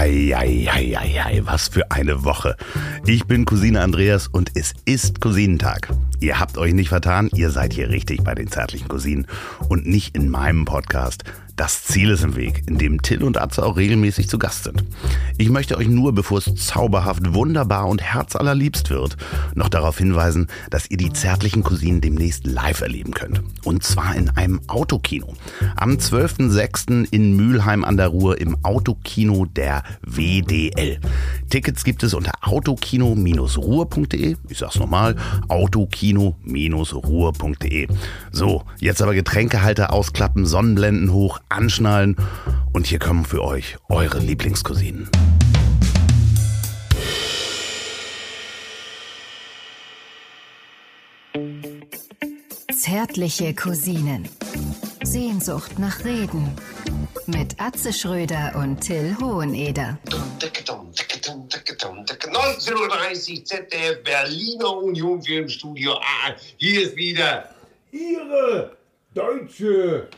Hei, 0.00 0.32
hei, 0.34 0.66
hei, 0.66 0.94
hei, 0.98 1.08
hei, 1.22 1.40
was 1.44 1.68
für 1.68 1.90
eine 1.90 2.24
Woche. 2.24 2.56
Ich 3.04 3.26
bin 3.26 3.44
Cousine 3.44 3.82
Andreas 3.82 4.28
und 4.28 4.52
es 4.54 4.72
ist 4.86 5.20
Cousinentag. 5.20 5.90
Ihr 6.20 6.40
habt 6.40 6.56
euch 6.56 6.72
nicht 6.72 6.88
vertan, 6.88 7.28
ihr 7.34 7.50
seid 7.50 7.74
hier 7.74 7.90
richtig 7.90 8.24
bei 8.24 8.34
den 8.34 8.48
zärtlichen 8.48 8.88
Cousinen 8.88 9.26
und 9.68 9.86
nicht 9.86 10.16
in 10.16 10.30
meinem 10.30 10.64
Podcast. 10.64 11.24
Das 11.60 11.84
Ziel 11.84 12.08
ist 12.08 12.24
im 12.24 12.36
Weg, 12.36 12.62
in 12.68 12.78
dem 12.78 13.02
Till 13.02 13.22
und 13.22 13.38
Atze 13.38 13.62
auch 13.62 13.76
regelmäßig 13.76 14.30
zu 14.30 14.38
Gast 14.38 14.64
sind. 14.64 14.82
Ich 15.36 15.50
möchte 15.50 15.76
euch 15.76 15.88
nur, 15.88 16.14
bevor 16.14 16.38
es 16.38 16.54
zauberhaft, 16.54 17.34
wunderbar 17.34 17.86
und 17.86 18.00
herzallerliebst 18.00 18.88
wird, 18.88 19.18
noch 19.54 19.68
darauf 19.68 19.98
hinweisen, 19.98 20.46
dass 20.70 20.90
ihr 20.90 20.96
die 20.96 21.12
zärtlichen 21.12 21.62
Cousinen 21.62 22.00
demnächst 22.00 22.46
live 22.46 22.80
erleben 22.80 23.12
könnt. 23.12 23.42
Und 23.62 23.82
zwar 23.82 24.16
in 24.16 24.30
einem 24.30 24.62
Autokino. 24.68 25.34
Am 25.76 25.96
12.06. 25.96 27.08
in 27.10 27.36
Mülheim 27.36 27.84
an 27.84 27.98
der 27.98 28.08
Ruhr 28.08 28.40
im 28.40 28.56
Autokino 28.64 29.44
der 29.44 29.82
WDL. 30.00 30.98
Tickets 31.50 31.84
gibt 31.84 32.02
es 32.02 32.14
unter 32.14 32.32
autokino-ruhr.de. 32.40 34.36
Ich 34.48 34.56
sag's 34.56 34.78
nochmal, 34.78 35.14
autokino-ruhr.de. 35.48 37.88
So, 38.32 38.62
jetzt 38.78 39.02
aber 39.02 39.12
Getränkehalter 39.12 39.92
ausklappen, 39.92 40.46
Sonnenblenden 40.46 41.12
hoch, 41.12 41.38
anschnallen 41.50 42.16
und 42.72 42.86
hier 42.86 42.98
kommen 42.98 43.24
für 43.24 43.42
euch 43.42 43.76
eure 43.88 44.18
Lieblingscousinen. 44.18 45.10
Zärtliche 52.72 53.54
Cousinen. 53.54 54.28
Sehnsucht 55.02 55.78
nach 55.78 56.04
Reden. 56.04 56.56
Mit 57.26 57.60
Atze 57.60 57.92
Schröder 57.92 58.52
und 58.56 58.80
Till 58.80 59.16
Hoheneder. 59.20 59.98
19.30 62.30 63.44
ZDF 63.44 64.02
Berliner 64.02 64.76
Union 64.76 65.22
Filmstudio. 65.22 65.92
Ah, 65.92 66.34
hier 66.56 66.82
ist 66.82 66.96
wieder 66.96 67.54
Ihre 67.92 68.76
deutsche 69.14 70.08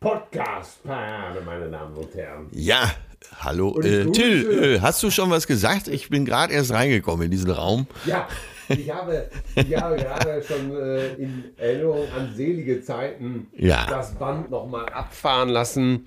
Podcast-Parade, 0.00 1.40
meine 1.44 1.70
Damen 1.70 1.96
und 1.96 2.14
Herren. 2.14 2.46
Ja, 2.52 2.92
hallo. 3.40 3.80
Äh, 3.80 4.10
Till, 4.12 4.76
äh, 4.76 4.80
hast 4.80 5.02
du 5.02 5.10
schon 5.10 5.30
was 5.30 5.46
gesagt? 5.46 5.88
Ich 5.88 6.10
bin 6.10 6.24
gerade 6.24 6.52
erst 6.52 6.72
reingekommen 6.72 7.24
in 7.26 7.30
diesen 7.30 7.50
Raum. 7.50 7.86
Ja, 8.04 8.28
ich 8.68 8.90
habe, 8.90 9.30
ich 9.54 9.76
habe 9.76 9.96
gerade 9.96 10.42
schon 10.42 10.76
äh, 10.76 11.14
in 11.14 11.44
Erinnerung 11.56 12.06
an 12.16 12.32
selige 12.34 12.82
Zeiten 12.82 13.46
Ja. 13.56 13.86
das 13.88 14.14
Band 14.14 14.50
nochmal 14.50 14.86
abfahren 14.90 15.48
lassen. 15.48 16.06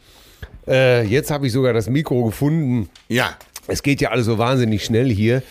Äh, 0.68 1.04
jetzt 1.06 1.32
habe 1.32 1.48
ich 1.48 1.54
sogar 1.54 1.74
das 1.74 1.90
Mikro 1.90 2.26
gefunden. 2.26 2.90
Ja, 3.08 3.38
Es 3.68 3.82
geht 3.84 4.02
ja 4.02 4.10
alles 4.12 4.26
so 4.28 4.38
wahnsinnig 4.38 4.86
schnell 4.86 5.10
hier. 5.10 5.42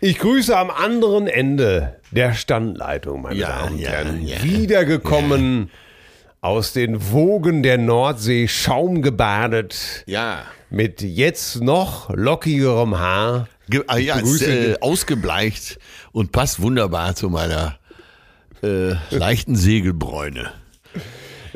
Ich 0.00 0.18
grüße 0.18 0.56
am 0.56 0.70
anderen 0.70 1.26
Ende 1.26 1.96
der 2.10 2.32
Standleitung, 2.32 3.22
meine 3.22 3.38
Ja, 3.38 3.48
Damen 3.60 3.74
und 3.74 3.78
ja, 3.80 3.90
Herren. 3.90 4.26
Wiedergekommen 4.42 5.70
aus 6.40 6.72
den 6.72 7.10
Wogen 7.10 7.62
der 7.62 7.78
Nordsee, 7.78 8.48
schaumgebadet, 8.48 10.04
ja. 10.06 10.42
mit 10.70 11.02
jetzt 11.02 11.60
noch 11.60 12.10
lockigerem 12.14 12.98
Haar. 12.98 13.48
Ge 13.68 13.84
ah, 13.86 13.98
ja, 13.98 14.18
ist, 14.18 14.42
äh, 14.42 14.76
ausgebleicht 14.80 15.78
und 16.12 16.32
passt 16.32 16.60
wunderbar 16.60 17.14
zu 17.14 17.28
meiner 17.28 17.78
äh, 18.62 18.94
leichten 19.10 19.54
Segelbräune. 19.54 20.52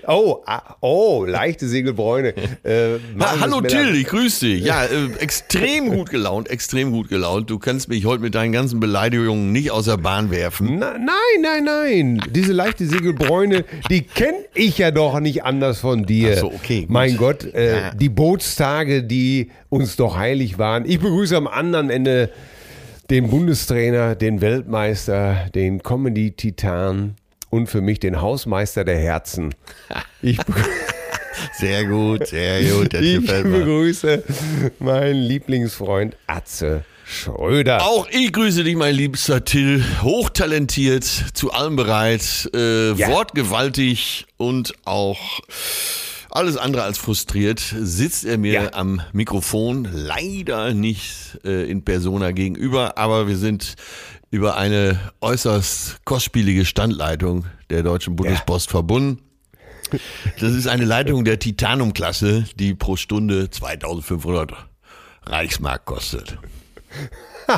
Oh, 0.07 0.43
ah, 0.47 0.77
oh, 0.81 1.25
leichte 1.27 1.69
Segelbräune. 1.69 2.35
Äh, 2.65 2.99
Ha, 3.19 3.41
hallo 3.41 3.61
Till, 3.61 3.95
ich 3.95 4.07
grüße 4.07 4.47
dich. 4.47 4.65
Ja, 4.65 4.85
äh, 4.85 5.13
extrem 5.19 5.91
gut 5.91 6.09
gelaunt, 6.11 6.49
extrem 6.51 6.93
gut 6.93 7.09
gelaunt. 7.09 7.51
Du 7.51 7.59
kannst 7.59 7.89
mich 7.89 8.07
heute 8.07 8.23
mit 8.23 8.35
deinen 8.35 8.53
ganzen 8.53 8.81
Beleidigungen 8.81 9.53
nicht 9.53 9.71
aus 9.71 9.85
der 9.85 9.97
Bahn 9.99 10.31
werfen. 10.31 10.79
Na, 10.79 10.93
nein, 10.99 11.43
nein, 11.43 11.65
nein. 11.65 12.23
Diese 12.31 12.53
leichte 12.53 12.87
Segelbräune, 12.87 13.65
die 13.91 14.03
kenne 14.03 14.39
ich 14.55 14.79
ja 14.79 14.91
doch 14.91 15.21
nicht 15.21 15.45
anders 15.45 15.81
von 15.81 16.05
dir. 16.07 16.33
Ach 16.37 16.41
so, 16.41 16.47
okay, 16.53 16.83
gut. 16.83 16.91
Mein 16.91 17.17
Gott, 17.17 17.45
äh, 17.55 17.73
Ja. 17.89 17.95
die 17.95 18.09
Bootstage, 18.09 19.03
die 19.05 19.51
uns 19.69 19.97
doch 19.97 20.17
heilig 20.17 20.59
waren. 20.59 20.85
Ich 20.89 21.01
begrüße 21.01 21.37
am 21.37 21.47
anderen 21.47 21.91
Ende 21.91 22.31
den 23.11 23.29
Bundestrainer, 23.29 24.15
den 24.15 24.41
Weltmeister, 24.41 25.49
den 25.55 25.83
Comedy-Titan 25.83 27.15
und 27.55 27.69
für 27.69 27.81
mich 27.81 28.01
den 28.01 28.21
Hausmeister 28.21 28.85
der 28.85 28.99
Herzen. 28.99 29.55
Ich, 30.23 30.39
Sehr 31.59 31.85
gut, 31.87 32.29
sehr 32.29 32.63
gut, 32.63 32.95
das 32.95 33.01
ich 33.03 33.21
gefällt 33.21 33.47
mir. 33.47 33.59
begrüße 33.59 34.23
meinen 34.79 35.21
Lieblingsfreund 35.23 36.17
Atze 36.27 36.85
Schröder. 37.05 37.83
Auch 37.83 38.07
ich 38.11 38.33
grüße 38.33 38.65
dich, 38.65 38.77
mein 38.77 38.95
liebster 38.95 39.45
Till. 39.45 39.85
Hochtalentiert, 40.03 41.05
zu 41.05 41.53
allem 41.53 41.77
bereit, 41.77 42.49
äh, 42.55 42.93
Ja. 42.93 43.09
wortgewaltig 43.09 44.27
und 44.37 44.75
auch 44.85 45.41
alles 46.31 46.57
andere 46.57 46.83
als 46.85 46.99
frustriert 46.99 47.61
sitzt 47.79 48.25
er 48.25 48.39
mir 48.39 48.53
Ja. 48.53 48.73
am 48.73 49.03
Mikrofon. 49.13 49.87
Leider 49.93 50.73
nicht 50.73 51.39
äh, 51.45 51.69
in 51.71 51.85
Persona 51.85 52.31
gegenüber, 52.31 52.97
aber 52.97 53.29
wir 53.29 53.37
sind 53.37 53.75
über 54.35 54.57
eine 54.57 54.99
äußerst 55.21 56.05
kostspielige 56.05 56.65
Standleitung 56.65 57.45
der 57.71 57.85
Deutschen 57.85 58.17
Bundespost 58.17 58.69
verbunden. 58.69 59.21
Das 60.41 60.53
ist 60.53 60.67
eine 60.67 60.85
Leitung 60.85 61.25
der 61.25 61.39
Titanum-Klasse, 61.39 62.45
die 62.59 62.75
pro 62.75 62.97
Stunde 62.97 63.49
2500 63.49 64.53
Reichsmark 65.25 65.85
kostet. 65.85 66.37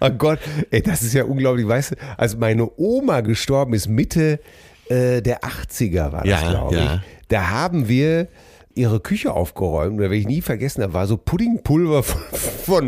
Oh 0.00 0.10
Gott, 0.10 0.38
ey, 0.70 0.82
das 0.82 1.02
ist 1.02 1.12
ja 1.14 1.24
unglaublich. 1.24 1.66
Weißt 1.66 1.92
du, 1.92 1.96
als 2.16 2.36
meine 2.36 2.68
Oma 2.76 3.20
gestorben 3.20 3.74
ist, 3.74 3.88
Mitte 3.88 4.40
äh, 4.88 5.20
der 5.22 5.40
80er 5.42 6.10
war 6.12 6.22
das, 6.24 6.28
Ja, 6.42 6.48
glaube 6.50 6.74
ich. 6.76 6.80
ja. 6.84 7.02
Da 7.28 7.48
haben 7.50 7.88
wir 7.88 8.28
ihre 8.74 9.00
Küche 9.00 9.32
aufgeräumt. 9.32 9.98
Da 9.98 10.02
werde 10.02 10.16
ich 10.16 10.26
nie 10.26 10.42
vergessen, 10.42 10.80
da 10.80 10.92
war 10.92 11.06
so 11.06 11.16
Puddingpulver 11.16 12.02
von, 12.02 12.22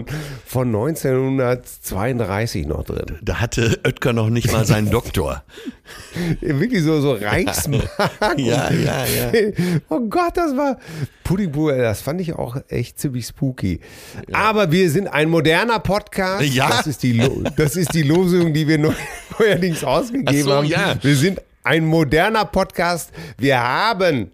von, 0.05 0.07
von 0.47 0.69
1932 0.69 2.67
noch 2.67 2.85
drin. 2.85 3.19
Da 3.23 3.41
hatte 3.41 3.81
Oetker 3.85 4.13
noch 4.13 4.31
nicht 4.31 4.53
mal 4.53 4.65
seinen 4.65 4.91
Doktor. 4.91 5.45
Wirklich 6.41 6.83
so, 6.83 7.01
so 7.01 7.13
Reichsmark. 7.13 7.89
Ja, 8.37 8.71
ja, 8.71 9.05
ja. 9.05 9.33
Oh 9.89 10.01
Gott, 10.01 10.37
das 10.37 10.57
war 10.57 10.79
Puddingpulver. 11.25 11.77
Das 11.79 12.01
fand 12.01 12.21
ich 12.21 12.35
auch 12.35 12.57
echt 12.69 12.99
ziemlich 12.99 13.27
spooky. 13.27 13.81
Aber 14.33 14.71
wir 14.73 14.91
sind 14.91 15.09
ein 15.09 15.29
moderner 15.29 15.79
Podcast. 15.79 16.45
Ja. 16.45 16.69
Das 16.69 16.87
ist 16.87 17.03
die, 17.03 17.23
das 17.57 17.77
ist 17.77 17.95
die 17.95 18.03
Losung, 18.03 18.53
die 18.53 18.67
wir 18.67 18.79
neu 18.79 18.95
neuerdings 19.39 19.85
ausgegeben 19.85 20.43
so, 20.43 20.55
haben. 20.55 20.67
ja. 20.67 20.97
Wir 21.03 21.17
sind 21.17 21.41
ein 21.63 21.87
moderner 21.87 22.45
Podcast. 22.45 23.11
Wir 23.39 23.61
haben, 23.61 24.31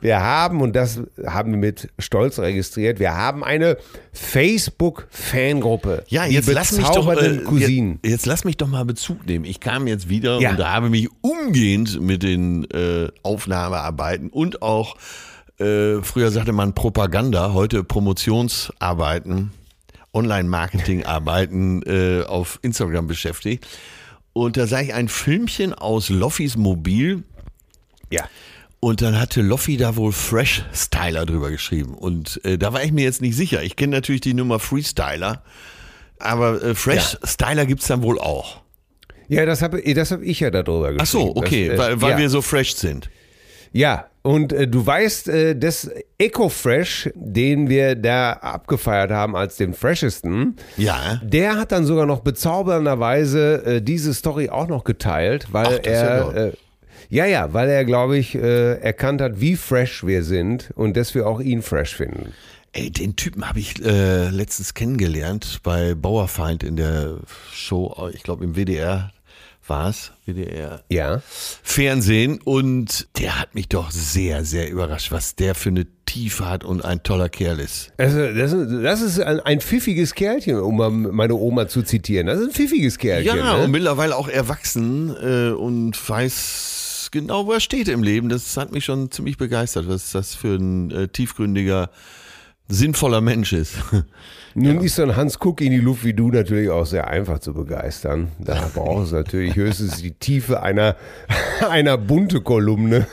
wir 0.00 0.20
haben, 0.20 0.60
und 0.60 0.74
das 0.74 1.00
haben 1.26 1.52
wir 1.52 1.58
mit 1.58 1.88
Stolz 1.98 2.38
registriert, 2.38 2.98
wir 2.98 3.14
haben 3.14 3.42
eine 3.44 3.76
Facebook-Fangruppe. 4.12 6.04
Ja, 6.08 6.26
jetzt 6.26 6.50
lass 6.52 6.72
mich 6.72 6.86
doch, 6.88 7.08
äh, 7.10 7.38
Cousinen. 7.38 7.98
jetzt, 8.02 8.10
jetzt 8.10 8.26
lass 8.26 8.44
mich 8.44 8.56
doch 8.56 8.68
mal 8.68 8.84
Bezug 8.84 9.26
nehmen. 9.26 9.44
Ich 9.44 9.60
kam 9.60 9.86
jetzt 9.86 10.08
wieder 10.08 10.40
Ja. 10.40 10.50
und 10.50 10.64
habe 10.64 10.90
mich 10.90 11.08
umgehend 11.20 12.00
mit 12.00 12.22
den 12.22 12.64
äh, 12.70 13.08
Aufnahmearbeiten 13.22 14.30
und 14.30 14.62
auch 14.62 14.96
äh, 15.58 16.02
früher 16.02 16.30
sagte 16.30 16.52
man 16.52 16.74
Propaganda, 16.74 17.52
heute 17.52 17.84
Promotionsarbeiten, 17.84 19.52
Online-Marketing-Arbeiten 20.12 21.82
äh, 21.86 22.22
auf 22.24 22.58
Instagram 22.62 23.06
beschäftigt. 23.06 23.66
Und 24.32 24.56
da 24.56 24.66
sah 24.66 24.80
ich 24.80 24.94
ein 24.94 25.08
Filmchen 25.08 25.72
aus 25.72 26.08
Loffis 26.08 26.56
Mobil 26.56 27.22
Ja. 28.10 28.24
Und 28.84 29.02
dann 29.02 29.18
hatte 29.20 29.42
Loffi 29.42 29.76
da 29.76 29.96
wohl 29.96 30.12
Fresh 30.12 30.64
Styler 30.72 31.26
drüber 31.26 31.50
geschrieben. 31.50 31.94
Und 31.94 32.40
äh, 32.44 32.58
da 32.58 32.72
war 32.72 32.82
ich 32.84 32.92
mir 32.92 33.04
jetzt 33.04 33.20
nicht 33.22 33.36
sicher. 33.36 33.62
Ich 33.62 33.76
kenne 33.76 33.96
natürlich 33.96 34.20
die 34.20 34.34
Nummer 34.34 34.58
Freestyler, 34.58 35.42
aber 36.18 36.62
äh, 36.62 36.74
Fresh 36.74 37.18
Styler 37.24 37.66
gibt's 37.66 37.86
dann 37.86 38.02
wohl 38.02 38.18
auch. 38.18 38.62
Ja, 39.28 39.46
das 39.46 39.62
habe 39.62 39.82
das 39.94 40.10
hab 40.10 40.20
ich 40.22 40.40
ja 40.40 40.50
darüber 40.50 40.92
geschrieben. 40.92 41.00
Ach 41.00 41.06
so, 41.06 41.36
okay, 41.36 41.68
Das, 41.68 41.76
äh, 41.76 41.78
weil, 41.78 42.00
weil 42.02 42.10
ja. 42.12 42.18
wir 42.18 42.30
so 42.30 42.42
fresh 42.42 42.74
sind. 42.74 43.08
Ja, 43.72 44.06
und 44.22 44.52
äh, 44.52 44.68
du 44.68 44.86
weißt, 44.86 45.28
äh, 45.28 45.56
das 45.58 45.90
EcoFresh, 46.18 47.10
den 47.14 47.68
wir 47.68 47.96
da 47.96 48.34
abgefeiert 48.34 49.10
haben 49.10 49.34
als 49.34 49.56
den 49.56 49.74
freshesten, 49.74 50.56
Ja. 50.76 51.20
der 51.24 51.56
hat 51.56 51.72
dann 51.72 51.84
sogar 51.84 52.06
noch 52.06 52.20
bezaubernderweise 52.20 53.64
äh, 53.66 53.82
diese 53.82 54.14
Story 54.14 54.48
auch 54.50 54.68
noch 54.68 54.84
geteilt, 54.84 55.48
weil 55.52 55.66
Ach, 55.66 55.86
ja 55.86 55.90
er. 55.92 56.22
toll. 56.22 56.36
äh, 56.36 56.52
ja, 57.08 57.26
ja, 57.26 57.52
weil 57.52 57.68
er, 57.68 57.84
glaube 57.84 58.16
ich, 58.18 58.34
äh, 58.34 58.74
erkannt 58.80 59.20
hat, 59.20 59.40
wie 59.40 59.56
fresh 59.56 60.04
wir 60.06 60.22
sind 60.22 60.70
und 60.74 60.96
dass 60.96 61.14
wir 61.14 61.26
auch 61.26 61.40
ihn 61.40 61.62
fresh 61.62 61.94
finden. 61.96 62.32
Ey, 62.72 62.90
den 62.90 63.14
Typen 63.16 63.48
habe 63.48 63.60
ich 63.60 63.80
äh, 63.84 64.30
letztens 64.30 64.74
kennengelernt 64.74 65.60
bei 65.62 65.94
Bauerfeind 65.94 66.62
in 66.64 66.76
der 66.76 67.18
Show, 67.52 68.10
ich 68.12 68.22
glaube 68.24 68.42
im 68.44 68.54
WDR 68.56 69.12
war 69.66 69.88
es, 69.88 70.12
WDR. 70.26 70.82
Ja. 70.90 71.22
Fernsehen 71.62 72.38
und 72.44 73.08
der 73.18 73.40
hat 73.40 73.54
mich 73.54 73.68
doch 73.68 73.90
sehr, 73.90 74.44
sehr 74.44 74.68
überrascht, 74.70 75.10
was 75.10 75.36
der 75.36 75.54
für 75.54 75.70
eine 75.70 75.86
Tiefe 76.04 76.46
hat 76.50 76.64
und 76.64 76.84
ein 76.84 77.02
toller 77.02 77.30
Kerl 77.30 77.60
ist. 77.60 77.90
Also 77.96 78.18
das, 78.34 78.52
ist- 78.52 78.70
das 78.84 79.00
ist 79.00 79.20
ein, 79.20 79.40
ein 79.40 79.60
pfiffiges 79.62 80.14
Kerlchen, 80.14 80.58
um 80.58 80.76
meine 81.12 81.34
Oma 81.34 81.66
zu 81.66 81.82
zitieren. 81.82 82.26
Das 82.26 82.40
ist 82.40 82.48
ein 82.48 82.52
pfiffiges 82.52 82.98
Kerlchen. 82.98 83.38
Ja, 83.38 83.56
ne? 83.56 83.64
und 83.64 83.70
mittlerweile 83.70 84.16
auch 84.16 84.28
erwachsen 84.28 85.14
äh, 85.22 85.52
und 85.52 85.96
weiß 86.10 86.83
genau, 87.14 87.46
wo 87.46 87.52
er 87.52 87.60
steht 87.60 87.88
im 87.88 88.02
Leben. 88.02 88.28
Das 88.28 88.56
hat 88.58 88.72
mich 88.72 88.84
schon 88.84 89.10
ziemlich 89.10 89.38
begeistert, 89.38 89.88
was 89.88 90.12
das 90.12 90.34
für 90.34 90.56
ein 90.56 90.90
äh, 90.90 91.08
tiefgründiger, 91.08 91.88
sinnvoller 92.68 93.20
Mensch 93.20 93.52
ist. 93.52 93.76
Nun 94.54 94.80
ist 94.80 94.96
so 94.96 95.02
ein 95.02 95.16
Hans 95.16 95.38
Kuck 95.38 95.60
in 95.60 95.70
die 95.70 95.78
Luft 95.78 96.04
wie 96.04 96.12
du 96.12 96.30
natürlich 96.30 96.70
auch 96.70 96.86
sehr 96.86 97.06
einfach 97.08 97.38
zu 97.38 97.54
begeistern. 97.54 98.32
Da 98.38 98.68
braucht 98.74 99.06
es 99.06 99.12
natürlich 99.12 99.54
höchstens 99.54 100.02
die 100.02 100.12
Tiefe 100.12 100.62
einer, 100.62 100.96
einer 101.70 101.96
bunte 101.96 102.40
Kolumne. 102.40 103.06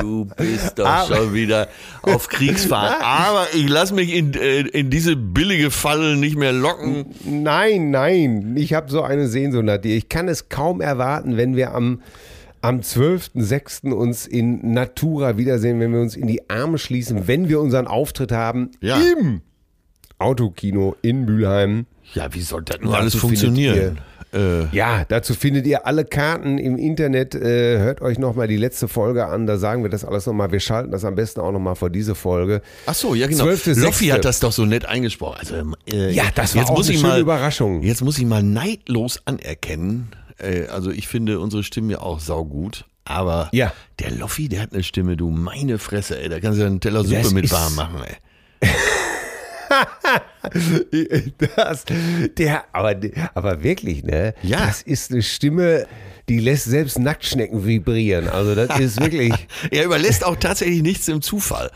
Du 0.00 0.24
bist 0.36 0.78
doch 0.78 0.86
Aber- 0.86 1.16
schon 1.16 1.34
wieder 1.34 1.68
auf 2.02 2.28
Kriegsfahrt. 2.28 2.96
Aber 3.02 3.46
ich 3.54 3.68
lass 3.68 3.92
mich 3.92 4.14
in, 4.14 4.34
äh, 4.34 4.60
in 4.60 4.90
diese 4.90 5.16
billige 5.16 5.70
Falle 5.70 6.16
nicht 6.16 6.36
mehr 6.36 6.52
locken. 6.52 7.06
Nein, 7.24 7.90
nein, 7.90 8.54
ich 8.56 8.74
habe 8.74 8.90
so 8.90 9.02
eine 9.02 9.28
Sehnsucht 9.28 9.64
nach 9.64 9.78
dir. 9.78 9.96
Ich 9.96 10.08
kann 10.08 10.28
es 10.28 10.48
kaum 10.48 10.80
erwarten, 10.80 11.36
wenn 11.36 11.56
wir 11.56 11.74
am, 11.74 12.02
am 12.60 12.80
12.06. 12.80 13.92
uns 13.92 14.26
in 14.26 14.72
Natura 14.72 15.36
wiedersehen, 15.38 15.80
wenn 15.80 15.92
wir 15.92 16.00
uns 16.00 16.16
in 16.16 16.26
die 16.26 16.48
Arme 16.50 16.78
schließen, 16.78 17.26
wenn 17.28 17.48
wir 17.48 17.60
unseren 17.60 17.86
Auftritt 17.86 18.32
haben 18.32 18.70
Ja. 18.80 18.98
im 19.20 19.42
Autokino 20.18 20.96
in 21.02 21.24
Mülheim. 21.24 21.86
Ja, 22.14 22.32
wie 22.34 22.40
soll 22.40 22.62
das 22.62 22.80
nur 22.80 22.96
alles 22.96 23.14
funktionieren? 23.14 23.98
Äh, 24.32 24.66
Ja, 24.74 25.04
dazu 25.06 25.34
findet 25.34 25.66
ihr 25.66 25.86
alle 25.86 26.04
Karten 26.04 26.58
im 26.58 26.76
Internet. 26.76 27.34
Äh, 27.34 27.78
hört 27.78 28.00
euch 28.02 28.18
nochmal 28.18 28.48
die 28.48 28.56
letzte 28.56 28.88
Folge 28.88 29.26
an, 29.26 29.46
da 29.46 29.56
sagen 29.58 29.82
wir 29.82 29.90
das 29.90 30.04
alles 30.04 30.26
nochmal. 30.26 30.52
Wir 30.52 30.60
schalten 30.60 30.90
das 30.90 31.04
am 31.04 31.14
besten 31.14 31.40
auch 31.40 31.52
nochmal 31.52 31.74
vor 31.76 31.90
diese 31.90 32.14
Folge. 32.14 32.60
Ach 32.86 32.94
so, 32.94 33.14
ja 33.14 33.26
genau. 33.26 33.44
12.06.. 33.44 33.80
Loffi 33.82 34.06
hat 34.08 34.24
das 34.24 34.40
doch 34.40 34.52
so 34.52 34.64
nett 34.64 34.86
eingesprochen. 34.86 35.36
Also, 35.38 35.54
äh, 35.92 36.10
Ja, 36.12 36.24
das 36.34 36.54
war 36.56 36.70
auch 36.70 36.84
eine 36.84 36.98
schöne 36.98 37.18
Überraschung. 37.18 37.82
Jetzt 37.82 38.02
muss 38.02 38.18
ich 38.18 38.26
mal 38.26 38.42
neidlos 38.42 39.20
anerkennen. 39.24 40.10
Äh, 40.38 40.66
also 40.66 40.90
ich 40.90 41.08
finde 41.08 41.40
unsere 41.40 41.62
Stimme 41.62 41.92
ja 41.94 42.00
auch 42.00 42.20
saugut. 42.20 42.84
Aber 43.04 43.48
Ja. 43.52 43.72
der 44.00 44.10
Loffi, 44.10 44.48
der 44.50 44.60
hat 44.60 44.74
eine 44.74 44.82
Stimme, 44.82 45.16
du 45.16 45.30
meine 45.30 45.78
Fresse, 45.78 46.20
ey. 46.20 46.28
Da 46.28 46.40
kannst 46.40 46.58
du 46.58 46.62
ja 46.62 46.66
einen 46.68 46.80
Teller 46.80 47.02
Suppe 47.04 47.22
Das 47.22 47.32
mit 47.32 47.50
warm 47.50 47.74
machen, 47.74 48.02
ey. 48.06 48.68
Das, 51.56 51.84
der, 52.36 52.64
aber, 52.72 52.94
aber 53.34 53.62
wirklich, 53.62 54.02
ne? 54.02 54.34
Ja. 54.42 54.66
Das 54.66 54.82
ist 54.82 55.10
eine 55.12 55.22
Stimme, 55.22 55.86
die 56.28 56.38
lässt 56.38 56.64
selbst 56.64 56.98
Nacktschnecken 56.98 57.66
vibrieren. 57.66 58.28
Also 58.28 58.54
das 58.54 58.78
ist 58.78 59.00
wirklich. 59.00 59.32
Er 59.70 59.84
überlässt 59.84 60.24
auch 60.24 60.36
tatsächlich 60.36 60.82
nichts 60.82 61.08
im 61.08 61.20
Zufall. 61.22 61.70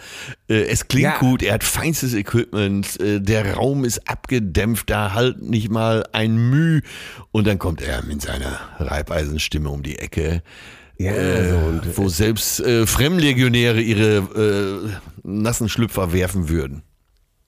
Äh, 0.49 0.62
Es 0.65 0.89
klingt 0.89 1.05
Ja. 1.05 1.19
gut, 1.19 1.43
er 1.43 1.55
hat 1.55 1.65
feinstes 1.65 2.15
Equipment, 2.15 2.99
äh, 3.00 3.21
der 3.21 3.55
Raum 3.55 3.85
ist 3.85 4.09
abgedämpft, 4.09 4.91
da 4.91 5.12
halt 5.15 5.43
nicht 5.43 5.71
mal 5.71 6.05
ein 6.12 6.37
Müh. 6.50 6.81
Und 7.31 7.47
dann 7.47 7.59
kommt 7.59 7.83
er 7.83 8.03
mit 8.05 8.23
seiner 8.23 8.59
Reibeisenstimme 8.79 9.69
um 9.69 9.83
die 9.83 9.99
Ecke. 9.99 10.43
Ja, 10.99 11.12
äh, 11.12 11.50
so 11.50 11.56
und, 11.56 11.99
wo 11.99 12.09
selbst 12.09 12.61
äh, 12.61 12.87
Fremdlegionäre 12.87 13.81
ihre 13.81 14.17
äh, 14.85 14.91
nassen 15.25 15.69
Schlüpfer 15.69 16.12
werfen 16.12 16.49
würden. 16.49 16.83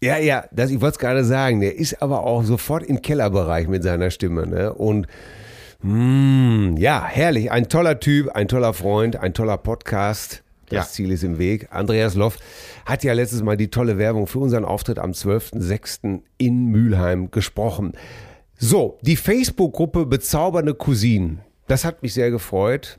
Ja, 0.04 0.18
ja, 0.18 0.44
das, 0.52 0.70
ich 0.70 0.80
wollte 0.80 0.94
es 0.94 0.98
gerade 0.98 1.24
sagen. 1.24 1.60
Der 1.60 1.76
ist 1.76 2.02
aber 2.02 2.24
auch 2.24 2.44
sofort 2.44 2.82
im 2.84 3.00
Kellerbereich 3.00 3.68
mit 3.68 3.82
seiner 3.82 4.10
Stimme, 4.10 4.46
ne? 4.46 4.72
Und 4.72 5.06
mm, 5.82 6.76
ja, 6.76 7.04
herrlich. 7.04 7.50
Ein 7.50 7.68
toller 7.68 8.00
Typ, 8.00 8.28
ein 8.30 8.48
toller 8.48 8.74
Freund, 8.74 9.16
ein 9.16 9.34
toller 9.34 9.56
Podcast. 9.56 10.42
Das 10.66 10.72
Ja. 10.72 10.82
Ziel 10.92 11.10
ist 11.12 11.24
im 11.24 11.38
Weg. 11.38 11.68
Andreas 11.70 12.14
Loff 12.14 12.38
hat 12.86 13.04
ja 13.04 13.12
letztes 13.12 13.42
Mal 13.42 13.56
die 13.56 13.68
tolle 13.68 13.98
Werbung 13.98 14.26
für 14.26 14.38
unseren 14.38 14.64
Auftritt 14.64 14.98
am 14.98 15.12
12.06. 15.12 16.20
in 16.38 16.66
Mülheim 16.66 17.30
gesprochen. 17.30 17.92
So, 18.56 18.98
die 19.02 19.16
Facebook-Gruppe 19.16 20.06
Bezaubernde 20.06 20.74
Cousinen. 20.74 21.40
Das 21.66 21.84
hat 21.84 22.02
mich 22.02 22.14
sehr 22.14 22.30
gefreut. 22.30 22.98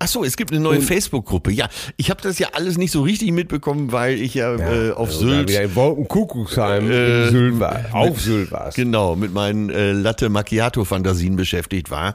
Ach 0.00 0.06
so, 0.06 0.22
es 0.24 0.36
gibt 0.36 0.52
eine 0.52 0.60
neue 0.60 0.80
Facebook-Gruppe. 0.80 1.50
Ja, 1.50 1.68
ich 1.96 2.08
habe 2.10 2.22
das 2.22 2.38
ja 2.38 2.48
alles 2.52 2.78
nicht 2.78 2.92
so 2.92 3.02
richtig 3.02 3.32
mitbekommen, 3.32 3.90
weil 3.90 4.20
ich 4.20 4.34
ja, 4.34 4.54
äh, 4.54 4.92
auf 4.92 5.08
Also 5.08 5.28
Sylt 5.28 5.50
in 5.50 5.74
Wolkenkuckucksheim 5.74 6.88
in 6.88 7.30
Sylt 7.30 7.58
war. 7.58 7.84
Auf 7.92 8.20
Sylt 8.20 8.52
war's. 8.52 8.76
genau 8.76 9.16
mit 9.16 9.32
meinen 9.34 9.70
äh, 9.70 9.90
Latte 9.92 10.28
Macchiato-Fantasien 10.28 11.34
beschäftigt 11.34 11.90
war. 11.90 12.14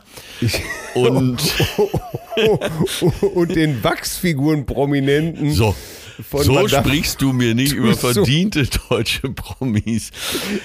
Und 0.95 1.41
Und 3.35 3.55
den 3.55 3.83
Wachsfiguren-Prominenten. 3.83 5.51
so. 5.51 5.75
So 6.31 6.53
Madame- 6.53 6.69
sprichst 6.69 7.21
du 7.21 7.33
mir 7.33 7.55
nicht 7.55 7.73
über 7.77 7.93
so. 7.93 8.13
verdiente 8.13 8.67
deutsche 8.89 9.29
Promis. 9.29 10.11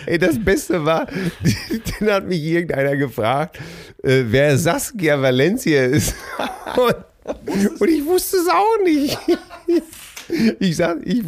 Ey, 0.06 0.18
das 0.18 0.38
Beste 0.42 0.84
war, 0.84 1.06
den 2.00 2.10
hat 2.10 2.26
mich 2.26 2.42
irgendeiner 2.42 2.96
gefragt, 2.96 3.58
äh, 4.02 4.24
wer 4.28 4.56
Saskia 4.58 5.20
Valencia 5.20 5.84
ist. 5.84 6.14
Und, 6.76 6.94
und 7.80 7.88
ich 7.90 8.04
wusste 8.06 8.38
es 8.38 8.48
auch 8.48 8.84
nicht. 8.84 9.18
Ich 10.60 10.76
sag, 10.76 10.98
ich, 11.04 11.22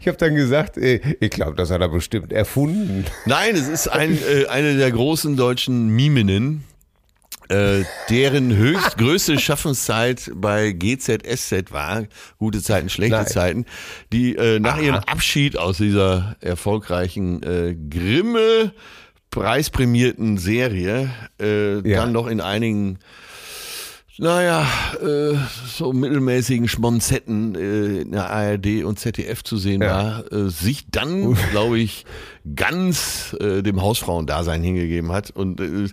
ich 0.00 0.08
habe 0.08 0.16
dann 0.18 0.34
gesagt, 0.34 0.78
äh, 0.78 1.00
ich 1.20 1.28
glaube, 1.30 1.56
das 1.56 1.70
hat 1.70 1.80
er 1.82 1.88
bestimmt 1.90 2.32
erfunden. 2.32 3.04
Nein, 3.26 3.54
es 3.54 3.68
ist 3.68 3.88
ein, 3.88 4.16
äh, 4.16 4.46
eine 4.46 4.76
der 4.78 4.90
großen 4.90 5.36
deutschen 5.36 5.88
Miminnen, 5.88 6.64
äh, 7.52 7.84
deren 8.10 8.56
höchst 8.56 8.96
größte 8.98 9.38
Schaffenszeit 9.38 10.30
bei 10.34 10.72
GZSZ 10.72 11.70
war, 11.72 12.04
gute 12.38 12.62
Zeiten, 12.62 12.88
schlechte 12.88 13.16
Nein. 13.16 13.26
Zeiten, 13.26 13.66
die 14.12 14.34
äh, 14.36 14.58
nach 14.58 14.74
Aha. 14.74 14.80
ihrem 14.82 14.96
Abschied 15.06 15.56
aus 15.58 15.76
dieser 15.76 16.36
erfolgreichen 16.40 17.42
äh, 17.42 17.74
Grimme 17.90 18.72
preisprämierten 19.30 20.38
Serie 20.38 21.10
äh, 21.40 21.86
Ja. 21.88 22.00
dann 22.02 22.12
noch 22.12 22.26
in 22.26 22.40
einigen 22.40 22.98
naja, 24.18 24.66
äh, 25.00 25.34
so 25.66 25.94
mittelmäßigen 25.94 26.68
Schmonzetten 26.68 27.54
äh, 27.54 28.02
in 28.02 28.12
der 28.12 28.28
ARD 28.30 28.84
und 28.84 28.98
ZDF 28.98 29.42
zu 29.42 29.56
sehen 29.56 29.80
Ja. 29.80 29.88
war, 30.28 30.32
äh, 30.32 30.50
sich 30.50 30.84
dann, 30.90 31.34
glaube 31.50 31.78
ich, 31.78 32.04
ganz 32.54 33.34
äh, 33.40 33.62
dem 33.62 33.80
Hausfrauendasein 33.80 34.62
hingegeben 34.62 35.10
hat. 35.12 35.30
Und 35.30 35.60
äh, 35.60 35.88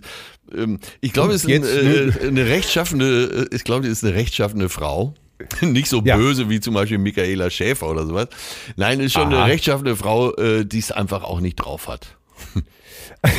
ich 1.00 1.12
glaube, 1.12 1.32
es 1.34 1.44
ist 1.44 1.48
ein, 1.48 1.62
Jetzt 1.62 2.22
äh, 2.22 2.28
eine 2.28 2.46
rechtschaffende, 2.46 3.48
äh, 3.50 3.54
ich 3.54 3.64
glaube, 3.64 3.84
sie 3.86 3.90
ist 3.92 4.04
eine 4.04 4.14
rechtschaffende 4.14 4.68
Frau. 4.68 5.14
Nicht 5.62 5.88
so 5.88 6.02
Ja. 6.04 6.16
böse 6.16 6.50
wie 6.50 6.60
zum 6.60 6.74
Beispiel 6.74 6.98
Michaela 6.98 7.48
Schäfer 7.50 7.88
oder 7.88 8.06
sowas. 8.06 8.28
Nein, 8.76 9.00
ist 9.00 9.14
schon 9.14 9.32
Aha. 9.32 9.44
eine 9.44 9.52
rechtschaffende 9.52 9.96
Frau, 9.96 10.34
äh, 10.36 10.64
die 10.66 10.78
es 10.78 10.92
einfach 10.92 11.24
auch 11.24 11.40
nicht 11.40 11.56
drauf 11.56 11.88
hat. 11.88 12.16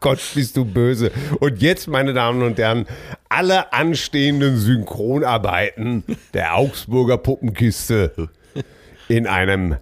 Gott, 0.00 0.20
bist 0.34 0.56
du 0.56 0.64
böse. 0.64 1.10
Und 1.40 1.62
jetzt, 1.62 1.88
meine 1.88 2.12
Damen 2.12 2.42
und 2.42 2.58
Herren, 2.58 2.86
alle 3.28 3.72
anstehenden 3.72 4.58
Synchronarbeiten 4.58 6.04
der 6.34 6.56
Augsburger 6.56 7.16
Puppenkiste 7.16 8.28
in 9.08 9.26
einem 9.26 9.76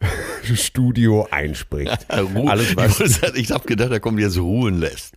Nachmittagsstudio 0.46 1.28
einspricht. 1.30 2.06
Alles, 2.10 2.76
was 2.76 3.00
ich 3.34 3.50
habe 3.50 3.66
gedacht, 3.66 3.90
da 3.90 3.98
kommt 3.98 4.20
jetzt 4.20 4.38
ruhen 4.38 4.80
lässt. 4.80 5.14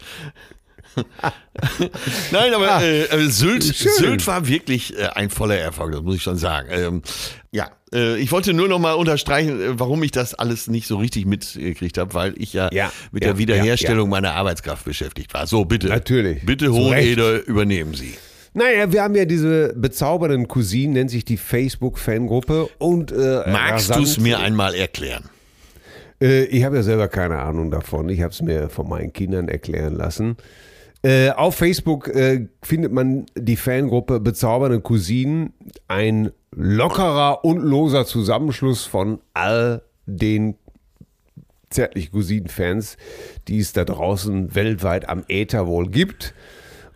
Nein, 2.31 2.53
aber 2.53 2.81
äh, 2.81 3.03
äh, 3.03 3.29
Sylt, 3.29 3.63
Ah. 3.63 3.89
Sylt 3.99 4.25
war 4.27 4.47
wirklich 4.47 4.97
äh, 4.97 5.07
ein 5.13 5.29
voller 5.29 5.57
Erfolg, 5.57 5.91
das 5.93 6.01
muss 6.01 6.15
ich 6.15 6.23
schon 6.23 6.37
sagen. 6.37 6.67
Ähm, 6.71 7.01
ja, 7.51 7.69
äh, 7.93 8.17
ich 8.17 8.31
wollte 8.31 8.53
nur 8.53 8.67
noch 8.67 8.79
mal 8.79 8.93
unterstreichen, 8.93 9.61
äh, 9.61 9.79
warum 9.79 10.01
ich 10.03 10.11
das 10.11 10.33
alles 10.33 10.67
nicht 10.67 10.87
so 10.87 10.97
richtig 10.97 11.25
mitgekriegt 11.25 11.97
habe, 11.97 12.13
weil 12.15 12.33
ich 12.37 12.53
ja, 12.53 12.69
Ja, 12.73 12.91
mit 13.11 13.23
ja, 13.23 13.29
der 13.29 13.37
Wiederherstellung 13.37 14.07
ja, 14.07 14.11
meiner 14.11 14.33
Arbeitskraft 14.33 14.83
beschäftigt 14.83 15.33
war. 15.33 15.47
So, 15.47 15.63
bitte. 15.63 15.87
Natürlich. 15.87 16.43
Bitte, 16.43 16.71
Hoheneder, 16.73 17.45
übernehmen 17.45 17.93
Sie. 17.93 18.17
Naja, 18.53 18.91
wir 18.91 19.03
haben 19.03 19.15
ja 19.15 19.25
diese 19.25 19.73
bezaubernden 19.75 20.47
Cousinen, 20.47 20.93
nennt 20.93 21.11
sich 21.11 21.25
die 21.25 21.37
Facebook-Fangruppe. 21.37 22.67
Und 22.77 23.11
äh, 23.11 23.43
Magst 23.47 23.95
du 23.95 24.01
es 24.01 24.19
mir 24.19 24.39
einmal 24.39 24.73
erklären? 24.73 25.29
Äh, 26.21 26.45
ich 26.45 26.63
habe 26.63 26.77
ja 26.77 26.83
selber 26.83 27.07
keine 27.07 27.39
Ahnung 27.39 27.71
davon. 27.71 28.09
Ich 28.09 28.21
habe 28.21 28.31
es 28.31 28.41
mir 28.41 28.69
von 28.69 28.89
meinen 28.89 29.13
Kindern 29.13 29.47
erklären 29.47 29.95
lassen. 29.95 30.37
Äh, 31.01 31.29
auf 31.29 31.55
Facebook 31.55 32.09
äh, 32.09 32.47
findet 32.61 32.91
man 32.91 33.25
die 33.35 33.55
Fangruppe 33.55 34.19
Bezaubernde 34.19 34.81
Cousinen, 34.81 35.53
ein 35.87 36.31
lockerer 36.51 37.45
und 37.45 37.59
loser 37.59 38.05
Zusammenschluss 38.05 38.85
von 38.85 39.19
all 39.33 39.81
den 40.05 40.55
zärtlich 41.69 42.11
Cousinen-Fans, 42.11 42.97
die 43.47 43.59
es 43.59 43.71
da 43.73 43.85
draußen 43.85 44.55
weltweit 44.55 45.07
am 45.07 45.23
Äther 45.29 45.67
wohl 45.67 45.89
gibt. 45.89 46.33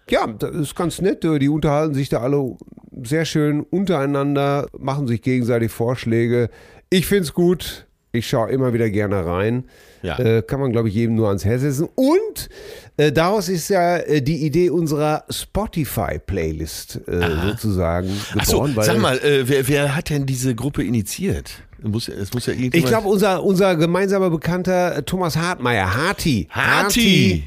Ja, 0.10 0.28
das 0.28 0.56
ist 0.56 0.76
ganz 0.76 1.02
nett. 1.02 1.24
Die 1.24 1.50
unterhalten 1.50 1.94
sich 1.94 2.10
da 2.10 2.20
alle 2.20 2.56
sehr 3.04 3.26
schön 3.26 3.62
untereinander, 3.62 4.68
machen 4.78 5.08
sich 5.08 5.22
gegenseitig 5.22 5.72
Vorschläge. 5.72 6.50
Ich 6.90 7.06
finde 7.08 7.24
es 7.24 7.34
gut. 7.34 7.88
Ich 8.16 8.28
schaue 8.28 8.52
immer 8.52 8.74
wieder 8.74 8.92
gerne 8.92 9.26
rein. 9.26 9.64
Ja. 10.04 10.20
Äh, 10.20 10.44
kann 10.44 10.60
man, 10.60 10.72
glaube 10.72 10.88
ich, 10.90 10.94
jedem 10.94 11.16
nur 11.16 11.30
ans 11.30 11.46
Herz 11.46 11.62
setzen. 11.62 11.90
Und 11.96 12.50
äh, 12.98 13.12
daraus 13.12 13.50
ist 13.50 13.70
ja 13.70 13.98
äh, 13.98 14.22
die 14.22 14.46
Idee 14.46 14.70
unserer 14.70 15.24
Spotify-Playlist 15.30 17.02
äh, 17.08 17.30
sozusagen 17.48 18.10
Ach 18.38 18.46
so, 18.46 18.52
geboren. 18.58 18.76
weil- 18.76 18.86
sag 18.86 19.00
mal, 19.00 19.18
äh, 19.20 19.48
wer, 19.48 19.68
wer 19.68 19.96
hat 19.96 20.10
denn 20.10 20.26
diese 20.26 20.54
Gruppe 20.54 20.84
initiiert? 20.84 21.52
Muss, 21.82 22.08
es 22.08 22.34
muss 22.34 22.46
ja. 22.46 22.54
Ich 22.54 22.86
glaube, 22.86 23.08
unser, 23.10 23.44
unser 23.44 23.76
gemeinsamer 23.76 24.30
Bekannter 24.30 24.98
äh, 24.98 25.04
Thomas 25.04 25.36
Hartmeier, 25.36 25.94
Harti. 25.94 26.48
Harti. 26.52 27.44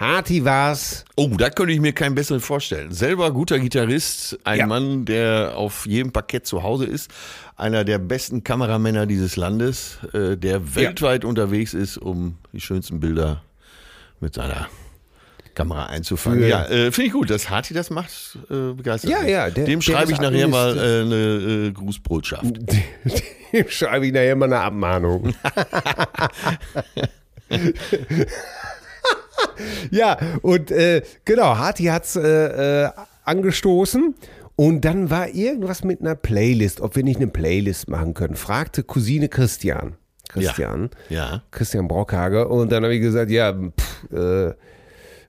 Harti 0.00 0.44
war's. 0.46 1.04
Oh, 1.16 1.28
da 1.36 1.50
könnte 1.50 1.74
ich 1.74 1.80
mir 1.80 1.92
keinen 1.92 2.14
besseren 2.14 2.40
vorstellen. 2.40 2.90
Selber 2.90 3.30
guter 3.32 3.58
Gitarrist, 3.58 4.38
ein 4.44 4.58
Ja. 4.60 4.66
Mann, 4.66 5.04
der 5.04 5.52
auf 5.56 5.84
jedem 5.84 6.10
Parkett 6.10 6.46
zu 6.46 6.62
Hause 6.62 6.86
ist, 6.86 7.10
einer 7.56 7.84
der 7.84 7.98
besten 7.98 8.42
Kameramänner 8.42 9.04
dieses 9.06 9.36
Landes, 9.36 9.98
äh, 10.14 10.38
der 10.38 10.74
weltweit 10.74 11.26
unterwegs 11.26 11.74
ist, 11.74 11.98
um 11.98 12.38
die 12.54 12.60
schönsten 12.62 12.98
Bilder 13.00 13.42
mit 14.20 14.32
seiner 14.34 14.68
Kamera 15.54 15.86
einzufangen. 15.86 16.48
Ja, 16.48 16.64
äh, 16.64 16.90
finde 16.92 17.08
ich 17.08 17.12
gut, 17.12 17.28
dass 17.28 17.50
Harti 17.50 17.74
das 17.74 17.90
macht, 17.90 18.38
äh, 18.50 18.72
begeistert. 18.72 19.10
Ja, 19.10 19.22
ja, 19.24 19.50
der- 19.50 19.66
Dem 19.66 19.82
schreibe 19.82 20.12
ich 20.12 20.20
nachher 20.20 20.48
mal 20.48 20.78
Administ- 20.78 20.82
äh, 20.82 21.02
eine 21.02 21.66
äh, 21.66 21.72
Grußbotschaft. 21.72 22.44
Dem 23.52 23.68
schreibe 23.68 24.06
ich 24.06 24.12
nachher 24.14 24.36
mal 24.36 24.46
eine 24.46 24.60
Abmahnung. 24.60 25.34
ja, 29.90 30.18
und 30.42 30.70
äh, 30.70 31.02
genau, 31.24 31.56
Harti 31.56 31.84
hat's 31.84 32.16
äh, 32.16 32.84
äh, 32.84 32.90
angestoßen. 33.24 34.14
Und 34.56 34.84
dann 34.84 35.08
war 35.08 35.28
irgendwas 35.28 35.84
mit 35.84 36.02
einer 36.02 36.14
Playlist, 36.14 36.82
ob 36.82 36.94
wir 36.94 37.02
nicht 37.02 37.16
eine 37.16 37.28
Playlist 37.28 37.88
machen 37.88 38.12
können. 38.12 38.34
Fragte 38.34 38.82
Cousine 38.82 39.28
Christian. 39.28 39.94
Christian. 40.28 40.90
Ja. 41.08 41.42
Christian 41.50 41.88
Brockhage. 41.88 42.46
Und 42.46 42.70
dann 42.70 42.84
habe 42.84 42.94
ich 42.94 43.00
gesagt, 43.00 43.30
ja, 43.30 43.54
pff, 43.54 44.12
äh, 44.12 44.52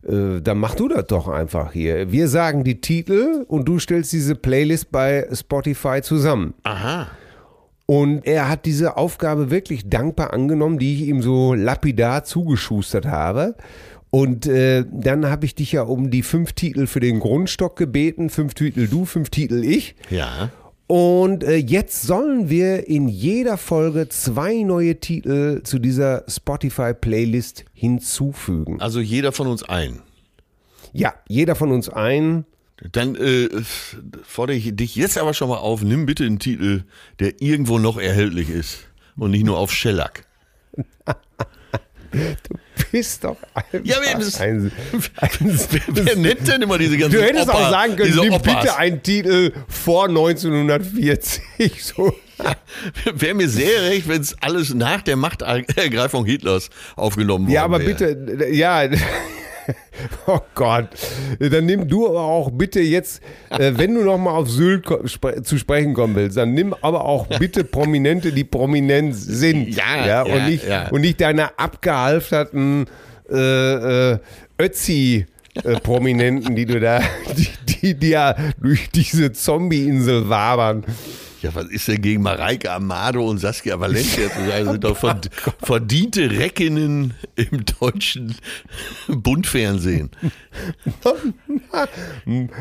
äh, 0.08 0.42
dann 0.42 0.58
mach 0.58 0.76
du 0.76 0.88
das 0.88 1.08
doch 1.08 1.28
einfach 1.28 1.72
hier. 1.74 2.12
Wir 2.12 2.28
sagen 2.28 2.64
die 2.64 2.82
Titel 2.82 3.46
und 3.48 3.66
du 3.66 3.80
stellst 3.80 4.12
diese 4.12 4.36
Playlist 4.36 4.92
bei 4.92 5.28
Spotify 5.32 6.02
zusammen. 6.02 6.54
Aha. 6.64 7.08
Und 7.86 8.26
er 8.26 8.48
hat 8.48 8.66
diese 8.66 8.98
Aufgabe 8.98 9.52
wirklich 9.52 9.90
dankbar 9.90 10.34
angenommen, 10.34 10.80
die 10.80 10.96
ich 10.96 11.02
ihm 11.10 11.22
so 11.22 11.54
lapidar 11.54 12.24
zugeschustert 12.24 13.06
habe. 13.06 13.56
Und 14.12 14.46
äh, 14.46 14.86
dann 14.92 15.26
habe 15.26 15.46
ich 15.46 15.56
dich 15.56 15.72
ja 15.72 15.84
um 15.84 16.12
die 16.12 16.22
fünf 16.22 16.52
Titel 16.52 16.86
für 16.86 17.00
den 17.00 17.22
Grundstock 17.22 17.78
gebeten. 17.78 18.30
Fünf 18.30 18.54
Titel 18.54 18.88
du, 18.88 19.06
fünf 19.06 19.30
Titel 19.30 19.64
ich. 19.64 19.96
Ja. 20.10 20.52
Und 20.86 21.46
äh, 21.46 21.56
jetzt 21.56 22.02
sollen 22.02 22.50
wir 22.50 22.90
in 22.90 23.08
jeder 23.08 23.58
Folge 23.58 24.10
zwei 24.10 24.64
neue 24.64 25.00
Titel 25.00 25.64
zu 25.64 25.80
dieser 25.80 26.26
Spotify-Playlist 26.28 27.64
hinzufügen. 27.74 28.82
Also 28.82 29.00
jeder 29.00 29.32
von 29.32 29.48
uns 29.48 29.64
ein. 29.64 30.02
Ja, 30.92 31.14
jeder 31.30 31.56
von 31.56 31.72
uns 31.72 31.88
ein. 31.88 32.44
Dann 32.92 33.16
äh, 33.16 33.48
fordere 34.24 34.58
ich 34.58 34.76
dich 34.76 34.98
jetzt 34.98 35.18
aber 35.18 35.34
schon 35.34 35.48
mal 35.48 35.60
auf, 35.60 35.82
nimm 35.84 36.06
bitte 36.06 36.26
einen 36.26 36.40
Titel, 36.40 36.84
der 37.20 37.42
irgendwo 37.42 37.80
noch 37.80 37.98
erhältlich 37.98 38.50
ist 38.50 38.80
und 39.16 39.32
nicht 39.32 39.46
nur 39.46 39.58
auf 39.58 39.72
Shellac. 39.72 40.26
Bist 42.92 43.24
doch 43.24 43.38
einfach 43.54 43.80
Ja, 43.86 43.98
aber 43.98 44.20
das- 44.24 44.40
ein, 44.42 44.72
ein, 45.18 45.32
Wer, 45.72 46.06
wer 46.06 46.16
nennt 46.18 46.48
denn 46.48 46.62
immer 46.62 46.78
diese 46.78 46.98
ganzen 46.98 47.18
Du 47.18 47.24
hättest 47.24 47.48
Opa, 47.48 47.54
auch 47.54 47.70
sagen 47.72 47.96
können, 47.96 48.16
nimm 48.16 48.42
bitte 48.42 48.76
einen 48.78 49.02
Titel 49.02 49.54
vor 49.68 50.10
1940. 50.10 51.42
So. 51.84 52.14
Wäre 53.14 53.34
mir 53.36 53.48
sehr 53.48 53.84
recht, 53.84 54.08
wenn 54.10 54.22
es 54.22 54.36
alles 54.42 54.74
nach 54.74 55.02
der 55.04 55.16
Machtergreifung 55.16 56.26
Hitlers 56.26 56.70
aufgenommen 56.96 57.46
worden 57.46 57.54
Ja, 57.54 57.64
aber 57.64 57.80
wäre. 57.80 57.94
bitte, 58.16 58.48
ja. 58.52 58.90
Oh 60.28 60.40
Gott. 60.56 60.90
Dann 61.40 61.66
nimm 61.66 61.88
du 61.88 62.08
aber 62.08 62.22
auch 62.22 62.52
bitte 62.52 62.80
jetzt, 62.80 63.22
äh, 63.50 63.74
wenn 63.76 63.96
du 63.96 64.04
nochmal 64.04 64.36
auf 64.36 64.50
Sylt 64.50 64.86
spre 65.06 65.42
zu 65.42 65.58
sprechen 65.58 65.94
kommen 65.94 66.16
willst, 66.16 66.38
dann 66.38 66.54
nimm 66.54 66.74
aber 66.82 67.06
auch 67.06 67.28
bitte 67.40 67.64
Prominente, 67.64 68.32
die 68.32 68.44
prominent 68.44 69.16
sind. 69.16 69.76
Ja, 69.76 69.98
ja, 69.98 70.06
ja, 70.06 70.22
und, 70.24 70.46
nicht, 70.48 70.68
ja. 70.68 70.90
und 70.90 71.02
nicht 71.02 71.22
deine 71.22 71.58
abgehalfterten 71.60 72.86
äh, 73.30 74.12
äh, 74.14 74.20
Ötzi-Prominenten, 74.60 76.56
die 76.56 76.66
du 76.66 76.80
da, 76.80 77.02
die, 77.38 77.48
die, 77.68 77.94
die 77.96 78.10
ja 78.10 78.36
durch 78.62 78.90
diese 78.92 79.32
Zombie-Insel 79.32 80.30
wabern. 80.30 80.84
Ja, 81.42 81.54
was 81.56 81.66
ist 81.70 81.88
denn 81.88 82.02
gegen 82.02 82.22
Mareike 82.22 82.72
Amado 82.72 83.28
und 83.28 83.40
Saskia 83.40 83.80
Valencia 83.80 84.30
zu 84.32 84.46
sagen? 84.46 84.66
Sind 84.72 84.84
doch 84.84 84.98
verd 84.98 85.30
verdiente 85.64 86.30
Reckinnen 86.30 87.14
im 87.36 87.66
deutschen 87.80 88.36
Bundfernsehen. 89.08 90.12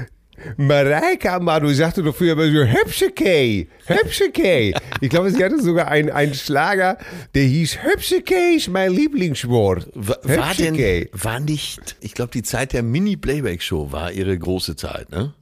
Mareike 0.56 1.30
Amado 1.32 1.70
sagte 1.72 2.02
doch 2.02 2.16
früher 2.16 2.32
immer 2.32 2.46
so, 2.46 2.64
Höpschekei, 2.64 3.68
Höpschekei. 3.86 4.72
Ich 5.02 5.10
glaube, 5.10 5.30
sie 5.30 5.44
hatte 5.44 5.60
sogar 5.62 5.88
einen, 5.88 6.08
einen 6.10 6.32
Schlager, 6.34 6.96
der 7.34 7.42
hieß 7.44 7.82
Höpschekei 7.82 8.54
ist 8.56 8.68
mein 8.68 8.92
Lieblingswort. 8.92 9.88
Wa- 9.94 10.16
War 10.22 10.54
denn, 10.54 11.08
war 11.12 11.40
nicht, 11.40 11.96
ich 12.00 12.14
glaube, 12.14 12.30
die 12.32 12.42
Zeit 12.42 12.72
der 12.72 12.82
Mini-Playback-Show 12.82 13.92
war 13.92 14.12
ihre 14.12 14.38
große 14.38 14.76
Zeit, 14.76 15.10
ne? 15.10 15.34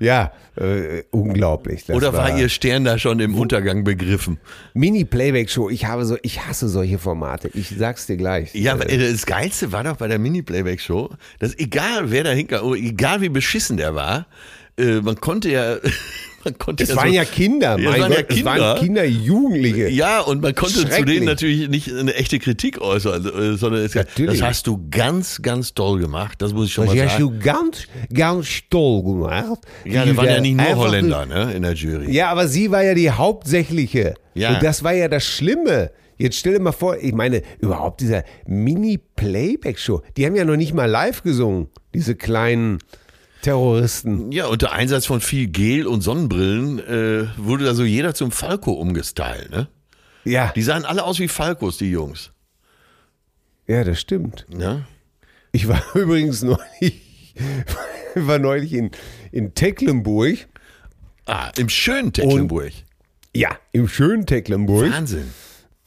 Ja, 0.00 0.32
äh, 0.56 1.02
unglaublich. 1.10 1.84
Das 1.84 1.96
Oder 1.96 2.14
war 2.14 2.38
ihr 2.38 2.48
Stern 2.48 2.84
da 2.84 2.98
schon 2.98 3.20
im 3.20 3.34
Untergang 3.34 3.84
begriffen? 3.84 4.38
Mini-Playback-Show? 4.72 5.68
Ich 5.68 5.84
habe 5.84 6.06
so, 6.06 6.16
ich 6.22 6.46
hasse 6.46 6.68
solche 6.68 6.98
Formate. 6.98 7.50
Ich 7.52 7.74
sag's 7.76 8.06
dir 8.06 8.16
gleich. 8.16 8.54
Ja, 8.54 8.72
aber 8.72 8.88
äh, 8.88 9.12
das 9.12 9.26
Geilste 9.26 9.72
war 9.72 9.84
doch 9.84 9.96
bei 9.96 10.08
der 10.08 10.18
Mini-Playback-Show, 10.18 11.10
dass 11.38 11.58
egal 11.58 12.10
wer 12.10 12.24
da 12.24 12.30
hinkam, 12.30 12.64
oder 12.64 12.78
egal 12.78 13.20
wie 13.20 13.28
beschissen 13.28 13.76
der 13.76 13.94
war, 13.94 14.26
äh, 14.78 15.00
man 15.00 15.20
konnte 15.20 15.50
ja, 15.50 15.76
man 16.44 16.58
konnte 16.58 16.82
es 16.84 16.90
ja 16.90 16.96
waren 16.96 17.08
so, 17.08 17.14
ja 17.14 17.24
Kinder, 17.24 17.78
mein 17.78 17.86
es 17.86 18.00
waren 18.00 18.08
Gott, 18.10 18.10
ja 18.18 18.24
es 18.28 18.34
Kinder. 18.36 18.50
waren 18.60 18.78
Kinder, 18.80 19.04
Jugendliche. 19.04 19.88
Ja, 19.88 20.20
und 20.20 20.42
man 20.42 20.54
konnte 20.54 20.88
zu 20.88 21.04
denen 21.04 21.24
natürlich 21.26 21.68
nicht 21.68 21.92
eine 21.92 22.14
echte 22.14 22.38
Kritik 22.38 22.80
äußern, 22.80 23.24
äh, 23.26 23.56
sondern 23.56 23.82
es, 23.84 23.92
das 23.92 24.42
hast 24.42 24.66
du 24.66 24.86
ganz, 24.90 25.40
ganz 25.42 25.74
toll 25.74 26.00
gemacht. 26.00 26.40
Das 26.42 26.52
muss 26.52 26.66
ich 26.66 26.72
schon 26.72 26.86
Das 26.86 26.94
mal 26.94 27.04
hast 27.04 27.12
sagen. 27.18 27.38
du 27.38 27.38
ganz, 27.38 27.86
ganz 28.12 28.48
toll 28.70 29.02
gemacht. 29.02 29.60
Ja, 29.84 30.04
Die 30.04 30.10
da 30.10 30.16
waren 30.16 30.26
ja 30.26 30.40
nicht 30.40 30.56
nur 30.56 30.76
Holländer 30.76 31.26
ne, 31.26 31.52
in 31.54 31.62
der 31.62 31.74
Jury. 31.74 32.10
Ja, 32.12 32.30
aber 32.30 32.48
sie 32.48 32.70
war 32.70 32.82
ja 32.82 32.94
die 32.94 33.10
hauptsächliche. 33.10 34.14
Ja. 34.34 34.54
Und 34.54 34.62
das 34.62 34.82
war 34.82 34.92
ja 34.92 35.08
das 35.08 35.24
Schlimme. 35.24 35.90
Jetzt 36.16 36.36
stell 36.36 36.52
dir 36.54 36.60
mal 36.60 36.72
vor, 36.72 36.96
ich 37.00 37.12
meine, 37.12 37.42
überhaupt 37.58 38.00
dieser 38.00 38.22
Mini-Playback-Show, 38.46 40.02
die 40.16 40.26
haben 40.26 40.36
ja 40.36 40.44
noch 40.44 40.56
nicht 40.56 40.74
mal 40.74 40.86
live 40.88 41.22
gesungen, 41.22 41.68
diese 41.92 42.14
kleinen 42.14 42.78
Terroristen. 43.44 44.32
Ja, 44.32 44.46
unter 44.46 44.72
Einsatz 44.72 45.06
von 45.06 45.20
viel 45.20 45.46
Gel 45.48 45.86
und 45.86 46.00
Sonnenbrillen 46.00 46.78
äh, 46.78 47.26
wurde 47.36 47.64
da 47.64 47.74
so 47.74 47.84
jeder 47.84 48.14
zum 48.14 48.30
Falco 48.30 48.72
umgestylt. 48.72 49.50
Ne? 49.50 49.68
Ja, 50.24 50.52
Die 50.56 50.62
sahen 50.62 50.84
alle 50.84 51.04
aus 51.04 51.18
wie 51.18 51.28
Falcos, 51.28 51.76
die 51.76 51.90
Jungs. 51.90 52.32
ja, 53.66 53.84
das 53.84 54.00
stimmt. 54.00 54.46
Ja? 54.56 54.86
Ich 55.52 55.68
war 55.68 55.82
übrigens 55.94 56.42
neulich, 56.42 57.34
war 58.14 58.38
neulich 58.38 58.72
in, 58.72 58.90
in 59.30 59.54
Tecklenburg. 59.54 60.48
Ah, 61.26 61.50
im 61.58 61.68
schönen 61.68 62.12
Tecklenburg. 62.12 62.72
Ja, 63.34 63.58
im 63.72 63.88
schönen 63.88 64.26
Tecklenburg. 64.26 64.90
Wahnsinn. 64.90 65.30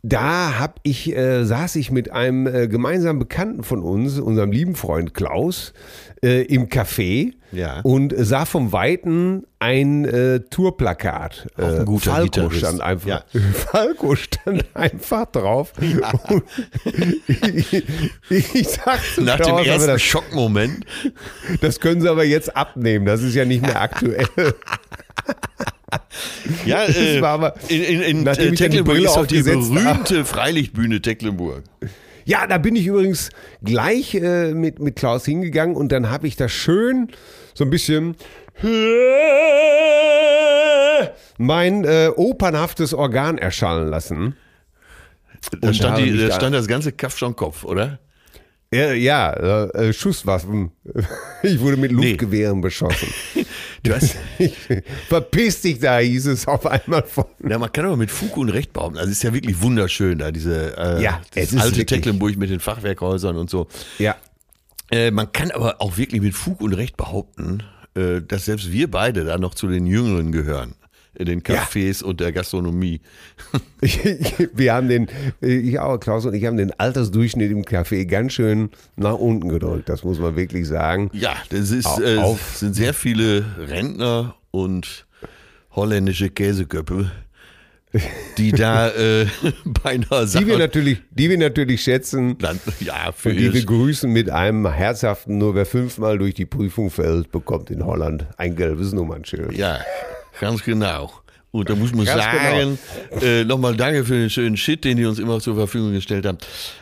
Da 0.03 0.59
hab 0.59 0.79
ich, 0.83 1.13
äh, 1.15 1.43
saß 1.43 1.75
ich 1.75 1.91
mit 1.91 2.11
einem 2.11 2.47
äh, 2.47 2.67
gemeinsamen 2.67 3.19
Bekannten 3.19 3.63
von 3.63 3.81
uns, 3.81 4.19
unserem 4.19 4.51
lieben 4.51 4.75
Freund 4.75 5.13
Klaus, 5.13 5.73
äh, 6.23 6.43
im 6.43 6.69
Café 6.69 7.33
Ja. 7.51 7.81
und 7.81 8.13
sah 8.15 8.45
vom 8.45 8.71
Weiten 8.71 9.43
ein 9.59 10.05
äh, 10.05 10.39
Tourplakat. 10.41 11.47
Auch 11.57 11.63
ein 11.63 11.81
Äh, 11.81 11.85
guter 11.85 12.11
Falco 12.11 12.23
Gitarrist. 12.25 12.57
stand 12.59 12.81
einfach. 12.81 13.07
Ja. 13.07 13.23
Falco 13.53 14.15
stand 14.15 14.65
einfach 14.75 15.25
drauf. 15.25 15.73
Und 16.29 16.43
ich, 18.29 18.55
ich 18.55 18.67
sag 18.67 18.99
zu 19.15 19.21
Nach 19.23 19.35
dem 19.37 19.45
Klaus, 19.45 19.59
aber 19.61 19.65
ersten 19.67 19.87
das, 19.87 20.01
Schockmoment. 20.01 20.85
das 21.61 21.79
können 21.79 22.01
sie 22.01 22.09
aber 22.09 22.23
jetzt 22.23 22.55
abnehmen. 22.55 23.05
Das 23.05 23.21
ist 23.23 23.33
ja 23.35 23.45
nicht 23.45 23.61
mehr 23.63 23.81
aktuell. 23.81 24.27
Ja, 26.65 26.84
äh, 26.88 27.22
war 27.22 27.29
aber- 27.32 27.53
in, 27.70 27.82
in, 27.84 28.01
in 28.01 28.27
äh, 28.27 28.53
Tecklenburg 28.53 28.98
ist 29.00 29.15
doch 29.15 29.25
die 29.27 29.41
berühmte 29.44 30.25
Freilichtbühne 30.25 31.01
Tecklenburg. 31.01 31.63
Ja, 32.25 32.46
da 32.46 32.58
bin 32.58 32.75
ich 32.75 32.86
übrigens 32.88 33.29
gleich 33.63 34.13
äh, 34.15 34.53
mit, 34.53 34.79
mit 34.79 34.98
Klaus 34.98 35.24
hingegangen 35.25 35.75
und 35.77 35.91
dann 35.94 36.10
habe 36.10 36.27
ich 36.27 36.36
da 36.36 36.50
schön 36.50 37.10
so 37.53 37.63
ein 37.63 37.70
bisschen 37.70 38.15
mein 41.38 41.86
äh, 41.86 42.10
opernhaftes 42.15 42.94
Organ 42.94 43.38
erschallen 43.38 43.88
lassen. 43.88 44.36
Da 45.62 45.74
stand, 45.74 46.00
die, 46.00 46.17
da- 46.27 46.36
stand 46.36 46.56
das 46.56 46.67
ganze 46.67 46.91
Kaff 46.91 47.17
schon 47.17 47.36
Kopf, 47.36 47.63
oder? 47.63 48.00
Ja, 48.74 48.93
ja 48.93 49.33
äh, 49.33 49.93
Schusswaffen. 49.93 50.71
Ich 51.43 51.59
wurde 51.59 51.77
mit 51.77 51.91
Luftgewehren 51.91 52.57
nee. 52.57 52.63
beschossen. 52.63 53.07
Du 53.83 53.93
hast 53.93 54.17
Verpiss 55.07 55.62
dich 55.62 55.79
da, 55.79 56.00
hieß 56.00 56.25
es 56.25 56.47
auf 56.47 56.65
einmal 56.65 57.03
von. 57.03 57.25
Ja, 57.47 57.59
man 57.59 57.71
kann 57.71 57.86
aber 57.86 57.95
mit 57.95 58.09
Fug 58.09 58.36
und 58.36 58.50
Recht 58.50 58.74
behaupten. 58.74 58.97
Also 58.97 59.12
es 59.12 59.17
ist 59.17 59.24
ja 59.24 59.33
wirklich 59.33 59.62
wunderschön 59.62 60.17
da, 60.17 60.31
diese 60.31 60.75
äh, 60.75 61.01
ja, 61.01 61.21
das 61.36 61.55
alte 61.55 61.86
Tecklenburg 61.86 62.38
mit 62.38 62.50
den 62.50 62.59
Fachwerkhäusern 62.59 63.38
und 63.38 63.51
so. 63.51 63.67
Ja. 64.00 64.15
Äh, 64.89 65.12
man 65.12 65.31
kann 65.31 65.51
aber 65.51 65.79
auch 65.79 65.97
wirklich 65.97 66.21
mit 66.21 66.33
Fug 66.33 66.59
und 66.62 66.74
Recht 66.74 66.97
behaupten, 66.97 67.63
äh, 67.93 68.21
dass 68.21 68.45
selbst 68.45 68.71
wir 68.71 68.89
beide 68.89 69.24
da 69.25 69.38
noch 69.38 69.53
zu 69.53 69.67
den 69.67 69.86
Jüngeren 69.86 70.31
gehören 70.31 70.74
in 71.17 71.25
den 71.25 71.41
Cafés 71.41 72.01
ja. 72.01 72.07
und 72.07 72.19
der 72.19 72.31
Gastronomie. 72.31 73.01
Wir 74.53 74.74
haben 74.74 74.88
den, 74.88 75.07
ich 75.41 75.79
auch, 75.79 75.97
Klaus 76.00 76.25
und 76.25 76.33
ich 76.33 76.45
haben 76.45 76.57
den 76.57 76.77
Altersdurchschnitt 76.79 77.51
im 77.51 77.63
Café 77.63 78.05
ganz 78.05 78.33
schön 78.33 78.69
nach 78.95 79.15
unten 79.15 79.50
gedrückt, 79.50 79.89
das 79.89 80.03
muss 80.03 80.19
man 80.19 80.36
wirklich 80.36 80.67
sagen. 80.67 81.09
Ja, 81.13 81.36
das 81.50 81.71
ist, 81.71 82.00
äh, 82.00 82.21
sind 82.53 82.75
sehr 82.75 82.93
viele 82.93 83.45
Rentner 83.57 84.36
und 84.51 85.05
holländische 85.71 86.29
Käseköpfe 86.29 87.12
die 88.38 88.51
da 88.51 88.89
äh, 88.89 89.27
beinahe 89.83 90.27
Die 90.27 90.47
wir 90.47 90.57
natürlich, 90.57 91.00
die 91.12 91.29
wir 91.29 91.38
natürlich 91.38 91.81
schätzen. 91.81 92.38
Dann, 92.38 92.59
ja, 92.79 93.12
für 93.12 93.29
und 93.29 93.38
die 93.38 93.53
wir 93.53 93.65
grüßen 93.65 94.12
mit 94.12 94.29
einem 94.29 94.69
herzhaften, 94.71 95.38
nur 95.38 95.55
wer 95.55 95.65
fünfmal 95.65 96.17
durch 96.17 96.33
die 96.33 96.45
Prüfung 96.45 96.89
fällt, 96.89 97.31
bekommt 97.31 97.69
in 97.71 97.86
Holland 97.86 98.27
ein 98.38 98.55
gelbes 98.55 98.93
Nummernschild. 98.93 99.53
Ja, 99.53 99.79
Ganz 100.39 100.63
genau. 100.63 101.12
Und 101.51 101.70
da 101.70 101.75
muss 101.75 101.94
man 101.94 102.06
Ganz 102.06 102.24
sagen, 102.24 102.77
genau. 103.10 103.25
äh, 103.25 103.44
nochmal 103.46 103.75
danke 103.75 104.06
für 104.06 104.13
den 104.13 104.29
schönen 104.29 104.58
Shit, 104.58 104.84
den 104.84 104.98
die 104.98 105.06
uns 105.06 105.17
immer 105.17 105.39
zur 105.39 105.56
Verfügung 105.56 105.94
gestellt 105.94 106.25
haben, 106.25 106.38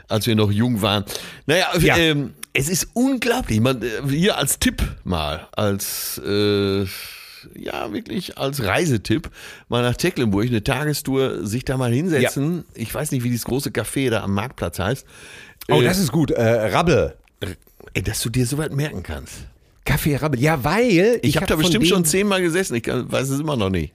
als 0.09 0.27
wir 0.27 0.35
noch 0.35 0.51
jung 0.51 0.81
waren. 0.81 1.05
Naja, 1.45 1.67
ja. 1.79 1.97
ähm, 1.97 2.33
es 2.51 2.67
ist 2.67 2.89
unglaublich. 2.93 3.59
Man, 3.59 3.81
äh, 3.81 3.87
hier 4.09 4.37
als 4.37 4.59
Tipp 4.59 4.81
mal, 5.03 5.47
als 5.55 6.19
äh, 6.25 6.85
ja 7.53 7.93
wirklich 7.93 8.37
als 8.37 8.63
Reisetipp, 8.63 9.29
mal 9.69 9.83
nach 9.83 9.95
Tecklenburg 9.95 10.47
eine 10.47 10.63
Tagestour, 10.63 11.45
sich 11.45 11.63
da 11.63 11.77
mal 11.77 11.93
hinsetzen. 11.93 12.57
Ja. 12.57 12.63
Ich 12.81 12.93
weiß 12.93 13.11
nicht, 13.11 13.23
wie 13.23 13.29
dieses 13.29 13.45
große 13.45 13.69
Café 13.69 14.09
da 14.09 14.23
am 14.23 14.33
Marktplatz 14.33 14.79
heißt. 14.79 15.05
Oh, 15.69 15.81
äh, 15.81 15.83
das 15.83 15.99
ist 15.99 16.11
gut. 16.11 16.31
Äh, 16.31 16.43
Rabbe. 16.43 17.15
Ey, 17.93 18.01
dass 18.01 18.21
du 18.21 18.29
dir 18.29 18.45
so 18.45 18.57
weit 18.57 18.73
merken 18.73 19.03
kannst. 19.03 19.45
Kaffee 19.85 20.15
Rabbel. 20.15 20.39
Ja, 20.39 20.63
weil. 20.63 21.19
Ich, 21.21 21.29
ich 21.29 21.35
habe 21.37 21.45
hab 21.45 21.49
da 21.49 21.55
bestimmt 21.55 21.87
schon 21.87 22.05
zehnmal 22.05 22.41
gesessen. 22.41 22.75
Ich 22.75 22.87
weiß 22.87 23.29
es 23.29 23.39
immer 23.39 23.55
noch 23.55 23.69
nicht. 23.69 23.93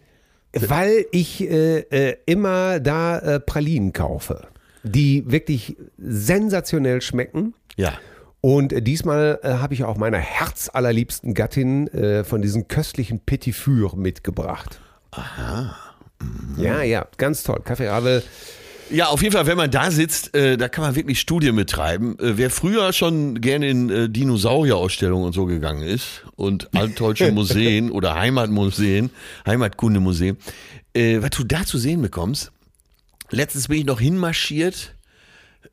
Weil 0.53 1.07
ich 1.13 1.43
äh, 1.43 1.81
äh, 1.81 2.17
immer 2.27 2.81
da 2.81 3.19
äh, 3.19 3.41
Pralinen 3.41 3.93
kaufe, 3.93 4.49
die 4.83 5.31
wirklich 5.31 5.77
sensationell 5.99 7.03
schmecken. 7.03 7.55
Ja. 7.77 7.93
Und 8.41 8.73
äh, 8.73 8.83
diesmal 8.83 9.39
äh, 9.43 9.49
habe 9.55 9.75
ich 9.75 9.85
auch 9.85 9.97
meiner 9.97 10.19
herzallerliebsten 10.19 11.35
Gattin 11.35 11.89
äh, 11.89 12.25
von 12.25 12.43
diesen 12.43 12.69
köstlichen 12.69 13.21
Petit 13.21 13.55
Four 13.55 13.97
mitgebracht. 13.97 14.81
Aha. 15.13 15.77
Mhm. 16.21 16.63
Ja, 16.63 16.83
ja, 16.83 17.07
ganz 17.17 17.43
toll. 17.43 17.61
Kaffee 17.65 17.89
Rabbel 17.89 18.23
ja, 18.91 19.07
auf 19.07 19.23
jeden 19.23 19.33
Fall, 19.33 19.47
wenn 19.47 19.57
man 19.57 19.71
da 19.71 19.91
sitzt, 19.91 20.35
äh, 20.35 20.57
da 20.57 20.69
kann 20.69 20.83
man 20.83 20.95
wirklich 20.95 21.21
Studien 21.21 21.57
betreiben. 21.57 22.19
Äh, 22.19 22.37
wer 22.37 22.51
früher 22.51 22.93
schon 22.93 23.41
gerne 23.41 23.69
in 23.69 23.91
äh, 23.91 24.09
Dinosaurierausstellungen 24.09 25.27
und 25.27 25.33
so 25.33 25.47
gegangen 25.47 25.83
ist 25.83 26.25
und 26.37 26.75
altdeutsche 26.75 27.33
Museen 27.33 27.91
oder 27.91 28.15
Heimatmuseen, 28.15 29.11
Heimatkundemuseen, 29.47 30.37
äh, 30.95 31.19
was 31.21 31.31
du 31.31 31.45
da 31.45 31.65
zu 31.65 31.79
sehen 31.79 32.03
bekommst. 32.03 32.53
Letztens 33.31 33.69
bin 33.69 33.79
ich 33.79 33.87
noch 33.87 34.01
hinmarschiert 34.01 34.95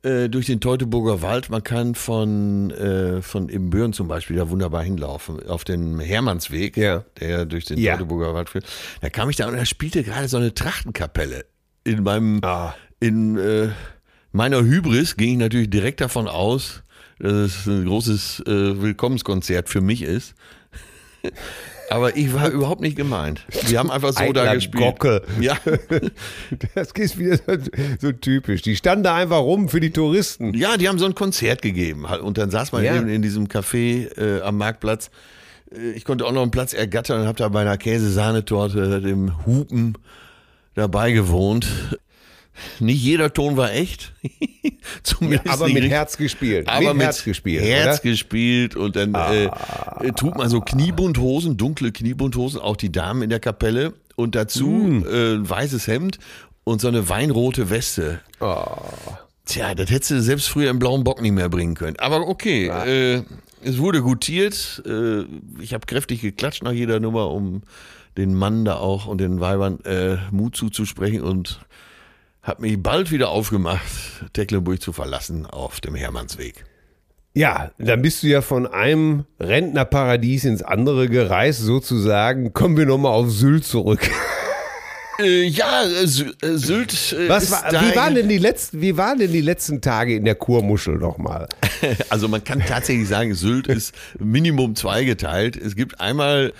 äh, 0.02 0.28
durch 0.28 0.46
den 0.46 0.60
Teutoburger 0.60 1.22
Wald. 1.22 1.50
Man 1.50 1.64
kann 1.64 1.96
von, 1.96 2.70
äh, 2.70 3.20
von 3.20 3.48
Ibbenbüren 3.48 3.92
zum 3.92 4.06
Beispiel 4.06 4.36
da 4.36 4.48
wunderbar 4.48 4.84
hinlaufen, 4.84 5.44
auf 5.48 5.64
den 5.64 5.98
Hermannsweg, 5.98 6.76
ja. 6.76 7.04
der 7.18 7.46
durch 7.46 7.64
den 7.64 7.78
ja. 7.78 7.96
Teutoburger 7.96 8.32
Wald 8.34 8.50
führt. 8.50 8.64
Da 9.00 9.10
kam 9.10 9.28
ich 9.28 9.36
da 9.36 9.48
und 9.48 9.56
da 9.56 9.64
spielte 9.64 10.04
gerade 10.04 10.28
so 10.28 10.36
eine 10.36 10.54
Trachtenkapelle 10.54 11.44
in 11.84 12.02
meinem 12.02 12.40
ah 12.42 12.74
in 13.00 13.38
äh, 13.38 13.68
meiner 14.32 14.62
Hybris 14.62 15.16
ging 15.16 15.32
ich 15.32 15.38
natürlich 15.38 15.70
direkt 15.70 16.00
davon 16.00 16.28
aus, 16.28 16.82
dass 17.18 17.32
es 17.32 17.66
ein 17.66 17.84
großes 17.84 18.40
äh, 18.46 18.82
Willkommenskonzert 18.82 19.68
für 19.68 19.80
mich 19.80 20.02
ist. 20.02 20.34
Aber 21.90 22.16
ich 22.16 22.34
war 22.34 22.50
überhaupt 22.50 22.82
nicht 22.82 22.96
gemeint. 22.96 23.46
Die 23.68 23.78
haben 23.78 23.90
einfach 23.90 24.12
so 24.12 24.22
Eitler 24.22 24.44
da 24.44 24.54
gespielt. 24.54 24.98
Gockel. 24.98 25.22
Ja. 25.40 25.56
Das 26.74 26.90
ist 26.92 27.18
wieder 27.18 27.36
so, 27.36 27.56
so, 28.00 28.12
typisch. 28.12 28.62
Die 28.62 28.76
standen 28.76 29.04
da 29.04 29.14
einfach 29.14 29.38
rum 29.38 29.68
für 29.68 29.80
die 29.80 29.90
Touristen. 29.90 30.52
Ja, 30.54 30.76
die 30.76 30.88
haben 30.88 30.98
so 30.98 31.06
ein 31.06 31.14
Konzert 31.14 31.62
gegeben. 31.62 32.04
Und 32.04 32.36
dann 32.36 32.50
saß 32.50 32.72
man 32.72 32.84
ja. 32.84 32.94
in, 32.94 33.08
in, 33.08 33.22
diesem 33.22 33.48
Café 33.48 34.08
äh, 34.18 34.42
am 34.42 34.58
Marktplatz. 34.58 35.10
Äh, 35.72 35.92
ich 35.92 36.04
konnte 36.04 36.26
auch 36.26 36.32
noch 36.32 36.42
einen 36.42 36.50
Platz 36.50 36.74
ergattern 36.74 37.22
und 37.22 37.26
habe 37.26 37.38
da 37.38 37.48
bei 37.48 37.62
einer 37.62 37.78
Käsesahnetorte, 37.78 39.00
dem 39.00 39.46
Hupen, 39.46 39.96
dabei 40.74 41.12
gewohnt. 41.12 41.66
Nicht 42.80 43.02
jeder 43.02 43.32
Ton 43.32 43.56
war 43.56 43.72
echt. 43.72 44.12
Zumindest 45.02 45.46
ja, 45.46 45.52
aber 45.52 45.66
mit 45.66 45.76
richtig. 45.76 45.92
Herz 45.92 46.16
gespielt. 46.16 46.68
Aber 46.68 46.88
mit, 46.88 46.96
mit 46.96 47.04
Herz 47.06 47.24
gespielt. 47.24 47.64
Herz 47.64 48.00
oder? 48.00 48.10
gespielt 48.10 48.76
und 48.76 48.96
dann 48.96 49.14
äh, 49.14 49.48
ah. 49.50 50.00
äh, 50.02 50.12
trug 50.12 50.36
man 50.36 50.48
so 50.48 50.60
Kniebundhosen, 50.60 51.56
dunkle 51.56 51.92
Kniebundhosen, 51.92 52.60
auch 52.60 52.76
die 52.76 52.92
Damen 52.92 53.22
in 53.22 53.30
der 53.30 53.40
Kapelle 53.40 53.94
und 54.16 54.34
dazu 54.34 54.66
mm. 54.66 55.06
äh, 55.06 55.34
ein 55.34 55.48
weißes 55.48 55.86
Hemd 55.86 56.18
und 56.64 56.80
so 56.80 56.88
eine 56.88 57.08
weinrote 57.08 57.70
Weste. 57.70 58.20
Oh. 58.40 58.64
Tja, 59.44 59.74
das 59.74 59.90
hättest 59.90 60.10
du 60.10 60.20
selbst 60.20 60.48
früher 60.48 60.70
im 60.70 60.78
blauen 60.78 61.04
Bock 61.04 61.22
nicht 61.22 61.32
mehr 61.32 61.48
bringen 61.48 61.74
können. 61.74 61.96
Aber 61.98 62.28
okay, 62.28 62.66
ja. 62.66 62.84
äh, 62.84 63.22
es 63.62 63.78
wurde 63.78 64.02
gutiert. 64.02 64.82
Äh, 64.84 65.22
ich 65.60 65.72
habe 65.72 65.86
kräftig 65.86 66.20
geklatscht 66.20 66.62
nach 66.62 66.72
jeder 66.72 67.00
Nummer, 67.00 67.30
um 67.30 67.62
den 68.18 68.34
Mann 68.34 68.64
da 68.64 68.76
auch 68.76 69.06
und 69.06 69.18
den 69.18 69.40
Weibern 69.40 69.80
äh, 69.84 70.16
Mut 70.30 70.56
zuzusprechen 70.56 71.22
und 71.22 71.60
habe 72.42 72.62
mich 72.62 72.82
bald 72.82 73.10
wieder 73.10 73.28
aufgemacht, 73.28 73.82
Tecklenburg 74.32 74.80
zu 74.80 74.92
verlassen 74.92 75.46
auf 75.46 75.80
dem 75.80 75.94
Hermannsweg. 75.94 76.64
Ja, 77.34 77.70
dann 77.78 78.02
bist 78.02 78.22
du 78.22 78.26
ja 78.26 78.42
von 78.42 78.66
einem 78.66 79.24
Rentnerparadies 79.38 80.44
ins 80.44 80.62
andere 80.62 81.08
gereist, 81.08 81.60
sozusagen. 81.60 82.52
Kommen 82.52 82.76
wir 82.76 82.86
nochmal 82.86 83.12
auf 83.12 83.30
Sylt 83.30 83.64
zurück. 83.64 84.10
Äh, 85.20 85.48
ja, 85.48 85.82
äh, 85.82 86.04
äh 86.04 86.06
Sylt. 86.06 87.12
Äh, 87.12 87.28
Was 87.28 87.50
war, 87.50 87.72
wie, 87.72 87.96
waren 87.96 88.14
denn 88.14 88.28
die 88.28 88.38
letzten, 88.38 88.80
wie 88.80 88.96
waren 88.96 89.18
denn 89.18 89.32
die 89.32 89.40
letzten 89.40 89.80
Tage 89.80 90.14
in 90.14 90.24
der 90.24 90.36
Kurmuschel 90.36 90.96
nochmal? 90.96 91.48
Also 92.08 92.28
man 92.28 92.44
kann 92.44 92.60
tatsächlich 92.64 93.08
sagen, 93.08 93.34
Sylt 93.34 93.66
ist 93.66 93.94
Minimum 94.20 94.76
zweigeteilt. 94.76 95.56
Es 95.56 95.74
gibt 95.74 96.00
einmal 96.00 96.52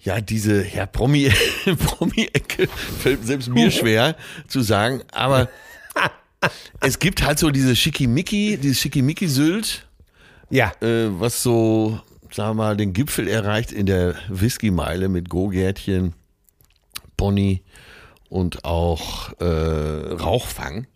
ja, 0.00 0.20
diese 0.20 0.66
ja, 0.66 0.86
Promi, 0.86 1.30
Promi-Ecke 1.64 2.68
fällt 2.68 3.26
selbst 3.26 3.48
mir 3.48 3.70
schwer 3.70 4.16
zu 4.48 4.60
sagen, 4.60 5.02
aber 5.12 5.48
es 6.80 6.98
gibt 6.98 7.24
halt 7.24 7.38
so 7.38 7.50
diese 7.50 7.76
Schickimicki, 7.76 8.58
dieses 8.58 8.80
Schickimicki-Sylt. 8.80 9.86
Ja. 10.50 10.72
Äh, 10.80 11.08
was 11.20 11.42
so, 11.42 12.00
sagen 12.32 12.50
wir 12.50 12.54
mal, 12.54 12.76
den 12.76 12.92
Gipfel 12.92 13.28
erreicht 13.28 13.72
in 13.72 13.86
der 13.86 14.14
Whisky-Meile 14.28 15.08
mit 15.08 15.28
Go-Gärtchen, 15.28 16.14
Pony 17.16 17.62
und 18.28 18.64
auch 18.64 19.32
äh, 19.40 19.44
Rauchfang. 19.44 20.86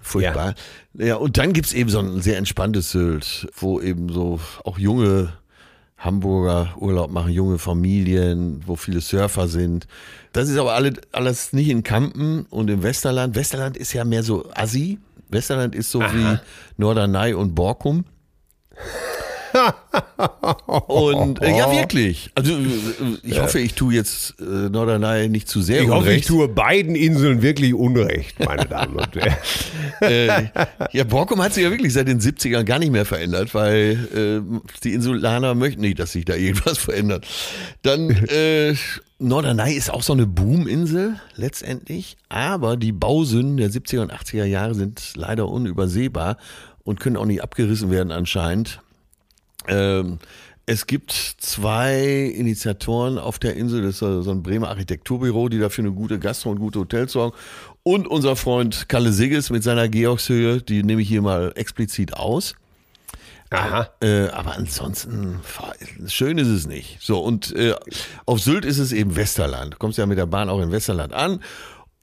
Furchtbar. 0.00 0.54
Ja. 0.94 1.06
ja, 1.06 1.14
und 1.16 1.38
dann 1.38 1.52
gibt's 1.54 1.72
eben 1.72 1.88
so 1.88 1.98
ein 1.98 2.20
sehr 2.20 2.36
entspanntes 2.36 2.90
Sylt, 2.90 3.48
wo 3.56 3.80
eben 3.80 4.10
so 4.10 4.38
auch 4.62 4.78
junge 4.78 5.32
Hamburger 6.04 6.74
Urlaub 6.78 7.10
machen, 7.10 7.32
junge 7.32 7.58
Familien, 7.58 8.62
wo 8.66 8.76
viele 8.76 9.00
Surfer 9.00 9.48
sind. 9.48 9.86
Das 10.32 10.48
ist 10.48 10.58
aber 10.58 10.74
alle, 10.74 10.92
alles 11.12 11.52
nicht 11.52 11.70
in 11.70 11.82
Kampen 11.82 12.46
und 12.50 12.68
im 12.68 12.82
Westerland. 12.82 13.34
Westerland 13.34 13.76
ist 13.76 13.92
ja 13.94 14.04
mehr 14.04 14.22
so 14.22 14.50
Assi. 14.54 14.98
Westerland 15.30 15.74
ist 15.74 15.90
so 15.90 16.02
Aha. 16.02 16.12
wie 16.12 16.38
Norderney 16.76 17.32
und 17.32 17.54
Borkum 17.54 18.04
und 20.86 21.40
äh, 21.42 21.56
ja, 21.56 21.70
wirklich. 21.70 22.30
Also 22.34 22.54
äh, 22.54 22.64
ich 23.22 23.40
hoffe, 23.40 23.60
ich 23.60 23.74
tue 23.74 23.94
jetzt 23.94 24.34
äh, 24.40 24.44
Norderney 24.68 25.28
nicht 25.28 25.48
zu 25.48 25.62
sehr 25.62 25.82
ich 25.82 25.86
Unrecht. 25.88 26.00
hoffe, 26.00 26.12
ich 26.12 26.26
tue 26.26 26.48
beiden 26.48 26.96
Inseln 26.96 27.42
wirklich 27.42 27.74
Unrecht, 27.74 28.38
meine 28.44 28.66
Damen 28.66 28.96
und 28.96 29.14
Herren. 29.14 29.36
äh, 30.00 30.48
ja, 30.92 31.04
Borkum 31.04 31.42
hat 31.42 31.54
sich 31.54 31.64
ja 31.64 31.70
wirklich 31.70 31.92
seit 31.92 32.08
den 32.08 32.20
70ern 32.20 32.64
gar 32.64 32.78
nicht 32.78 32.90
mehr 32.92 33.04
verändert, 33.04 33.54
weil 33.54 34.08
äh, 34.14 34.60
die 34.82 34.92
Insulaner 34.92 35.54
möchten 35.54 35.82
nicht, 35.82 35.98
dass 35.98 36.12
sich 36.12 36.24
da 36.24 36.34
irgendwas 36.34 36.78
verändert. 36.84 37.26
Dann 37.82 38.10
äh, 38.10 38.74
Norderney 39.18 39.74
ist 39.74 39.90
auch 39.90 40.02
so 40.02 40.12
eine 40.12 40.26
Boominsel 40.26 41.20
letztendlich, 41.36 42.16
aber 42.28 42.76
die 42.76 42.92
Bausünden 42.92 43.56
der 43.56 43.70
70er 43.70 44.00
und 44.00 44.12
80er 44.12 44.44
Jahre 44.44 44.74
sind 44.74 45.12
leider 45.14 45.48
unübersehbar 45.48 46.36
und 46.82 47.00
können 47.00 47.16
auch 47.16 47.24
nicht 47.24 47.42
abgerissen 47.42 47.90
werden 47.90 48.12
anscheinend. 48.12 48.80
Ähm, 49.68 50.18
es 50.66 50.86
gibt 50.86 51.12
zwei 51.12 52.32
Initiatoren 52.34 53.18
auf 53.18 53.38
der 53.38 53.54
Insel, 53.54 53.82
das 53.82 53.96
ist 53.96 53.98
so 53.98 54.30
ein 54.30 54.42
Bremer 54.42 54.68
Architekturbüro, 54.68 55.50
die 55.50 55.58
dafür 55.58 55.84
eine 55.84 55.92
gute 55.92 56.18
Gastro- 56.18 56.50
und 56.50 56.58
gute 56.58 56.78
Hotels 56.78 57.12
sorgen. 57.12 57.36
Und 57.82 58.08
unser 58.08 58.34
Freund 58.34 58.88
Kalle 58.88 59.12
Sigges 59.12 59.50
mit 59.50 59.62
seiner 59.62 59.88
Georgshöhe, 59.88 60.62
die 60.62 60.82
nehme 60.82 61.02
ich 61.02 61.08
hier 61.08 61.20
mal 61.20 61.52
explizit 61.54 62.14
aus. 62.14 62.54
Aha. 63.50 63.90
Äh, 64.00 64.28
aber 64.28 64.56
ansonsten, 64.56 65.40
schön 66.06 66.38
ist 66.38 66.48
es 66.48 66.66
nicht. 66.66 66.96
So, 67.00 67.20
und 67.20 67.54
äh, 67.54 67.74
auf 68.24 68.40
Sylt 68.40 68.64
ist 68.64 68.78
es 68.78 68.90
eben 68.92 69.16
Westerland. 69.16 69.74
Du 69.74 69.78
kommst 69.78 69.98
ja 69.98 70.06
mit 70.06 70.18
der 70.18 70.26
Bahn 70.26 70.48
auch 70.48 70.60
in 70.60 70.72
Westerland 70.72 71.12
an. 71.12 71.40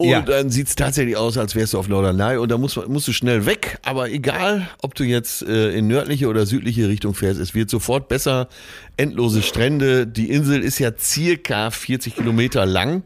Und 0.01 0.09
Ja. 0.09 0.21
dann 0.21 0.49
sieht 0.49 0.67
es 0.67 0.75
tatsächlich 0.75 1.15
aus, 1.17 1.37
als 1.37 1.55
wärst 1.55 1.73
du 1.73 1.79
auf 1.79 1.87
Norderney. 1.87 2.37
Und 2.37 2.49
da 2.51 2.57
musst, 2.57 2.75
du- 2.75 2.89
musst 2.89 3.07
du 3.07 3.13
schnell 3.13 3.45
weg. 3.45 3.77
Aber 3.83 4.09
egal, 4.09 4.67
ob 4.81 4.95
du 4.95 5.03
jetzt 5.03 5.41
äh, 5.43 5.71
in 5.71 5.87
nördliche 5.87 6.27
oder 6.27 6.45
südliche 6.45 6.87
Richtung 6.87 7.13
fährst, 7.13 7.39
es 7.39 7.53
wird 7.55 7.69
sofort 7.69 8.07
besser. 8.07 8.47
Endlose 8.97 9.41
Strände. 9.41 10.05
Die 10.07 10.29
Insel 10.29 10.61
ist 10.61 10.79
ja 10.79 10.91
circa 10.97 11.71
40 11.71 12.15
Kilometer 12.15 12.65
lang. 12.65 13.03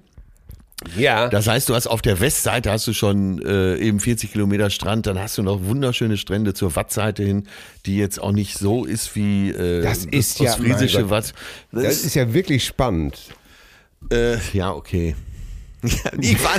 Ja. 0.98 1.30
Das 1.30 1.48
heißt, 1.48 1.70
du 1.70 1.74
hast 1.74 1.88
auf 1.88 2.02
der 2.02 2.20
Westseite 2.20 2.70
hast 2.70 2.86
du 2.86 2.94
schon 2.94 3.42
äh, 3.42 3.78
eben 3.78 4.00
40 4.02 4.34
Kilometer 4.34 4.70
Strand, 4.70 5.08
dann 5.08 5.18
hast 5.18 5.38
du 5.38 5.42
noch 5.42 5.64
wunderschöne 5.64 6.18
Strände 6.18 6.54
zur 6.54 6.76
Wattseite 6.76 7.24
hin, 7.24 7.48
die 7.86 7.98
jetzt 7.98 8.22
auch 8.22 8.34
nicht 8.34 8.58
so 8.58 8.84
ist 8.84 9.16
wie 9.16 9.52
äh, 9.52 9.82
Das 9.82 10.04
ist 10.06 10.40
ja- 10.42 10.52
ostfriesische 10.52 10.98
mein 11.00 11.08
Gott. 11.10 11.12
Watt. 11.12 11.34
Das 11.72 11.84
das 11.84 12.04
ist 12.04 12.14
ja 12.16 12.34
wirklich 12.34 12.66
spannend. 12.66 13.18
äh, 14.12 14.38
ja, 14.54 14.74
okay. 14.74 15.16
Ja, 16.04 16.12
ich 16.20 16.44
war, 16.44 16.58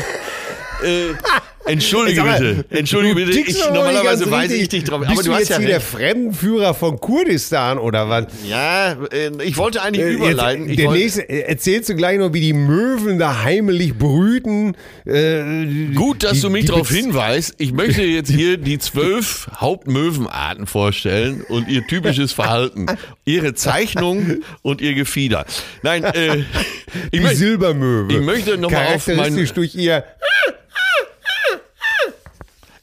äh, 0.82 1.14
entschuldige 1.66 2.16
Sag 2.16 2.26
mal, 2.26 2.54
bitte, 2.54 2.64
entschuldige 2.78 3.14
bitte. 3.14 3.38
Ich, 3.38 3.58
normalerweise 3.72 4.30
richtig. 4.30 4.60
ich 4.62 4.68
dich 4.68 4.84
drauf, 4.84 5.00
Bist 5.00 5.12
aber 5.12 5.22
du 5.22 5.28
du 5.28 5.32
hast 5.34 5.40
jetzt 5.40 5.50
ja 5.50 5.60
wie 5.60 5.66
der. 5.66 5.80
Fremdenführer 5.80 6.74
von 6.74 6.98
Kurdistan 7.00 7.78
oder 7.78 8.08
was? 8.08 8.26
Ja, 8.48 8.92
äh, 9.12 9.30
ich 9.44 9.56
wollte 9.56 9.82
eigentlich 9.82 10.04
Äh, 10.04 10.12
überleiten. 10.12 10.68
Jetzt, 10.68 10.78
der 10.78 10.86
wollte- 10.86 11.00
nächste, 11.00 11.28
äh, 11.28 11.40
erzählst 11.40 11.88
du 11.88 11.94
gleich 11.96 12.18
noch, 12.18 12.32
wie 12.32 12.40
die 12.40 12.52
Möwen 12.52 13.18
da 13.18 13.42
heimlich 13.42 13.94
brüten? 13.96 14.76
Äh, 15.04 15.92
Gut, 15.94 16.22
dass 16.24 16.32
die- 16.34 16.40
du 16.42 16.50
mich 16.50 16.66
darauf 16.66 16.88
hinweist. 16.88 17.54
Ich 17.58 17.72
möchte 17.72 18.02
jetzt 18.02 18.30
hier 18.30 18.56
die 18.56 18.78
zwölf 18.78 19.48
Hauptmöwenarten 19.56 20.66
vorstellen 20.66 21.42
und 21.48 21.68
ihr 21.68 21.86
typisches 21.86 22.32
Verhalten, 22.32 22.86
ihre 23.24 23.54
Zeichnung 23.54 24.38
und 24.62 24.80
ihr 24.80 24.94
Gefieder. 24.94 25.44
Nein, 25.82 26.04
äh, 26.04 26.36
ich, 27.10 27.20
Die 27.20 27.34
Silbermöwe. 27.34 28.12
ich 28.12 28.20
möchte 28.20 28.56
noch 28.58 28.70
mal 28.70 28.94
auf 28.94 29.06
meinen- 29.08 29.46
durch 29.54 29.74
ihr. 29.74 30.04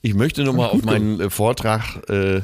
Ich 0.04 0.14
möchte 0.14 0.44
nochmal 0.44 0.70
auf 0.70 0.84
meinen 0.84 1.20
äh, 1.20 1.30
Vortrag 1.30 2.08
äh, 2.10 2.42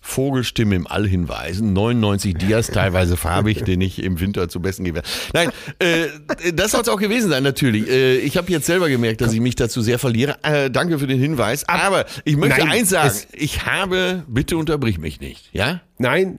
Vogelstimme 0.00 0.76
im 0.76 0.86
All 0.86 1.06
hinweisen. 1.06 1.74
99 1.74 2.34
Dias, 2.36 2.66
teilweise 2.72 3.16
farbig, 3.18 3.64
den 3.64 3.80
ich 3.80 4.02
im 4.02 4.18
Winter 4.18 4.48
zu 4.48 4.60
besten 4.60 4.84
gebe. 4.84 5.02
Nein, 5.34 5.50
äh, 5.80 6.06
das 6.54 6.70
soll 6.70 6.80
es 6.82 6.88
auch 6.88 7.00
gewesen 7.00 7.28
sein, 7.28 7.42
natürlich. 7.42 7.90
Äh, 7.90 8.18
ich 8.18 8.36
habe 8.36 8.50
jetzt 8.50 8.64
selber 8.64 8.88
gemerkt, 8.88 9.20
dass 9.20 9.32
ich 9.32 9.40
mich 9.40 9.56
dazu 9.56 9.82
sehr 9.82 9.98
verliere. 9.98 10.36
Äh, 10.42 10.70
danke 10.70 10.98
für 10.98 11.08
den 11.08 11.18
Hinweis. 11.18 11.68
Aber 11.68 12.06
ich 12.24 12.36
möchte 12.36 12.60
Nein, 12.60 12.70
eins 12.70 12.90
sagen. 12.90 13.14
Ich 13.32 13.66
habe, 13.66 14.22
bitte 14.28 14.56
unterbrich 14.56 14.98
mich 14.98 15.20
nicht, 15.20 15.50
ja? 15.52 15.82
Nein, 15.98 16.38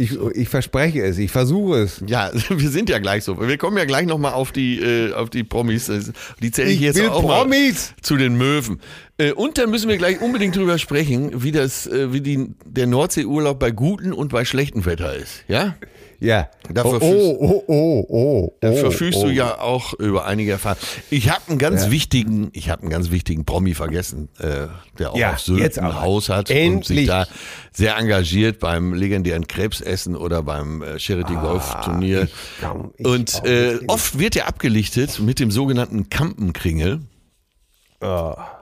ich, 0.00 0.18
ich 0.34 0.48
verspreche 0.48 1.02
es, 1.02 1.18
ich 1.18 1.30
versuche 1.30 1.80
es. 1.80 2.02
Ja, 2.06 2.30
wir 2.48 2.70
sind 2.70 2.88
ja 2.88 2.98
gleich 2.98 3.22
so. 3.24 3.38
Wir 3.38 3.58
kommen 3.58 3.76
ja 3.76 3.84
gleich 3.84 4.06
nochmal 4.06 4.32
auf 4.32 4.50
die, 4.50 4.80
äh, 4.80 5.12
auf 5.12 5.28
die 5.28 5.44
Promis. 5.44 5.90
Die 6.40 6.50
zähle 6.50 6.70
ich, 6.70 6.76
Ich 6.76 6.80
jetzt 6.80 7.00
auch 7.02 7.20
Promis. 7.20 7.90
mal 7.90 8.02
zu 8.02 8.16
den 8.16 8.36
Möwen. 8.38 8.80
Äh, 9.18 9.32
und 9.32 9.58
dann 9.58 9.70
müssen 9.70 9.90
wir 9.90 9.98
gleich 9.98 10.22
unbedingt 10.22 10.56
drüber 10.56 10.78
sprechen, 10.78 11.42
wie 11.42 11.52
das, 11.52 11.86
äh, 11.86 12.12
wie 12.14 12.22
die, 12.22 12.46
der 12.64 12.86
Nordseeurlaub 12.86 13.58
bei 13.58 13.70
gutem 13.70 14.14
und 14.14 14.32
bei 14.32 14.46
schlechtem 14.46 14.86
Wetter 14.86 15.14
ist. 15.14 15.44
Ja? 15.48 15.76
Ja. 16.20 16.48
Da 16.72 16.84
oh, 16.84 16.90
verfügst- 16.90 17.36
oh, 17.38 17.38
oh, 17.40 17.64
oh, 17.66 18.06
oh. 18.08 18.56
Da 18.60 18.70
oh, 18.70 18.76
verfügst 18.76 19.20
oh. 19.20 19.26
du 19.26 19.30
ja 19.32 19.58
auch 19.58 19.94
über 19.94 20.26
einige 20.26 20.52
Erfahrungen. 20.52 20.82
Ich 21.08 21.30
habe 21.30 21.40
einen 21.48 21.58
ganz 21.58 21.90
wichtigen, 21.90 22.50
ich 22.52 22.68
habe 22.68 22.82
einen 22.82 22.90
ganz 22.90 23.10
wichtigen 23.10 23.44
Promi 23.44 23.74
vergessen, 23.74 24.28
äh, 24.38 24.66
der 24.98 25.12
auch 25.12 25.22
auf 25.22 25.40
Sylt 25.40 25.78
ein. 25.78 26.00
Haus 26.00 26.28
hat 26.28 26.50
und 26.50 26.84
sich 26.84 27.06
da 27.06 27.26
sehr 27.72 27.96
engagiert 27.96 28.58
beim 28.60 28.92
legendären 28.92 29.48
Krebsessen 29.48 30.14
oder 30.14 30.42
beim 30.42 30.82
äh, 30.82 30.98
Charity 30.98 31.34
Golf 31.34 31.74
Turnier. 31.84 32.28
Ah, 32.62 32.74
und 33.02 33.44
äh, 33.44 33.78
oft 33.86 34.18
wird 34.18 34.36
er 34.36 34.46
abgelichtet 34.46 35.20
mit 35.20 35.40
dem 35.40 35.50
sogenannten 35.50 36.10
Kampenkringel. 36.10 37.00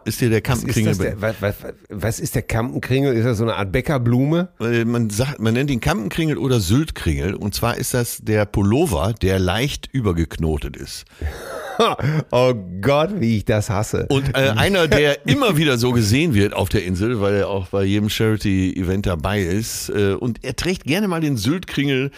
Ist 0.05 0.21
dir 0.21 0.31
der 0.31 0.39
Ist 0.39 0.45
Kampenkringel 0.45 0.91
das 0.91 0.99
der, 0.99 1.21
was, 1.23 1.37
was, 1.41 1.55
was 1.91 2.19
ist 2.19 2.35
der 2.35 2.43
Kampenkringel? 2.43 3.15
Ist 3.15 3.25
das 3.25 3.39
so 3.39 3.45
eine 3.45 3.55
Art 3.55 3.71
Bäckerblume? 3.71 4.49
Äh, 4.61 4.85
Man 4.85 5.11
sagt, 5.11 5.39
man 5.39 5.55
nennt 5.55 5.71
ihn 5.71 5.81
Kampenkringel 5.81 6.39
oder 6.39 6.59
Syltkringel. 6.59 7.35
Und 7.35 7.55
zwar 7.55 7.77
ist 7.77 7.95
das 7.95 8.19
der 8.19 8.47
Pullover, 8.47 9.15
der 9.23 9.39
leicht 9.39 9.89
übergeknotet 9.93 10.77
ist. 10.77 11.05
Oh 12.33 12.55
Gott, 12.81 13.21
wie 13.21 13.37
ich 13.37 13.45
das 13.45 13.71
hasse. 13.71 14.07
Und 14.09 14.35
äh, 14.35 14.53
einer, 14.57 14.89
der 14.89 15.27
immer 15.29 15.57
wieder 15.57 15.79
so 15.79 15.93
gesehen 15.93 16.35
wird 16.35 16.53
auf 16.53 16.69
der 16.69 16.85
Insel, 16.85 17.21
weil 17.21 17.35
er 17.37 17.49
auch 17.49 17.69
bei 17.69 17.85
jedem 17.85 18.11
Charity-Event 18.11 19.07
dabei 19.07 19.43
ist. 19.43 19.89
Äh, 19.91 20.15
und 20.15 20.45
er 20.45 20.57
trägt 20.57 20.83
gerne 20.83 21.07
mal 21.07 21.21
den 21.21 21.37
Syltkringel 21.37 22.11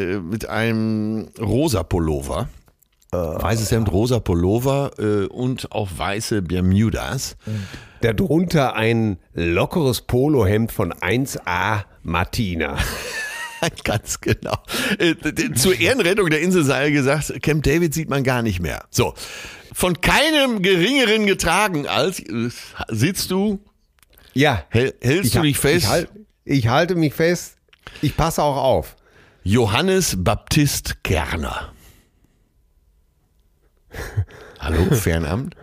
äh, 0.00 0.16
mit 0.18 0.48
einem 0.48 1.28
rosa 1.38 1.84
Pullover. 1.84 2.48
Weißes 3.12 3.70
Hemd, 3.72 3.90
rosa 3.90 4.20
Pullover 4.20 4.92
äh, 4.98 5.26
und 5.26 5.72
auch 5.72 5.88
weiße 5.96 6.42
Bermudas. 6.42 7.36
Darunter 8.02 8.74
ein 8.76 9.18
lockeres 9.34 10.02
Polohemd 10.02 10.70
von 10.72 10.92
1A 10.92 11.84
Martina. 12.02 12.78
Ganz 13.84 14.20
genau. 14.20 14.56
Äh, 14.98 15.14
Zur 15.54 15.78
Ehrenrettung 15.78 16.30
der 16.30 16.40
Insel 16.40 16.64
sei 16.64 16.90
gesagt, 16.90 17.42
Camp 17.42 17.62
David 17.64 17.92
sieht 17.92 18.08
man 18.08 18.22
gar 18.24 18.42
nicht 18.42 18.60
mehr. 18.60 18.84
So. 18.90 19.12
Von 19.72 20.00
keinem 20.00 20.62
geringeren 20.62 21.26
getragen 21.26 21.86
als, 21.86 22.20
äh, 22.20 22.48
sitzt 22.88 23.30
du, 23.30 23.60
Ja. 24.34 24.62
häl- 24.72 24.94
hältst 25.02 25.34
du 25.34 25.42
dich 25.42 25.58
fest? 25.58 25.84
Ich, 25.84 25.88
halt, 25.90 26.08
ich 26.44 26.68
halte 26.68 26.94
mich 26.94 27.12
fest. 27.12 27.56
Ich 28.02 28.16
passe 28.16 28.42
auch 28.42 28.56
auf. 28.56 28.96
Johannes 29.42 30.14
Baptist 30.18 31.02
Kerner. 31.02 31.72
Hallo, 34.58 34.84
Fernamt? 34.94 35.54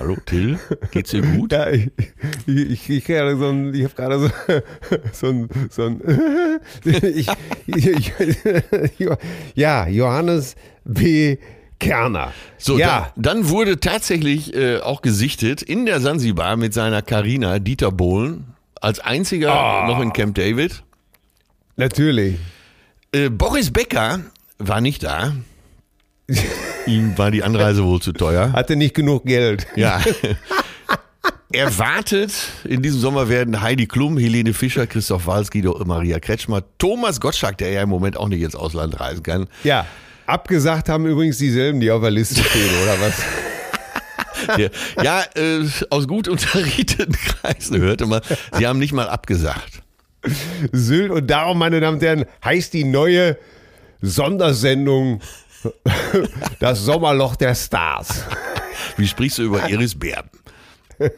Hallo, 0.00 0.16
Till? 0.26 0.58
Geht's 0.92 1.10
dir 1.10 1.22
gut? 1.22 1.52
Ja, 1.52 1.70
ich, 1.70 1.90
ich, 2.46 2.70
ich, 2.70 2.90
ich, 2.90 3.04
gerade 3.04 3.36
so 3.36 3.48
ein- 3.48 3.74
ich 3.74 3.84
habe 3.84 3.94
gerade 3.94 4.18
so, 4.20 4.30
so 5.12 5.26
ein, 5.28 5.48
so 5.70 5.82
ein 5.86 6.00
ich, 6.84 7.28
ich, 7.66 8.12
ja, 9.54 9.86
Johannes 9.88 10.54
B. 10.84 11.38
Kerner. 11.80 12.32
So, 12.58 12.76
ja, 12.76 13.12
dann, 13.14 13.22
dann 13.42 13.48
wurde 13.50 13.78
tatsächlich 13.78 14.52
äh, 14.52 14.78
auch 14.80 15.00
gesichtet 15.00 15.62
in 15.62 15.86
der 15.86 16.00
Sansibar 16.00 16.56
mit 16.56 16.74
seiner 16.74 17.02
Carina 17.02 17.60
Dieter 17.60 17.92
Bohlen 17.92 18.46
als 18.80 18.98
einziger 18.98 19.52
Ah. 19.52 19.86
noch 19.86 20.00
in 20.00 20.12
Camp 20.12 20.34
David. 20.34 20.82
natürlich. 21.76 22.36
Äh, 23.12 23.30
Boris 23.30 23.70
Becker 23.70 24.20
war 24.58 24.80
nicht 24.80 25.04
da. 25.04 25.34
Ihm 26.86 27.16
war 27.16 27.30
die 27.30 27.42
Anreise 27.42 27.84
wohl 27.84 28.00
zu 28.00 28.12
teuer. 28.12 28.52
Hatte 28.52 28.76
nicht 28.76 28.94
genug 28.94 29.24
Geld. 29.24 29.66
Ja. 29.76 30.00
Erwartet, 31.52 32.32
in 32.64 32.82
diesem 32.82 33.00
Sommer 33.00 33.30
werden 33.30 33.62
Heidi 33.62 33.86
Klum, 33.86 34.18
Helene 34.18 34.52
Fischer, 34.52 34.86
Christoph 34.86 35.24
Guido 35.50 35.82
Maria 35.86 36.20
Kretschmer, 36.20 36.62
Thomas 36.76 37.20
Gottschalk, 37.20 37.56
der 37.56 37.70
ja 37.70 37.82
im 37.82 37.88
Moment 37.88 38.18
auch 38.18 38.28
nicht 38.28 38.42
ins 38.42 38.54
Ausland 38.54 39.00
reisen 39.00 39.22
kann. 39.22 39.46
Ja. 39.64 39.86
Abgesagt 40.26 40.90
haben 40.90 41.06
übrigens 41.06 41.38
dieselben, 41.38 41.80
die 41.80 41.90
auf 41.90 42.02
der 42.02 42.10
Liste 42.10 42.42
stehen, 42.42 42.70
oder 42.82 43.00
was? 43.00 43.14
Ja, 45.02 45.24
äh, 45.34 45.66
aus 45.90 46.06
gut 46.06 46.28
unterrichteten 46.28 47.12
Kreisen 47.12 47.76
hörte 47.78 48.06
man, 48.06 48.22
sie 48.56 48.66
haben 48.66 48.78
nicht 48.78 48.92
mal 48.92 49.08
abgesagt. 49.08 49.82
Sylt. 50.72 51.10
Und 51.10 51.26
darum, 51.28 51.58
meine 51.58 51.80
Damen 51.80 51.96
und 51.96 52.02
Herren, 52.02 52.24
heißt 52.44 52.72
die 52.72 52.84
neue 52.84 53.36
Sondersendung 54.00 55.20
Das 56.60 56.80
Sommerloch 56.80 57.36
der 57.36 57.54
Stars. 57.54 58.24
Wie 58.96 59.06
sprichst 59.06 59.38
du 59.38 59.42
über 59.42 59.68
Iris 59.68 59.98
Berben? 59.98 60.30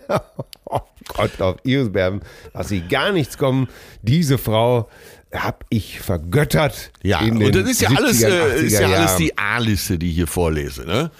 Oh 0.72 0.82
Gott, 1.08 1.40
auf 1.40 1.56
Iris 1.64 1.90
Berben, 1.90 2.20
dass 2.52 2.68
sie 2.68 2.82
gar 2.82 3.10
nichts 3.10 3.36
kommen. 3.36 3.66
Diese 4.02 4.38
Frau 4.38 4.88
habe 5.32 5.58
ich 5.68 6.00
vergöttert. 6.00 6.90
Ja, 7.02 7.20
und 7.20 7.54
das 7.54 7.70
ist 7.70 7.80
ja 7.82 7.90
70er, 7.90 7.96
alles, 7.98 8.22
äh, 8.22 8.66
ist 8.66 8.72
ja 8.72 8.88
80er 8.88 8.94
alles 8.96 9.16
die 9.16 9.38
A-Liste, 9.38 9.98
die 9.98 10.08
ich 10.10 10.14
hier 10.16 10.26
vorlese. 10.26 10.84
Ne? 10.84 11.10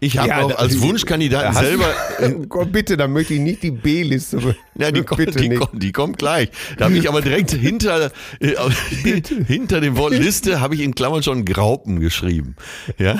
Ich 0.00 0.18
habe 0.18 0.28
Ja, 0.28 0.42
auch 0.42 0.58
als 0.58 0.78
Wunschkandidaten 0.82 1.54
Hast- 1.54 1.64
selber. 1.64 1.86
Gott, 2.48 2.70
bitte, 2.72 2.96
dann 2.98 3.12
möchte 3.12 3.32
ich 3.34 3.40
nicht 3.40 3.62
die 3.62 3.70
B-Liste. 3.70 4.54
Ja, 4.76 4.90
die, 4.90 5.02
kommt, 5.04 5.18
bitte 5.18 5.38
die, 5.38 5.48
nicht. 5.50 5.60
kommt, 5.60 5.80
die 5.80 5.92
kommt 5.92 6.18
gleich. 6.18 6.48
Da 6.78 6.86
habe 6.86 6.96
ich 6.98 7.08
aber 7.08 7.22
direkt 7.22 7.50
hinter, 7.52 8.10
äh, 8.40 8.54
hinter 9.46 9.80
dem 9.80 9.96
Wort 9.96 10.14
Liste 10.14 10.60
habe 10.60 10.74
ich 10.74 10.80
in 10.80 10.96
Klammern 10.96 11.22
schon 11.22 11.44
Graupen 11.44 12.00
geschrieben. 12.00 12.56
Ja, 12.98 13.16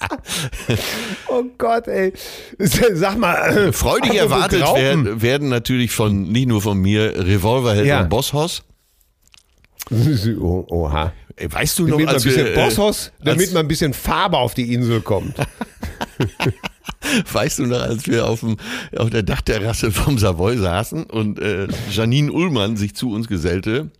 Oh 1.28 1.44
Gott, 1.58 1.86
ey. 1.88 2.12
Sag 2.58 3.18
mal. 3.18 3.72
freudig 3.72 4.20
apropos 4.20 4.32
erwartet 4.32 4.60
werden, 4.74 5.22
werden 5.22 5.48
natürlich 5.48 5.90
von 5.92 6.22
nicht 6.32 6.48
nur 6.48 6.60
von 6.62 6.78
mir 6.78 7.14
Revolverheld 7.26 7.86
Ja. 7.86 8.00
und 8.02 8.08
Bosshaus. 8.08 8.62
Oh, 10.40 10.64
oha. 10.70 11.12
Weißt 11.42 11.78
du 11.78 11.84
noch, 11.84 11.90
Damit 11.92 12.04
man 12.06 12.08
ein 12.10 12.14
als 12.16 12.24
bisschen 12.24 12.44
wir, 12.44 12.52
äh, 12.52 12.64
Bosshaus, 12.64 13.12
damit 13.24 13.40
als- 13.46 13.52
man 13.52 13.64
ein 13.64 13.68
bisschen 13.68 13.94
Farbe 13.94 14.36
auf 14.38 14.54
die 14.54 14.74
Insel 14.74 15.00
kommt. 15.00 15.34
Weißt 17.32 17.58
du 17.60 17.66
noch, 17.66 17.80
als 17.80 18.06
wir 18.06 18.26
auf, 18.26 18.40
dem, 18.40 18.56
auf 18.96 19.08
der 19.10 19.22
Dachterrasse 19.22 19.90
vom 19.90 20.18
Savoy 20.18 20.58
saßen 20.58 21.04
und 21.04 21.38
äh, 21.40 21.66
Janine 21.90 22.30
Ullmann 22.30 22.76
sich 22.76 22.94
zu 22.94 23.10
uns 23.10 23.26
gesellte? 23.26 23.90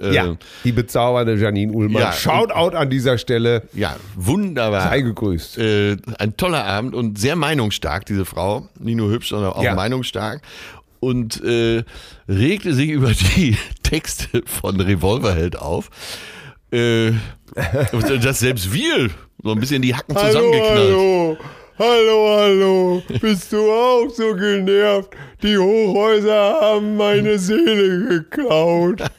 Äh, 0.00 0.12
Ja, 0.14 0.36
die 0.64 0.72
bezaubernde 0.72 1.36
Janine 1.36 1.72
Ullmann. 1.72 2.02
Ja, 2.02 2.12
Shoutout 2.12 2.76
an 2.76 2.90
dieser 2.90 3.16
Stelle. 3.18 3.62
Ja, 3.74 3.96
wunderbar. 4.16 4.82
Sei 4.88 5.00
gegrüßt. 5.02 5.58
Äh, 5.58 5.96
ein 6.18 6.36
toller 6.36 6.64
Abend 6.64 6.94
und 6.94 7.18
sehr 7.18 7.36
meinungsstark, 7.36 8.04
diese 8.06 8.24
Frau. 8.24 8.68
Nicht 8.78 8.96
nur 8.96 9.10
hübsch, 9.10 9.28
sondern 9.28 9.52
auch 9.52 9.62
Ja. 9.62 9.74
meinungsstark. 9.74 10.42
Und 11.00 11.42
äh, 11.44 11.84
regte 12.28 12.72
sich 12.74 12.88
über 12.90 13.12
die 13.12 13.56
Texte 13.82 14.42
von 14.46 14.80
Revolverheld 14.80 15.56
auf. 15.58 15.90
Äh, 16.72 17.12
dass 18.22 18.40
selbst 18.40 18.72
wir 18.72 19.10
so 19.42 19.52
ein 19.52 19.60
bisschen 19.60 19.82
die 19.82 19.94
Hacken 19.94 20.16
zusammengeknallt. 20.16 20.78
hallo, 20.78 21.36
hallo, 21.78 22.36
hallo. 22.38 23.02
Bist 23.20 23.52
du 23.52 23.70
auch 23.70 24.08
so 24.10 24.34
genervt? 24.34 25.10
Die 25.42 25.56
Hochhäuser 25.58 26.58
haben 26.60 26.96
meine 26.96 27.38
Seele 27.38 28.08
geklaut. 28.20 29.02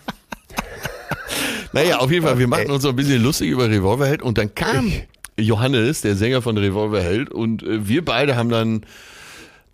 Naja, 1.76 1.98
auf 1.98 2.10
jeden 2.10 2.26
Fall, 2.26 2.40
wir 2.40 2.48
machten 2.48 2.72
uns 2.72 2.84
so 2.84 2.90
ein 2.90 2.96
bisschen 2.96 3.22
lustig 3.22 3.50
über 3.50 3.70
Revolverheld 3.70 4.22
und 4.22 4.38
dann 4.38 4.56
kam 4.56 4.94
Johannes, 5.38 6.00
der 6.00 6.16
Sänger 6.16 6.42
von 6.42 6.58
Revolverheld, 6.58 7.30
und 7.30 7.64
äh, 7.64 7.86
wir 7.86 8.06
beide 8.06 8.38
haben 8.38 8.48
dann, 8.48 8.86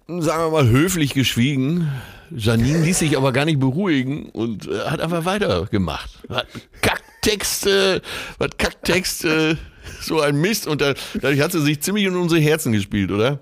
sagen 0.08 0.46
wir 0.46 0.50
mal, 0.50 0.68
höflich 0.68 1.14
geschwiegen. 1.14 1.92
Janine 2.36 2.80
ließ 2.80 2.98
sich 2.98 3.18
aber 3.18 3.32
gar 3.32 3.46
nicht 3.46 3.60
beruhigen 3.60 4.30
und 4.30 4.68
äh, 4.68 4.80
hat 4.80 5.00
einfach 5.00 5.26
weitergemacht. 5.26 6.10
Hat 6.28 6.48
Kacktexte, 6.82 8.02
hat 8.40 8.58
Kacktexte, 8.58 9.60
so 10.02 10.22
ein 10.22 10.42
Mist 10.42 10.66
und 10.66 10.82
da, 10.82 10.96
dadurch 11.14 11.42
hat 11.42 11.52
sie 11.52 11.62
sich 11.62 11.82
ziemlich 11.82 12.06
in 12.06 12.16
unsere 12.16 12.42
Herzen 12.42 12.72
gespielt, 12.72 13.12
oder? 13.12 13.40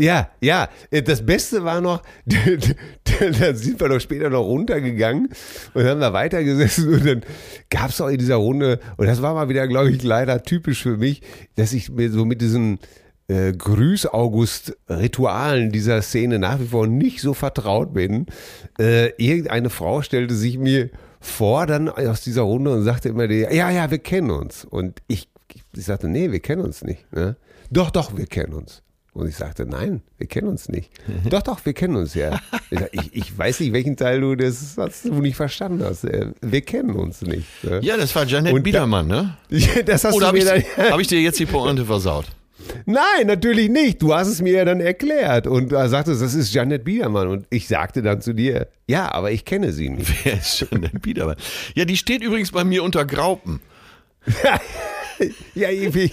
Ja, 0.00 0.30
ja. 0.40 0.68
Äh, 0.90 1.02
Das 1.02 1.24
Beste 1.24 1.64
war 1.64 1.80
noch, 1.80 2.02
da 2.26 3.54
sind 3.54 3.80
wir 3.80 3.88
doch 3.88 4.00
später 4.00 4.30
noch 4.30 4.44
runtergegangen 4.44 5.28
und 5.74 5.84
haben 5.84 6.00
da 6.00 6.12
weitergesessen 6.12 6.94
und 6.94 7.06
dann 7.06 7.22
gab 7.70 7.90
es 7.90 8.00
auch 8.00 8.08
in 8.08 8.18
dieser 8.18 8.36
Runde, 8.36 8.80
und 8.96 9.06
das 9.06 9.22
war 9.22 9.34
mal 9.34 9.48
wieder, 9.48 9.66
glaube 9.68 9.90
ich, 9.90 10.02
leider 10.02 10.42
typisch 10.42 10.82
für 10.82 10.96
mich, 10.96 11.22
dass 11.56 11.72
ich 11.72 11.90
mir 11.90 12.10
so 12.10 12.24
mit 12.24 12.40
diesen 12.40 12.78
äh, 13.28 13.52
Grüß-August-Ritualen 13.52 15.70
dieser 15.70 16.02
Szene 16.02 16.38
nach 16.38 16.58
wie 16.60 16.66
vor 16.66 16.86
nicht 16.86 17.20
so 17.20 17.34
vertraut 17.34 17.94
bin. 17.94 18.26
Äh, 18.78 19.10
irgendeine 19.22 19.70
Frau 19.70 20.02
stellte 20.02 20.34
sich 20.34 20.58
mir 20.58 20.90
vor 21.20 21.66
dann 21.66 21.88
aus 21.88 22.22
dieser 22.22 22.42
Runde 22.42 22.72
und 22.72 22.82
sagte 22.82 23.10
immer, 23.10 23.30
ja, 23.30 23.70
ja, 23.70 23.90
wir 23.90 24.00
kennen 24.00 24.30
uns. 24.30 24.64
Und 24.64 25.00
ich, 25.06 25.28
ich 25.74 25.84
sagte, 25.84 26.08
nee, 26.08 26.32
wir 26.32 26.40
kennen 26.40 26.62
uns 26.62 26.82
nicht. 26.82 27.10
Ne? 27.12 27.36
Doch, 27.70 27.90
doch, 27.90 28.16
wir 28.16 28.26
kennen 28.26 28.54
uns. 28.54 28.82
Und 29.14 29.28
ich 29.28 29.36
sagte, 29.36 29.66
nein, 29.66 30.00
wir 30.16 30.26
kennen 30.26 30.48
uns 30.48 30.70
nicht. 30.70 30.90
doch, 31.28 31.42
doch, 31.42 31.64
wir 31.66 31.74
kennen 31.74 31.96
uns 31.96 32.14
ja. 32.14 32.40
Ich, 32.70 32.78
sag, 32.78 32.88
ich, 32.94 33.14
ich 33.14 33.38
weiß 33.38 33.60
nicht, 33.60 33.74
welchen 33.74 33.94
Teil 33.96 34.22
du 34.22 34.34
das 34.36 34.74
hast 34.78 35.04
du 35.04 35.12
nicht 35.20 35.36
verstanden 35.36 35.84
hast. 35.84 36.04
Äh, 36.04 36.28
Wir 36.40 36.62
kennen 36.62 36.94
uns 36.96 37.20
nicht. 37.20 37.46
ne? 37.62 37.80
Ja, 37.82 37.98
das 37.98 38.14
war 38.16 38.24
Janet 38.24 38.52
Und 38.54 38.60
da- 38.60 38.62
Biedermann, 38.62 39.06
ne? 39.08 39.36
Das 39.84 40.04
hast 40.04 40.14
Oder 40.14 40.28
habe 40.28 40.38
ich, 40.38 40.46
hab 40.46 40.98
ich 40.98 41.08
dir 41.08 41.20
jetzt 41.20 41.38
die 41.38 41.44
Pointe 41.46 41.84
versaut? 41.84 42.24
Nein, 42.86 43.26
natürlich 43.26 43.68
nicht. 43.68 44.00
Du 44.00 44.14
hast 44.14 44.28
es 44.28 44.40
mir 44.40 44.52
ja 44.54 44.64
dann 44.64 44.80
erklärt. 44.80 45.46
Und 45.46 45.72
du 45.72 45.88
sagtest, 45.90 46.22
das 46.22 46.32
ist 46.34 46.54
Janet 46.54 46.84
Biedermann. 46.84 47.28
Und 47.28 47.46
ich 47.50 47.68
sagte 47.68 48.00
dann 48.02 48.22
zu 48.22 48.32
dir, 48.32 48.68
ja, 48.86 49.12
aber 49.12 49.30
ich 49.30 49.44
kenne 49.44 49.72
sie 49.72 49.90
nicht. 49.90 50.10
Wer 50.24 50.34
ist 50.38 50.60
Janet 50.70 51.02
Biedermann? 51.02 51.36
Ja, 51.74 51.84
die 51.84 51.98
steht 51.98 52.22
übrigens 52.22 52.50
bei 52.52 52.64
mir 52.64 52.82
unter 52.82 53.04
Graupen. 53.04 53.60
Ja, 55.54 55.68
ich, 55.70 56.12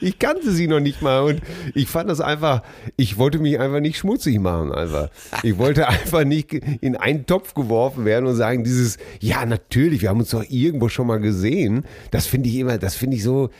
ich, 0.00 0.18
kannte 0.18 0.50
sie 0.50 0.66
noch 0.66 0.80
nicht 0.80 1.02
mal 1.02 1.20
und 1.20 1.42
ich 1.74 1.88
fand 1.88 2.08
das 2.08 2.20
einfach, 2.20 2.62
ich 2.96 3.18
wollte 3.18 3.38
mich 3.38 3.58
einfach 3.58 3.80
nicht 3.80 3.98
schmutzig 3.98 4.38
machen 4.40 4.72
einfach. 4.72 5.10
Ich 5.42 5.58
wollte 5.58 5.88
einfach 5.88 6.24
nicht 6.24 6.52
in 6.52 6.96
einen 6.96 7.26
Topf 7.26 7.54
geworfen 7.54 8.04
werden 8.04 8.26
und 8.26 8.34
sagen, 8.34 8.64
dieses, 8.64 8.98
ja 9.20 9.44
natürlich, 9.44 10.02
wir 10.02 10.08
haben 10.08 10.20
uns 10.20 10.30
doch 10.30 10.44
irgendwo 10.48 10.88
schon 10.88 11.06
mal 11.06 11.20
gesehen. 11.20 11.84
Das 12.10 12.26
finde 12.26 12.48
ich 12.48 12.56
immer, 12.56 12.78
das 12.78 12.94
finde 12.94 13.16
ich 13.16 13.22
so, 13.22 13.50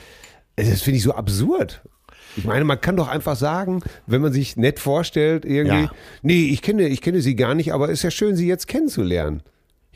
das 0.57 0.83
finde 0.83 0.99
ich 0.99 1.03
so 1.03 1.13
absurd. 1.13 1.83
Ich 2.37 2.45
meine, 2.45 2.65
man 2.65 2.81
kann 2.81 2.97
doch 2.97 3.09
einfach 3.09 3.37
sagen, 3.37 3.83
wenn 4.07 4.21
man 4.21 4.33
sich 4.33 4.57
nett 4.57 4.79
vorstellt, 4.79 5.45
irgendwie, 5.45 5.85
Ja. 5.85 5.91
nee, 6.23 6.47
ich 6.47 6.61
kenne, 6.63 6.89
ich 6.89 7.01
kenne 7.01 7.21
sie 7.21 7.35
gar 7.35 7.55
nicht, 7.55 7.73
aber 7.73 7.89
ist 7.89 8.03
ja 8.03 8.11
schön, 8.11 8.37
sie 8.37 8.47
jetzt 8.47 8.69
kennenzulernen. 8.69 9.43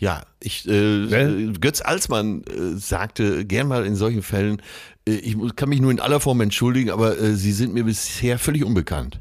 Ja, 0.01 0.23
ich, 0.43 0.67
äh? 0.67 1.53
Götz 1.61 1.83
Alsmann 1.83 2.43
äh, 2.45 2.79
sagte 2.79 3.45
gern 3.45 3.69
mal 3.69 3.85
in 3.85 3.97
solchen 3.97 4.23
Fällen, 4.23 4.63
äh, 5.07 5.13
ich 5.13 5.37
kann 5.57 5.69
mich 5.69 5.83
nur 5.83 5.91
in 5.91 6.01
aller 6.01 6.21
Form 6.21 6.41
entschuldigen, 6.41 6.91
aber 6.91 7.19
äh, 7.19 7.35
sie 7.35 7.53
sind 7.53 7.75
mir 7.75 7.85
bisher 7.85 8.39
völlig 8.39 8.65
unbekannt. 8.65 9.21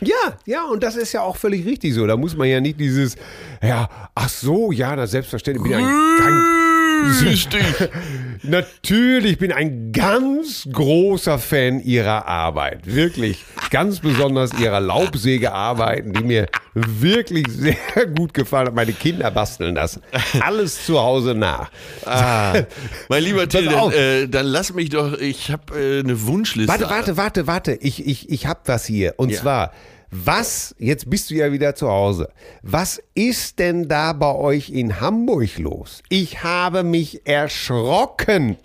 Ja, 0.00 0.38
ja, 0.46 0.64
und 0.64 0.82
das 0.82 0.96
ist 0.96 1.12
ja 1.12 1.20
auch 1.20 1.36
völlig 1.36 1.66
richtig 1.66 1.92
so. 1.92 2.06
Da 2.06 2.16
muss 2.16 2.34
man 2.34 2.48
ja 2.48 2.58
nicht 2.60 2.80
dieses, 2.80 3.16
ja, 3.62 3.90
ach 4.14 4.30
so, 4.30 4.72
ja, 4.72 4.96
na 4.96 5.06
selbstverständlich 5.06 5.62
bin 5.62 5.72
ich 5.72 5.78
ein, 5.78 7.28
Richtig. 7.28 7.62
natürlich 8.42 9.38
bin 9.38 9.52
ein 9.52 9.92
ganz 9.92 10.68
großer 10.72 11.38
Fan 11.38 11.80
ihrer 11.80 12.26
Arbeit. 12.26 12.80
Wirklich, 12.86 13.44
ganz 13.70 14.00
besonders 14.00 14.52
ihrer 14.58 14.80
Laubsägearbeiten, 14.80 16.12
die 16.12 16.24
mir 16.24 16.46
wirklich 16.74 17.46
sehr 17.48 17.74
gut 18.16 18.34
gefallen. 18.34 18.74
Meine 18.74 18.92
Kinder 18.92 19.30
basteln 19.30 19.74
das 19.74 20.00
alles 20.40 20.84
zu 20.86 20.98
Hause 21.00 21.34
nach. 21.34 21.70
ah, 22.06 22.54
mein 23.08 23.22
lieber 23.22 23.48
Till, 23.48 23.66
dann, 23.66 23.92
äh, 23.92 24.28
dann 24.28 24.46
lass 24.46 24.72
mich 24.74 24.90
doch, 24.90 25.18
ich 25.18 25.50
habe 25.50 25.78
äh, 25.78 26.00
eine 26.00 26.26
Wunschliste. 26.26 26.68
Warte, 26.72 26.88
warte, 26.90 27.16
warte, 27.16 27.46
warte. 27.46 27.72
Ich, 27.74 28.06
ich, 28.06 28.30
ich 28.30 28.46
hab 28.46 28.68
was 28.68 28.84
hier. 28.86 29.14
Und 29.16 29.30
Ja. 29.30 29.40
zwar, 29.40 29.72
was, 30.10 30.74
jetzt 30.78 31.10
bist 31.10 31.30
du 31.30 31.34
ja 31.34 31.52
wieder 31.52 31.74
zu 31.74 31.88
Hause. 31.88 32.30
Was 32.62 33.02
ist 33.14 33.58
denn 33.58 33.88
da 33.88 34.12
bei 34.14 34.34
euch 34.34 34.70
in 34.70 35.00
Hamburg 35.00 35.58
los? 35.58 36.02
Ich 36.08 36.42
habe 36.42 36.82
mich 36.82 37.26
erschrocken. 37.26 38.56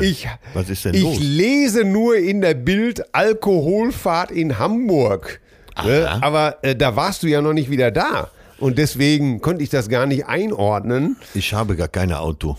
ich, 0.00 0.24
Äh, 0.24 0.28
was 0.54 0.70
ist 0.70 0.84
denn 0.86 0.94
ich 0.94 1.02
los? 1.02 1.18
lese 1.20 1.84
nur 1.84 2.16
in 2.16 2.40
der 2.40 2.54
Bild 2.54 3.14
Alkoholfahrt 3.14 4.30
in 4.30 4.58
Hamburg. 4.58 5.40
Ne? 5.84 6.08
Aha. 6.08 6.20
Aber 6.26 6.58
äh, 6.62 6.74
da 6.74 6.96
warst 6.96 7.22
du 7.22 7.26
ja 7.26 7.40
noch 7.42 7.52
nicht 7.52 7.70
wieder 7.70 7.90
da. 7.90 8.30
Und 8.58 8.78
deswegen 8.78 9.40
konnte 9.40 9.62
ich 9.62 9.70
das 9.70 9.88
gar 9.88 10.06
nicht 10.06 10.26
einordnen. 10.26 11.16
Ich 11.34 11.52
habe 11.52 11.76
gar 11.76 11.86
kein 11.88 12.12
Auto. 12.12 12.56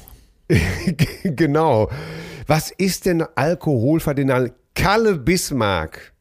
genau. 1.24 1.90
Was 2.48 2.72
ist 2.72 3.06
denn 3.06 3.24
Alkoholfahrt 3.36 4.20
in 4.20 4.32
Al- 4.32 4.54
Kalle 4.76 5.16
Bismarck? 5.16 6.14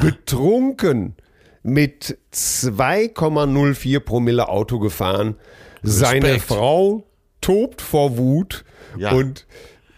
Betrunken 0.00 1.14
mit 1.62 2.18
2,04 2.32 4.00
Promille 4.00 4.48
Auto 4.48 4.78
gefahren. 4.78 5.36
Seine 5.82 6.26
Respekt. 6.26 6.44
Frau 6.44 7.06
tobt 7.40 7.80
vor 7.82 8.16
Wut 8.18 8.64
Ja. 8.96 9.12
und 9.12 9.46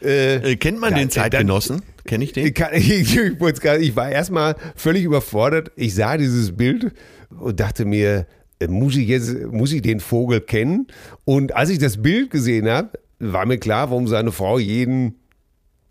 äh, 0.03 0.53
Äh, 0.53 0.57
kennt 0.57 0.79
man 0.81 0.93
Ja, 0.93 0.99
den 0.99 1.09
äh, 1.09 1.11
Zeitgenossen? 1.11 1.83
Kenne 2.05 2.25
ich 2.25 2.33
den? 2.33 2.47
ich, 2.47 2.55
kann, 2.55 2.71
ich, 2.75 3.17
ich 3.17 3.97
war 3.97 4.11
erstmal 4.11 4.57
völlig 4.77 5.05
überfordert. 5.05 5.71
Ich 5.77 5.95
sah 5.95 6.17
dieses 6.17 6.57
Bild 6.57 6.93
und 7.39 7.61
dachte 7.61 7.85
mir, 7.87 8.27
äh, 8.61 8.67
muss 8.69 8.97
ich 8.97 9.09
jetzt, 9.09 9.35
muss 9.51 9.73
ich 9.73 9.83
den 9.83 10.01
Vogel 10.01 10.41
kennen? 10.41 10.87
Und 11.25 11.55
als 11.57 11.71
ich 11.71 11.79
das 11.79 12.01
Bild 12.03 12.31
gesehen 12.31 12.69
habe, 12.69 12.91
war 13.19 13.47
mir 13.47 13.59
klar, 13.59 13.91
warum 13.91 14.07
seine 14.07 14.33
Frau 14.33 14.59
jeden, 14.59 15.15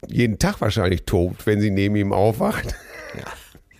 jeden 0.08 0.38
Tag 0.38 0.62
wahrscheinlich 0.62 1.04
tobt, 1.06 1.46
wenn 1.48 1.60
sie 1.62 1.72
neben 1.72 1.96
ihm 1.96 2.14
aufwacht. 2.14 2.76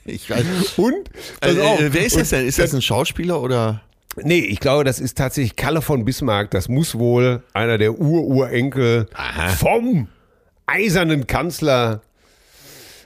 Ich 0.06 0.30
weiß. 0.30 0.46
Und, 0.78 1.10
pass 1.40 1.56
Äh, 1.56 1.62
auf, 1.62 1.80
äh, 1.80 1.94
wer 1.94 2.06
ist 2.06 2.18
das 2.18 2.30
denn? 2.30 2.46
Ist 2.46 2.60
das 2.60 2.74
ein 2.74 2.82
Schauspieler 2.82 3.42
oder? 3.42 3.82
Nee, 4.18 4.40
ich 4.40 4.60
glaube, 4.60 4.84
das 4.84 5.00
ist 5.00 5.18
tatsächlich 5.18 5.56
Kalle 5.56 5.82
von 5.82 6.06
Bismarck. 6.06 6.52
Das 6.52 6.70
muss 6.70 6.96
wohl 7.00 7.42
einer 7.54 7.78
der 7.78 8.00
Ururenkel 8.00 9.08
vom 9.58 10.08
eisernen 10.68 11.26
Kanzler 11.26 12.02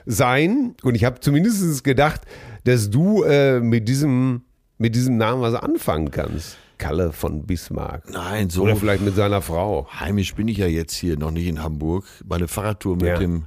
sein. 0.06 0.74
Und 0.82 0.94
ich 0.94 1.04
habe 1.04 1.20
zumindest 1.20 1.82
gedacht, 1.84 2.22
dass 2.64 2.90
du 2.90 3.22
äh, 3.22 3.60
mit, 3.60 3.88
diesem, 3.88 4.42
mit 4.78 4.94
diesem 4.94 5.16
Namen 5.16 5.40
was 5.42 5.54
anfangen 5.54 6.10
kannst. 6.10 6.56
Kalle 6.76 7.12
von 7.12 7.44
Bismarck. 7.44 8.04
Nein, 8.10 8.50
so 8.50 8.62
Oder 8.62 8.76
vielleicht 8.76 9.02
mit 9.02 9.16
seiner 9.16 9.42
Frau. 9.42 9.88
heimisch 9.98 10.34
bin 10.34 10.46
ich 10.46 10.58
ja 10.58 10.66
jetzt 10.66 10.94
hier 10.94 11.16
noch 11.18 11.30
nicht 11.32 11.46
in 11.48 11.62
Hamburg. 11.62 12.04
Meine 12.28 12.46
Fahrradtour 12.48 12.96
mit 12.96 13.06
Ja. 13.06 13.18
dem 13.18 13.46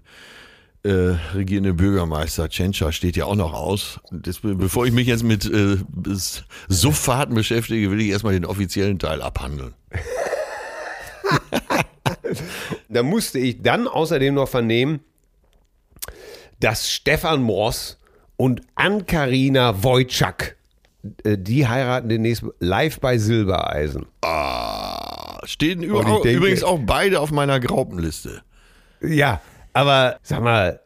äh, 0.83 1.15
regierenden 1.35 1.75
Bürgermeister 1.75 2.49
Tschentscher 2.49 2.91
steht 2.91 3.15
ja 3.15 3.25
auch 3.25 3.35
noch 3.35 3.53
aus. 3.53 3.99
Das, 4.11 4.39
bevor 4.41 4.85
ich 4.85 4.91
mich 4.91 5.07
jetzt 5.07 5.23
mit 5.23 5.45
äh, 5.45 5.77
Sufffahrten 6.69 7.35
beschäftige, 7.35 7.91
will 7.91 8.01
ich 8.01 8.09
erstmal 8.09 8.33
den 8.33 8.45
offiziellen 8.45 8.97
Teil 8.99 9.21
abhandeln. 9.21 9.73
Da 12.89 13.03
musste 13.03 13.39
ich 13.39 13.61
dann 13.61 13.87
außerdem 13.87 14.33
noch 14.33 14.47
vernehmen, 14.49 15.01
dass 16.59 16.89
Stefan 16.89 17.41
Moss 17.41 17.97
und 18.37 18.61
Ann-Karina 18.75 19.83
Wojcik, 19.83 20.55
äh, 21.23 21.37
die 21.37 21.67
heiraten 21.67 22.09
demnächst 22.09 22.43
live 22.59 22.99
bei 22.99 23.17
Silbereisen. 23.17 24.05
Ah, 24.21 25.39
stehen 25.45 25.81
ich 25.83 25.89
denke- 25.89 26.31
übrigens 26.31 26.63
auch 26.63 26.79
beide 26.85 27.19
auf 27.19 27.31
meiner 27.31 27.59
Graupenliste. 27.59 28.41
Ja, 29.01 29.41
aber 29.73 30.17
sag 30.23 30.41
mal, 30.41 30.79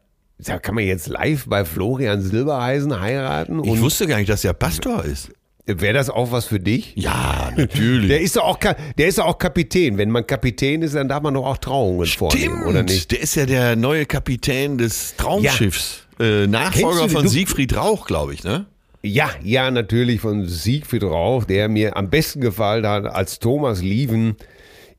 kann 0.62 0.76
man 0.76 0.84
jetzt 0.84 1.08
live 1.08 1.46
bei 1.48 1.66
Florian 1.66 2.22
Silbereisen 2.22 3.00
heiraten? 3.00 3.64
Ich 3.64 3.82
wusste 3.82 4.08
gar 4.08 4.18
nicht, 4.18 4.30
dass 4.30 4.44
er 4.44 4.54
Pastor 4.54 5.04
ist. 5.06 5.32
Wäre 5.68 5.94
das 5.94 6.12
auch 6.12 6.32
was 6.32 6.46
für 6.46 6.60
dich? 6.60 6.94
Ja, 6.96 7.52
natürlich. 7.56 8.10
Der 8.10 8.22
ist 8.22 8.36
doch 8.36 8.44
auch, 8.44 8.60
der 8.60 9.08
ist 9.08 9.18
doch 9.18 9.26
auch 9.26 9.38
Kapitän. 9.40 9.98
Wenn 9.98 10.12
man 10.12 10.28
Kapitän 10.28 10.84
ist, 10.84 10.94
dann 10.94 11.08
darf 11.10 11.24
man 11.24 11.34
doch 11.34 11.46
auch 11.46 11.58
Trauungen 11.58 12.06
vornehmen, 12.06 12.64
oder 12.66 12.84
nicht? 12.84 13.12
Der 13.12 13.22
ist 13.22 13.36
ja 13.36 13.48
der 13.48 13.76
neue 13.76 14.06
Kapitän 14.06 14.78
des 14.78 15.16
Traumschiffs. 15.18 16.04
Äh, 16.20 16.46
Nachfolger 16.46 17.10
von 17.10 17.28
Siegfried 17.28 17.76
Rauch, 17.76 18.06
glaube 18.06 18.34
ich, 18.36 18.44
ne? 18.44 18.68
Ja, 19.02 19.30
ja, 19.44 19.70
natürlich 19.72 20.22
von 20.22 20.46
Siegfried 20.48 21.04
Rauch, 21.04 21.46
der 21.46 21.68
mir 21.68 21.98
am 21.98 22.10
besten 22.10 22.42
gefallen 22.42 22.86
hat 22.88 23.06
als 23.06 23.40
Thomas 23.40 23.82
Lieven 23.82 24.36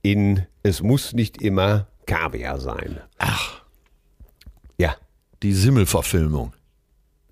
in 0.03 0.47
Es 0.63 0.83
muss 0.83 1.13
nicht 1.13 1.41
immer 1.41 1.87
Kaviar 2.07 2.59
sein. 2.61 3.01
Ach, 3.19 3.55
Ja. 3.55 3.56
Die 5.43 5.53
Simmel-Verfilmung. 5.53 6.53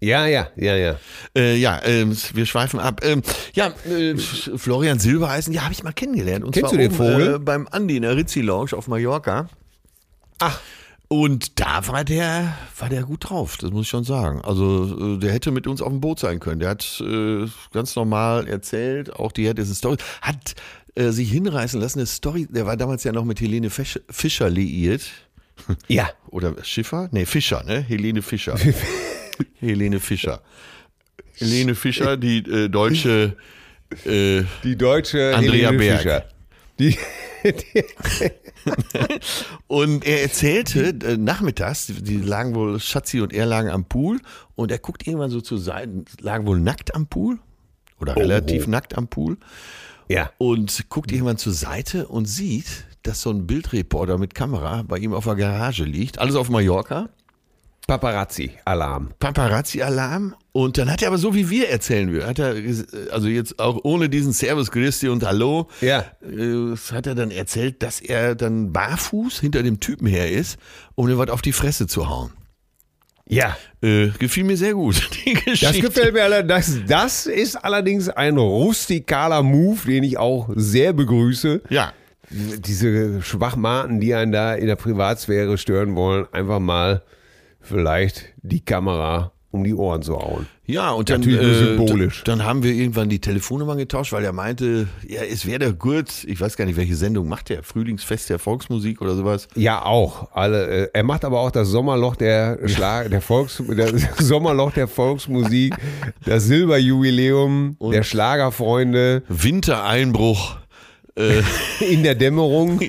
Ja, 0.00 0.26
ja, 0.26 0.48
ja, 0.56 0.76
ja. 0.76 0.98
Äh, 1.34 1.56
ja, 1.56 1.80
ähm, 1.84 2.16
wir 2.34 2.44
schweifen 2.44 2.78
ab. 2.78 3.00
Ähm, 3.02 3.22
ja, 3.54 3.72
äh, 3.88 4.16
Florian 4.16 4.98
Silbereisen, 4.98 5.54
ja, 5.54 5.62
habe 5.62 5.72
ich 5.72 5.82
mal 5.82 5.92
kennengelernt. 5.92 6.44
Und 6.44 6.52
Kennst 6.52 6.70
zwar 6.70 6.78
du 6.78 6.88
den 6.88 6.92
oben, 6.92 6.96
Vogel? 6.96 7.34
Äh, 7.36 7.38
beim 7.38 7.66
Andi 7.68 7.96
in 7.96 8.02
der 8.02 8.16
Rizzi 8.16 8.42
Lounge 8.42 8.72
auf 8.74 8.86
Mallorca. 8.86 9.48
Ach. 10.40 10.60
Und 11.08 11.60
da 11.60 11.86
war 11.86 12.02
der, 12.04 12.56
war 12.78 12.88
der 12.88 13.04
gut 13.04 13.30
drauf, 13.30 13.56
das 13.56 13.70
muss 13.70 13.82
ich 13.82 13.88
schon 13.88 14.04
sagen. 14.04 14.40
Also 14.42 15.16
äh, 15.16 15.18
der 15.18 15.32
hätte 15.32 15.52
mit 15.52 15.66
uns 15.66 15.80
auf 15.80 15.90
dem 15.90 16.00
Boot 16.00 16.18
sein 16.18 16.40
können. 16.40 16.60
Der 16.60 16.70
hat 16.70 17.02
äh, 17.06 17.46
ganz 17.72 17.94
normal 17.94 18.48
erzählt, 18.48 19.14
auch 19.14 19.30
die 19.30 19.48
hat 19.48 19.58
diese 19.58 19.74
Story, 19.74 19.96
hat 20.22 20.54
äh, 20.96 21.10
sich 21.10 21.30
hinreißen 21.30 21.80
lassen, 21.80 22.00
eine 22.00 22.06
Story, 22.06 22.46
der 22.50 22.66
war 22.66 22.76
damals 22.76 23.04
ja 23.04 23.12
noch 23.12 23.24
mit 23.24 23.40
Helene 23.40 23.70
Fisch, 23.70 24.00
Fischer 24.10 24.50
liiert. 24.50 25.02
Ja. 25.88 26.10
Oder 26.30 26.54
Schiffer? 26.64 27.08
Nee, 27.12 27.26
Fischer, 27.26 27.62
ne? 27.64 27.80
Helene 27.80 28.22
Fischer. 28.22 28.56
Helene 29.60 30.00
Fischer. 30.00 30.42
Helene 31.36 31.74
Fischer, 31.74 32.16
die 32.16 32.38
äh, 32.38 32.68
deutsche 32.68 33.36
äh, 34.04 34.44
Die 34.62 34.76
deutsche 34.76 35.34
Andrea 35.34 35.70
Helene 35.70 35.78
Berg. 35.78 36.00
Fischer. 36.00 36.24
Die, 36.78 36.98
die, 37.44 37.84
Und 39.66 40.04
er 40.04 40.22
erzählte 40.22 40.88
äh, 40.88 41.16
nachmittags, 41.16 41.86
die, 41.86 42.16
lagen 42.16 42.54
wohl, 42.54 42.80
Schatzi 42.80 43.20
und 43.20 43.32
er 43.32 43.46
lagen 43.46 43.70
am 43.70 43.84
Pool 43.84 44.20
und 44.54 44.70
er 44.70 44.78
guckt 44.78 45.06
irgendwann 45.06 45.30
so 45.30 45.40
zur 45.40 45.58
Seite, 45.58 46.04
lagen 46.20 46.46
wohl 46.46 46.60
nackt 46.60 46.94
am 46.94 47.06
Pool 47.06 47.38
oder 48.00 48.16
relativ 48.16 48.66
nackt 48.66 48.96
am 48.96 49.08
Pool 49.08 49.36
ja. 50.08 50.30
und 50.38 50.88
guckt 50.88 51.12
irgendwann 51.12 51.38
zur 51.38 51.52
Seite 51.52 52.08
und 52.08 52.26
sieht, 52.26 52.84
dass 53.04 53.20
so 53.22 53.30
ein 53.30 53.46
Bildreporter 53.46 54.18
mit 54.18 54.34
Kamera 54.34 54.82
bei 54.82 54.98
ihm 54.98 55.14
auf 55.14 55.24
der 55.24 55.36
Garage 55.36 55.84
liegt, 55.84 56.18
alles 56.18 56.34
auf 56.34 56.50
Mallorca. 56.50 57.08
Paparazzi-Alarm. 57.86 59.10
Paparazzi-Alarm. 59.18 60.34
Und 60.52 60.78
dann 60.78 60.90
hat 60.90 61.02
er 61.02 61.08
aber 61.08 61.18
so 61.18 61.34
wie 61.34 61.50
wir 61.50 61.68
erzählen 61.68 62.12
wir, 62.12 62.26
hat 62.26 62.38
er, 62.38 62.54
also 63.12 63.28
jetzt 63.28 63.58
auch 63.58 63.80
ohne 63.82 64.08
diesen 64.08 64.32
Servus, 64.32 64.70
Christi 64.70 65.08
und 65.08 65.22
Hallo, 65.24 65.68
Ja. 65.82 66.04
äh, 66.22 66.74
hat 66.92 67.06
er 67.06 67.14
dann 67.14 67.30
erzählt, 67.30 67.82
dass 67.82 68.00
er 68.00 68.34
dann 68.36 68.72
barfuß 68.72 69.38
hinter 69.40 69.62
dem 69.62 69.80
Typen 69.80 70.06
her 70.06 70.30
ist, 70.30 70.58
um 70.94 71.08
ihm 71.08 71.18
was 71.18 71.28
auf 71.28 71.42
die 71.42 71.52
Fresse 71.52 71.86
zu 71.86 72.08
hauen. 72.08 72.30
Ja. 73.28 73.56
Äh, 73.82 74.08
gefiel 74.18 74.44
mir 74.44 74.56
sehr 74.56 74.74
gut, 74.74 75.10
die 75.26 75.34
Geschichte. 75.34 75.66
Das 75.66 75.80
gefällt 75.80 76.14
mir 76.14 76.22
allerdings. 76.24 76.80
Das, 76.86 77.24
das 77.24 77.26
ist 77.26 77.56
allerdings 77.56 78.08
ein 78.08 78.38
rustikaler 78.38 79.42
Move, 79.42 79.80
den 79.86 80.04
ich 80.04 80.16
auch 80.18 80.48
sehr 80.54 80.92
begrüße. 80.94 81.62
Ja, 81.68 81.92
Diese 82.34 83.22
Schwachmaten, 83.22 84.00
die 84.00 84.14
einen 84.14 84.32
da 84.32 84.54
in 84.54 84.66
der 84.66 84.76
Privatsphäre 84.76 85.56
stören 85.56 85.94
wollen, 85.94 86.26
einfach 86.32 86.58
mal 86.58 87.02
vielleicht 87.60 88.24
die 88.42 88.64
Kamera 88.64 89.30
um 89.54 89.62
die 89.62 89.72
Ohren 89.72 90.02
zu 90.02 90.16
hauen. 90.16 90.48
ja, 90.66 90.90
und 90.90 91.08
dann, 91.08 91.20
Natürlich 91.20 91.40
nur 91.40 91.50
äh, 91.52 91.76
symbolisch. 91.76 92.24
dann 92.24 92.44
haben 92.44 92.64
wir 92.64 92.72
irgendwann 92.72 93.08
die 93.08 93.20
Telefonnummer 93.20 93.76
getauscht, 93.76 94.12
weil 94.12 94.24
er 94.24 94.32
meinte, 94.32 94.88
ja, 95.06 95.20
es 95.22 95.46
wäre 95.46 95.60
der 95.60 95.72
gut, 95.72 96.24
ich 96.26 96.40
weiß 96.40 96.56
gar 96.56 96.64
nicht, 96.64 96.76
welche 96.76 96.96
Sendung 96.96 97.28
macht 97.28 97.50
der, 97.50 97.62
Frühlingsfest 97.62 98.30
der 98.30 98.40
Volksmusik 98.40 99.00
oder 99.00 99.14
sowas. 99.14 99.46
Ja, 99.54 99.84
auch. 99.84 100.28
Alle, 100.32 100.66
äh, 100.66 100.88
er 100.92 101.04
macht 101.04 101.24
aber 101.24 101.38
auch 101.38 101.52
das 101.52 101.68
Sommerloch 101.68 102.16
der 102.16 102.58
Schlag, 102.66 103.10
der 103.10 103.20
Volks, 103.20 103.62
der 103.68 103.92
Sommerloch 104.18 104.72
der 104.72 104.88
Volksmusik, 104.88 105.76
das 106.24 106.46
Silberjubiläum 106.46 107.76
der 107.80 108.02
Schlagerfreunde 108.02 109.22
Wintereinbruch. 109.28 110.56
Äh, 111.16 111.42
in 111.80 112.02
der 112.02 112.14
Dämmerung 112.16 112.80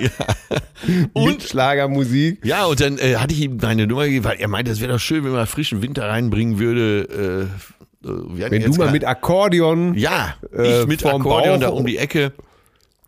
mit 1.15 1.43
Schlagermusik. 1.43 2.43
Ja, 2.43 2.65
und 2.65 2.79
dann 2.81 2.97
äh, 2.97 3.15
hatte 3.17 3.33
ich 3.33 3.41
ihm 3.41 3.57
meine 3.61 3.85
Nummer 3.87 4.05
gegeben, 4.05 4.25
weil 4.25 4.37
er 4.39 4.47
meinte, 4.47 4.71
es 4.71 4.81
wäre 4.81 4.93
doch 4.93 4.99
schön, 4.99 5.23
wenn 5.23 5.31
man 5.31 5.45
frischen 5.47 5.81
Winter 5.81 6.07
reinbringen 6.09 6.57
würde. 6.57 7.49
Äh, 8.03 8.07
äh, 8.07 8.49
Wenn 8.51 8.63
du 8.63 8.73
mal 8.77 8.91
mit 8.91 9.05
Akkordeon, 9.05 9.93
Ja, 9.95 10.35
äh, 10.55 10.81
ich 10.81 10.87
mit 10.87 11.05
Akkordeon 11.05 11.59
Bauch- 11.59 11.67
da 11.67 11.69
um 11.69 11.85
die 11.85 11.97
Ecke. 11.97 12.33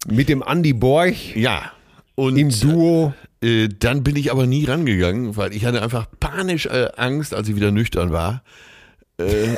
mit 0.07 0.29
dem 0.29 0.43
Andy 0.45 0.73
Borch 0.73 1.35
Ja. 1.35 1.71
Und 2.15 2.37
im 2.37 2.49
Duo. 2.49 3.13
Äh, 3.43 3.69
dann 3.69 4.03
bin 4.03 4.15
ich 4.15 4.31
aber 4.31 4.47
nie 4.47 4.65
rangegangen, 4.65 5.35
weil 5.37 5.53
ich 5.53 5.65
hatte 5.65 5.81
einfach 5.83 6.07
panisch 6.19 6.67
Angst, 6.95 7.33
als 7.35 7.47
ich 7.47 7.55
wieder 7.55 7.69
nüchtern 7.71 8.11
war, 8.11 8.41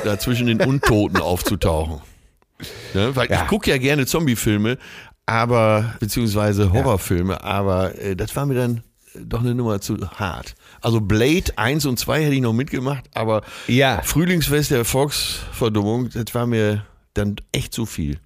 da 0.04 0.18
zwischen 0.18 0.46
den 0.46 0.60
Untoten 0.60 1.18
aufzutauchen. 1.18 2.00
Ne? 2.92 3.16
Weil 3.16 3.30
Ja. 3.30 3.42
ich 3.42 3.48
gucke 3.48 3.70
ja 3.70 3.78
gerne 3.78 4.04
Zombiefilme, 4.04 4.76
aber, 5.30 5.94
beziehungsweise 6.00 6.72
Horrorfilme, 6.72 7.42
aber 7.44 7.96
äh, 7.98 8.16
das 8.16 8.34
war 8.34 8.46
mir 8.46 8.54
dann 8.54 8.82
doch 9.14 9.40
eine 9.40 9.54
Nummer 9.54 9.80
zu 9.80 9.96
hart. 10.10 10.54
Also 10.80 11.00
Blade 11.00 11.52
1 11.56 11.86
und 11.86 11.98
2 11.98 12.24
hätte 12.24 12.34
ich 12.34 12.40
noch 12.40 12.52
mitgemacht, 12.52 13.04
aber 13.14 13.42
Ja. 13.68 14.02
Frühlingsfest 14.02 14.72
der 14.72 14.84
Volksverdummung, 14.84 16.10
das 16.10 16.34
war 16.34 16.46
mir 16.46 16.84
dann 17.14 17.36
echt 17.52 17.72
zu 17.72 17.86
viel. 17.86 18.18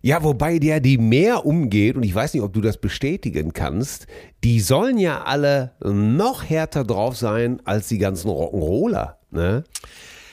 Ja, 0.00 0.22
wobei 0.22 0.58
der 0.58 0.80
die 0.80 0.96
mehr 0.96 1.44
umgeht, 1.44 1.96
und 1.96 2.04
ich 2.04 2.14
weiß 2.14 2.32
nicht, 2.32 2.42
ob 2.42 2.54
du 2.54 2.62
das 2.62 2.78
bestätigen 2.78 3.52
kannst, 3.52 4.06
die 4.42 4.60
sollen 4.60 4.96
ja 4.96 5.22
alle 5.24 5.72
noch 5.84 6.48
härter 6.48 6.84
drauf 6.84 7.18
sein 7.18 7.60
als 7.66 7.88
die 7.88 7.98
ganzen 7.98 8.28
Rock'n'Roller. 8.28 9.16
Ne? 9.30 9.64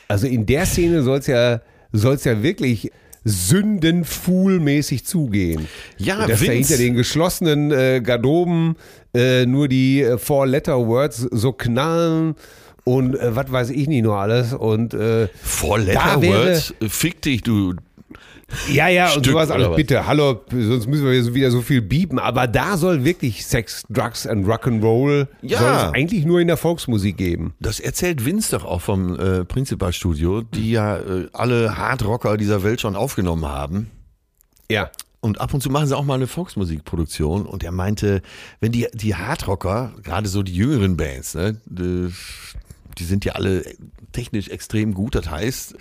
Also 0.08 0.26
in 0.28 0.46
der 0.46 0.66
Szene 0.66 1.04
soll 1.04 1.20
es 1.20 1.28
ja, 1.28 1.60
soll's 1.92 2.24
ja 2.24 2.42
wirklich 2.42 2.92
sündenfuhlmäßig 3.28 5.06
zugehen. 5.06 5.68
Ja, 5.98 6.26
dass 6.28 6.40
da 6.40 6.46
Vince- 6.46 6.52
hinter 6.54 6.78
den 6.78 6.94
geschlossenen 6.96 7.72
äh, 7.72 8.02
Garderoben 8.04 8.76
äh, 9.14 9.46
nur 9.46 9.68
die 9.68 10.02
äh, 10.02 10.18
Four-Letter-Words 10.18 11.28
so 11.32 11.52
knallen 11.54 12.36
und 12.84 13.16
äh, 13.20 13.36
was 13.36 13.52
weiß 13.52 13.70
ich 13.72 13.88
nicht 13.88 14.04
nur 14.04 14.16
alles. 14.18 14.54
Und 14.54 14.94
äh, 14.94 15.28
Four 15.44 15.80
Da 15.80 16.16
Letter 16.16 16.24
Words, 16.24 16.74
fick 16.88 17.22
dich, 17.22 17.42
du. 17.42 17.74
Ja, 18.72 18.88
ja, 18.88 19.06
und 19.08 19.12
Stück 19.24 19.26
sowas 19.34 19.50
oder 19.50 19.66
alles. 19.66 19.76
Bitte, 19.76 20.08
hallo, 20.08 20.42
sonst 20.50 20.88
müssen 20.88 21.06
wir 21.06 21.34
wieder 21.34 21.52
so 21.52 21.62
viel 21.62 21.82
biepen. 21.82 22.18
Aber 22.18 22.48
da 22.48 22.78
soll 22.78 23.04
wirklich 23.04 23.46
Sex, 23.46 23.84
Drugs 23.90 24.26
and 24.26 24.48
Rock'n'Roll 24.48 25.28
Ja. 25.42 25.60
soll 25.60 25.72
es 25.72 25.84
eigentlich 25.94 26.26
nur 26.26 26.40
in 26.40 26.48
der 26.48 26.58
Volksmusik 26.58 27.18
geben. 27.18 27.54
Das 27.60 27.80
erzählt 27.80 28.26
Vince 28.26 28.58
doch 28.58 28.66
auch 28.66 28.82
vom 28.82 29.20
äh, 29.20 29.44
Principal-Studio, 29.46 30.42
die 30.42 30.72
ja 30.72 30.98
äh, 30.98 31.28
alle 31.34 31.78
Hardrocker 31.78 32.38
dieser 32.38 32.64
Welt 32.64 32.80
schon 32.82 32.96
aufgenommen 32.96 33.46
haben. 33.46 33.92
Ja. 34.72 34.92
Und 35.20 35.42
ab 35.42 35.54
und 35.54 35.62
zu 35.62 35.70
machen 35.70 35.88
sie 35.88 35.98
auch 35.98 36.06
mal 36.06 36.14
eine 36.14 36.28
Volksmusikproduktion. 36.28 37.46
Und 37.46 37.64
er 37.64 37.72
meinte, 37.72 38.22
wenn 38.62 38.72
die, 38.72 38.88
die 38.94 39.16
Hardrocker, 39.16 39.94
gerade 40.04 40.30
so 40.30 40.42
die 40.44 40.54
jüngeren 40.56 40.96
Bands, 40.96 41.34
ne, 41.36 41.60
die, 42.98 43.04
sind 43.04 43.26
ja 43.26 43.34
alle 43.34 43.64
technisch 44.12 44.50
extrem 44.50 44.94
gut. 44.94 45.16
Das 45.16 45.30
heißt, 45.30 45.76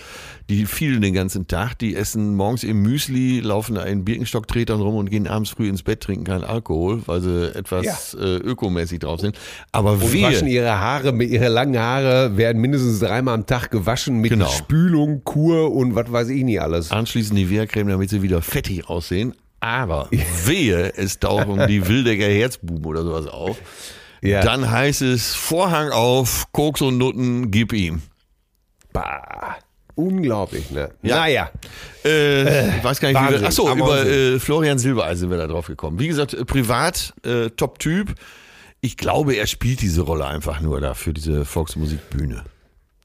die 0.48 0.66
vielen 0.66 1.00
den 1.00 1.14
ganzen 1.14 1.46
Tag, 1.48 1.78
die 1.78 1.94
essen 1.96 2.34
morgens 2.34 2.64
ihr 2.64 2.74
Müsli, 2.74 3.40
laufen 3.40 3.76
in 3.76 4.04
Birkenstocktretern 4.04 4.80
rum 4.80 4.96
und 4.96 5.10
gehen 5.10 5.26
abends 5.26 5.50
früh 5.50 5.68
ins 5.68 5.82
Bett, 5.82 6.00
trinken 6.00 6.24
keinen 6.24 6.44
Alkohol, 6.44 7.02
weil 7.06 7.20
sie 7.20 7.54
etwas 7.54 8.14
äh, 8.14 8.36
ökomäßig 8.36 9.00
drauf 9.00 9.20
sind. 9.20 9.38
Aber 9.72 9.92
Und 9.92 10.12
wir, 10.12 10.22
waschen 10.28 10.48
ihre 10.48 10.78
Haare, 10.78 11.12
mit 11.12 11.30
ihre 11.30 11.48
langen 11.48 11.78
Haare 11.78 12.36
werden 12.36 12.60
mindestens 12.60 12.98
dreimal 13.00 13.34
am 13.34 13.46
Tag 13.46 13.70
gewaschen 13.70 14.20
mit 14.20 14.30
Genau. 14.30 14.48
Spülung, 14.48 15.22
Kur 15.24 15.72
und 15.72 15.94
was 15.94 16.10
weiß 16.12 16.28
ich 16.28 16.44
nicht 16.44 16.60
alles. 16.60 16.90
anschließend 16.90 17.38
die 17.38 17.50
Wehrcreme, 17.50 17.88
damit 17.88 18.10
sie 18.10 18.22
wieder 18.22 18.42
fettig 18.42 18.88
aussehen. 18.88 19.34
Aber 19.60 20.08
wehe, 20.44 20.92
es 20.96 21.18
tauchen 21.18 21.66
die 21.66 21.86
Wildecker 21.88 22.26
Herzbuben 22.26 22.84
oder 22.84 23.02
sowas 23.02 23.26
auf. 23.26 23.56
Ja. 24.22 24.40
Dann 24.40 24.70
heißt 24.70 25.02
es 25.02 25.34
Vorhang 25.34 25.90
auf, 25.90 26.46
Koks 26.52 26.80
und 26.80 26.98
Nutten, 26.98 27.50
gib 27.50 27.72
ihm. 27.72 28.02
Bah, 28.92 29.56
unglaublich, 29.94 30.70
ne? 30.70 30.90
Ja. 31.02 31.16
Naja. 31.16 31.50
Äh, 32.04 32.78
ich 32.78 32.84
weiß 32.84 33.00
gar 33.00 33.08
nicht, 33.08 33.18
wie 33.18 33.24
Wahnsinn, 33.24 33.40
wir, 33.40 33.46
achso, 33.48 33.68
aber 33.68 34.02
über 34.02 34.06
äh, 34.06 34.38
Florian 34.38 34.78
Silbereisen 34.78 35.20
sind 35.20 35.30
wir 35.30 35.38
da 35.38 35.46
drauf 35.46 35.66
gekommen. 35.66 35.98
Wie 35.98 36.08
gesagt, 36.08 36.34
äh, 36.34 36.44
privat, 36.44 37.12
äh, 37.24 37.50
Top-Typ. 37.50 38.14
Ich 38.80 38.96
glaube, 38.96 39.34
er 39.34 39.46
spielt 39.46 39.80
diese 39.80 40.02
Rolle 40.02 40.26
einfach 40.26 40.60
nur 40.60 40.80
da 40.80 40.94
für 40.94 41.12
diese 41.12 41.44
Volksmusikbühne. 41.44 42.44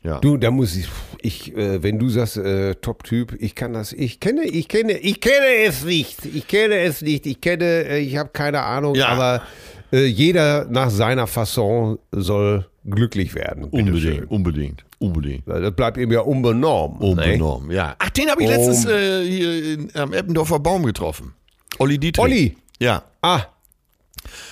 Ja. 0.03 0.19
Du, 0.19 0.37
da 0.37 0.49
muss 0.49 0.75
ich, 0.75 0.87
ich 1.21 1.55
äh, 1.55 1.83
wenn 1.83 1.99
du 1.99 2.09
sagst, 2.09 2.37
äh, 2.37 2.75
Top-Typ, 2.75 3.35
ich 3.39 3.53
kann 3.53 3.73
das, 3.73 3.93
ich 3.93 4.19
kenne, 4.19 4.43
ich 4.45 4.67
kenne, 4.67 4.93
ich 4.97 5.21
kenne 5.21 5.45
es 5.65 5.83
nicht, 5.83 6.25
ich 6.25 6.47
kenne 6.47 6.79
es 6.79 7.01
nicht, 7.01 7.25
ich 7.27 7.39
kenne, 7.39 7.65
äh, 7.85 7.99
ich 7.99 8.17
habe 8.17 8.29
keine 8.33 8.63
Ahnung, 8.63 8.95
Ja. 8.95 9.09
aber 9.09 9.43
äh, 9.91 10.05
jeder 10.05 10.65
nach 10.65 10.89
seiner 10.89 11.27
Fasson 11.27 11.99
soll 12.11 12.67
glücklich 12.85 13.35
werden. 13.35 13.65
Unbedingt, 13.65 14.29
unbedingt, 14.31 14.85
unbedingt. 14.99 15.47
Das 15.47 15.75
bleibt 15.75 15.97
ihm 15.97 16.11
ja 16.11 16.21
unbenommen. 16.21 16.97
ne? 16.99 17.05
Unbenommen, 17.05 17.71
ja. 17.71 17.95
Ach, 17.99 18.09
den 18.09 18.29
habe 18.29 18.41
ich 18.43 18.49
letztens 18.49 18.85
äh, 18.85 19.23
hier 19.25 19.73
in, 19.73 19.91
am 19.95 20.13
Eppendorfer 20.13 20.59
Baum 20.59 20.83
getroffen. 20.83 21.33
Olli 21.79 21.97
Dietrich. 21.97 22.23
Olli. 22.23 22.57
Ja, 22.79 23.03
Ah, 23.21 23.43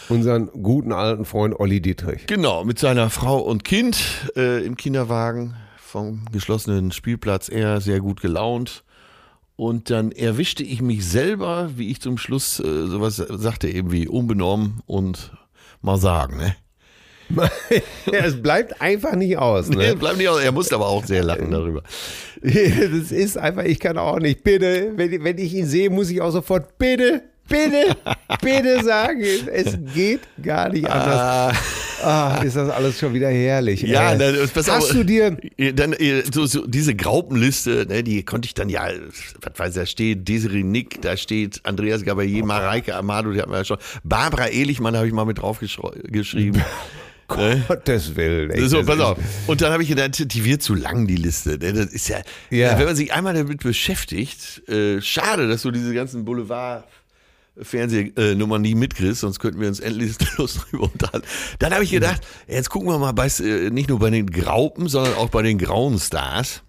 unseren 0.10 0.48
guten 0.64 0.92
alten 0.92 1.26
Freund 1.26 1.60
Olli 1.60 1.82
Dietrich. 1.82 2.28
genau. 2.28 2.64
Mit 2.64 2.80
seiner 2.80 3.10
Frau 3.10 3.40
und 3.40 3.64
Kind 3.64 3.98
äh, 4.36 4.64
im 4.66 4.76
Kinderwagen 4.78 5.56
vom 5.78 6.26
geschlossenen 6.32 6.92
Spielplatz. 6.92 7.50
Er 7.50 7.82
sehr 7.82 8.00
gut 8.00 8.22
gelaunt. 8.22 8.84
Und 9.60 9.90
dann 9.90 10.14
erwischte 10.14 10.64
ich 10.64 10.82
mich 10.82 11.06
selber, 11.06 11.72
wie 11.76 11.92
ich 11.92 12.00
zum 12.00 12.18
Schluss 12.18 12.62
äh, 12.62 12.88
sowas 12.88 13.18
sagte, 13.18 13.68
eben 13.68 13.92
wie 13.92 14.08
unbenommen 14.08 14.80
und 14.86 15.34
mal 15.82 15.98
sagen, 15.98 16.38
ne? 16.38 16.56
es 18.14 18.42
bleibt 18.42 18.82
einfach 18.82 19.16
nicht 19.16 19.38
aus. 19.38 19.68
Nee, 19.68 19.76
Ne? 19.90 19.96
bleib 19.98 20.16
nicht 20.16 20.30
aus. 20.30 20.40
Er 20.42 20.54
musste 20.54 20.76
aber 20.76 20.88
auch 20.88 21.04
sehr 21.04 21.26
lachen 21.26 21.52
darüber. 21.52 21.84
Das 22.42 23.12
ist 23.12 23.38
einfach, 23.38 23.66
ich 23.66 23.82
kann 23.82 23.98
auch 23.98 24.20
nicht. 24.20 24.46
Bitte, 24.46 24.94
wenn, 24.96 25.26
wenn 25.26 25.38
ich 25.38 25.54
ihn 25.54 25.66
sehe, 25.66 25.90
muss 25.90 26.10
ich 26.10 26.22
auch 26.22 26.32
sofort 26.32 26.78
bitte, 26.78 27.24
bitte, 27.50 27.98
bitte 28.42 28.82
sagen. 28.82 29.22
Es 29.52 29.78
geht 29.94 30.22
gar 30.42 30.70
nicht 30.70 30.90
anders. 30.90 31.58
Ah, 32.04 32.42
ist 32.44 32.56
das 32.56 32.70
alles 32.70 33.00
schon 33.00 33.14
wieder 33.14 33.30
herrlich. 33.30 33.82
Ja, 33.82 34.16
dann, 34.16 34.36
pass 34.54 34.70
Hast 34.70 34.90
auf, 34.90 34.92
du 34.92 35.04
dir, 35.04 35.38
dann 35.74 35.96
so, 36.34 36.46
so 36.46 36.66
diese 36.68 36.96
Graupenliste, 36.96 37.86
ne, 37.88 38.04
die 38.04 38.24
konnte 38.24 38.46
ich 38.48 38.54
dann 38.54 38.70
ja, 38.70 38.88
was 39.42 39.58
weiß 39.60 39.70
ich, 39.72 39.76
da 39.76 39.86
steht 39.86 40.28
Desiree 40.28 40.64
Nick, 40.64 41.02
da 41.02 41.18
steht 41.18 41.62
Andreas 41.64 42.04
Gabayé, 42.04 42.44
Mareike 42.44 42.96
Amado, 42.96 43.32
die 43.32 43.42
hatten 43.42 43.52
wir 43.52 43.58
ja 43.60 43.66
schon. 43.66 43.78
Barbara 44.04 44.48
Ehlichmann 44.50 44.96
habe 44.96 45.08
ich 45.08 45.14
mal 45.14 45.26
mit 45.26 45.40
drauf 45.40 45.60
geschrieben. 45.60 46.62
Ne? 47.38 47.64
Gottes 47.68 48.16
Willen. 48.16 48.50
ey, 48.50 48.68
So, 48.68 48.84
pass 48.84 49.00
auf. 49.00 49.20
Und 49.46 49.62
dann 49.62 49.72
habe 49.72 49.84
ich 49.84 49.90
gedacht, 49.90 50.34
die 50.34 50.46
wird 50.46 50.64
zu 50.64 50.74
lang, 50.74 51.06
die 51.06 51.16
Liste. 51.16 51.60
ne? 51.60 51.74
Das 51.74 51.86
ist 51.94 52.10
ja, 52.10 52.22
Ja. 52.50 52.80
wenn 52.80 52.86
man 52.88 52.96
sich 52.96 53.14
einmal 53.14 53.36
damit 53.36 53.62
beschäftigt, 53.62 54.68
äh, 54.68 55.00
schade, 55.00 55.48
dass 55.48 55.62
du 55.62 55.70
diese 55.70 55.94
ganzen 55.94 56.26
Boulevard 56.26 56.86
Fernsehnummern 57.62 58.62
nie 58.62 58.76
mitkriegst, 58.76 59.22
sonst 59.22 59.40
könnten 59.40 59.60
wir 59.60 59.68
uns 59.68 59.80
endlich 59.80 60.16
los 60.38 60.56
drüber 60.56 60.86
unterhalten. 60.92 61.28
Dann 61.60 61.74
habe 61.74 61.84
ich 61.84 61.92
gedacht, 61.92 62.22
jetzt 62.48 62.70
gucken 62.70 62.90
wir 62.90 62.98
mal 62.98 63.12
bei, 63.12 63.28
äh, 63.28 63.70
nicht 63.70 63.90
nur 63.90 64.00
bei 64.00 64.10
den 64.10 64.30
Graupen, 64.30 64.88
sondern 64.88 65.16
auch 65.16 65.30
bei 65.30 65.42
den 65.42 65.58
grauen 65.58 66.00
Stars. 66.00 66.64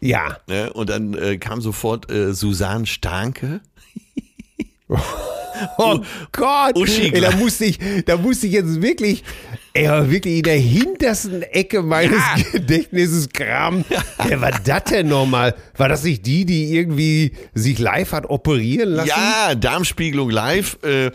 Ja. 0.00 0.38
Ne? 0.46 0.72
Und 0.72 0.90
dann 0.90 1.14
äh, 1.14 1.38
kam 1.38 1.60
sofort 1.60 2.10
äh, 2.10 2.32
Susanne 2.32 2.86
Starke. 2.86 3.60
Oh 5.76 6.00
Gott, 6.32 6.76
ey, 6.88 7.20
da 7.20 7.32
musste 7.32 7.66
ich, 7.66 7.78
da 8.06 8.16
musste 8.16 8.46
ich 8.46 8.54
jetzt 8.54 8.80
wirklich, 8.80 9.22
ey, 9.74 9.86
wirklich 10.10 10.38
in 10.38 10.42
der 10.44 10.56
hintersten 10.56 11.42
Ecke 11.42 11.82
meines 11.82 12.16
Ja. 12.16 12.42
Gedächtnisses 12.52 13.28
kramen. 13.28 13.84
Wer 14.26 14.40
war 14.40 14.52
das 14.52 14.84
denn 14.84 15.08
nochmal? 15.08 15.54
War 15.76 15.88
das 15.88 16.02
nicht 16.02 16.24
die, 16.24 16.46
die 16.46 16.74
irgendwie 16.74 17.32
sich 17.52 17.78
live 17.78 18.12
hat 18.12 18.30
operieren 18.30 18.88
lassen? 18.90 19.08
Ja, 19.08 19.54
Darmspiegelung 19.54 20.30
live. 20.30 20.78
Äh, 20.82 21.10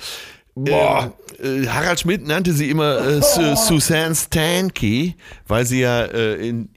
Boah. 0.56 1.14
Äh, 1.42 1.64
äh, 1.64 1.68
Harald 1.68 2.00
Schmidt 2.00 2.26
nannte 2.26 2.54
sie 2.54 2.70
immer 2.70 2.98
äh, 3.06 3.22
Su 3.22 3.56
Susanne 3.58 4.16
Stanky, 4.16 5.16
weil 5.48 5.66
sie 5.66 5.82
ja 5.82 6.06
äh, 6.06 6.36
in 6.48 6.70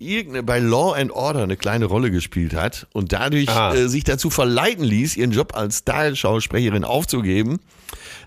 bei 0.44 0.58
Law 0.58 0.94
and 0.94 1.12
Order 1.12 1.44
eine 1.44 1.56
kleine 1.56 1.84
Rolle 1.84 2.10
gespielt 2.10 2.54
hat 2.54 2.88
und 2.92 3.12
dadurch 3.12 3.48
Ah. 3.48 3.72
äh, 3.74 3.88
sich 3.88 4.02
dazu 4.02 4.30
verleiten 4.30 4.82
ließ, 4.84 5.16
ihren 5.16 5.30
Job 5.30 5.56
als 5.56 5.78
Starschaussprecherin 5.78 6.82
aufzugeben, 6.82 7.60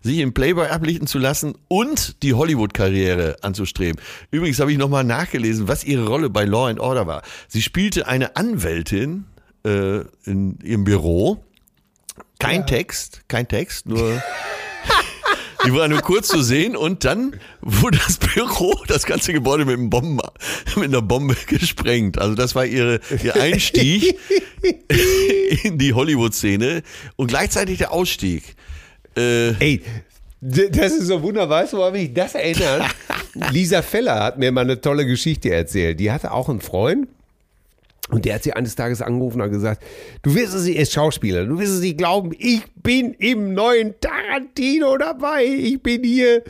sich 0.02 0.20
im 0.20 0.34
Playboy 0.34 0.68
ablichten 0.68 1.06
zu 1.06 1.20
lassen 1.20 1.56
und 1.68 2.24
die 2.24 2.34
Hollywood-Karriere 2.34 3.36
anzustreben. 3.42 4.02
Übrigens 4.32 4.58
habe 4.62 4.72
ich 4.72 4.78
nochmal 4.78 5.04
nachgelesen, 5.04 5.68
was 5.68 5.84
ihre 5.84 6.08
Rolle 6.08 6.30
bei 6.30 6.46
Law 6.46 6.68
and 6.70 6.80
Order 6.80 7.08
war. 7.08 7.24
Sie 7.50 7.62
spielte 7.62 8.08
eine 8.08 8.38
Anwältin 8.38 9.26
äh, 9.66 10.00
in 10.24 10.58
ihrem 10.64 10.86
Büro. 10.86 11.44
Kein 12.40 12.66
Text, 12.66 13.22
kein 13.28 13.50
Text, 13.50 13.86
nur 13.86 14.24
die 15.66 15.74
war 15.74 15.88
nur 15.88 16.02
kurz 16.02 16.28
zu 16.28 16.42
sehen 16.42 16.76
und 16.76 17.04
dann 17.06 17.36
wurde 17.62 18.00
das 18.06 18.18
Büro, 18.18 18.76
das 18.88 19.06
ganze 19.06 19.34
Gebäude 19.34 19.66
mit, 19.66 19.78
einem 19.78 19.90
Bomben, 19.90 20.20
mit 20.76 20.86
einer 20.86 21.02
Bombe 21.02 21.36
gesprengt. 21.48 22.18
Also 22.18 22.36
das 22.36 22.56
war 22.56 22.66
ihre, 22.66 23.00
ihr 23.24 23.36
Einstieg 23.36 24.18
in 25.64 25.78
die 25.78 25.94
Hollywood-Szene 25.94 26.84
und 27.16 27.28
gleichzeitig 27.28 27.78
der 27.80 27.92
Ausstieg. 27.92 28.56
Äh, 29.16 29.54
Ey, 29.60 29.82
das 30.42 30.94
ist 30.94 31.08
so 31.08 31.22
wunderbar, 31.22 31.62
weißt 31.62 31.74
du, 31.74 31.78
woran 31.78 31.94
mich 31.94 32.14
das 32.14 32.34
erinnert? 32.36 32.84
Lisa 33.52 33.82
Feller 33.82 34.24
hat 34.24 34.40
mir 34.40 34.52
mal 34.52 34.62
eine 34.62 34.82
tolle 34.82 35.06
Geschichte 35.06 35.54
erzählt. 35.54 36.00
Die 36.00 36.12
hatte 36.12 36.32
auch 36.32 36.50
einen 36.50 36.62
Freund. 36.62 37.08
Und 38.10 38.26
der 38.26 38.36
hat 38.36 38.44
sie 38.44 38.54
eines 38.54 38.76
Tages 38.76 39.02
angerufen 39.02 39.42
und 39.42 39.52
gesagt, 39.52 39.84
du 40.24 40.34
wirst 40.36 40.54
es 40.54 40.66
nicht, 40.66 40.78
ist 40.78 40.92
Schauspieler, 40.92 41.46
du 41.46 41.60
wirst 41.60 41.74
es 41.74 41.82
nicht 41.82 41.98
glauben, 41.98 42.32
ich 42.38 42.64
bin 42.76 43.14
im 43.14 43.54
neuen 43.54 43.94
Tarantino 44.02 44.98
dabei, 44.98 45.46
ich 45.46 45.82
bin 45.82 46.04
hier, 46.04 46.44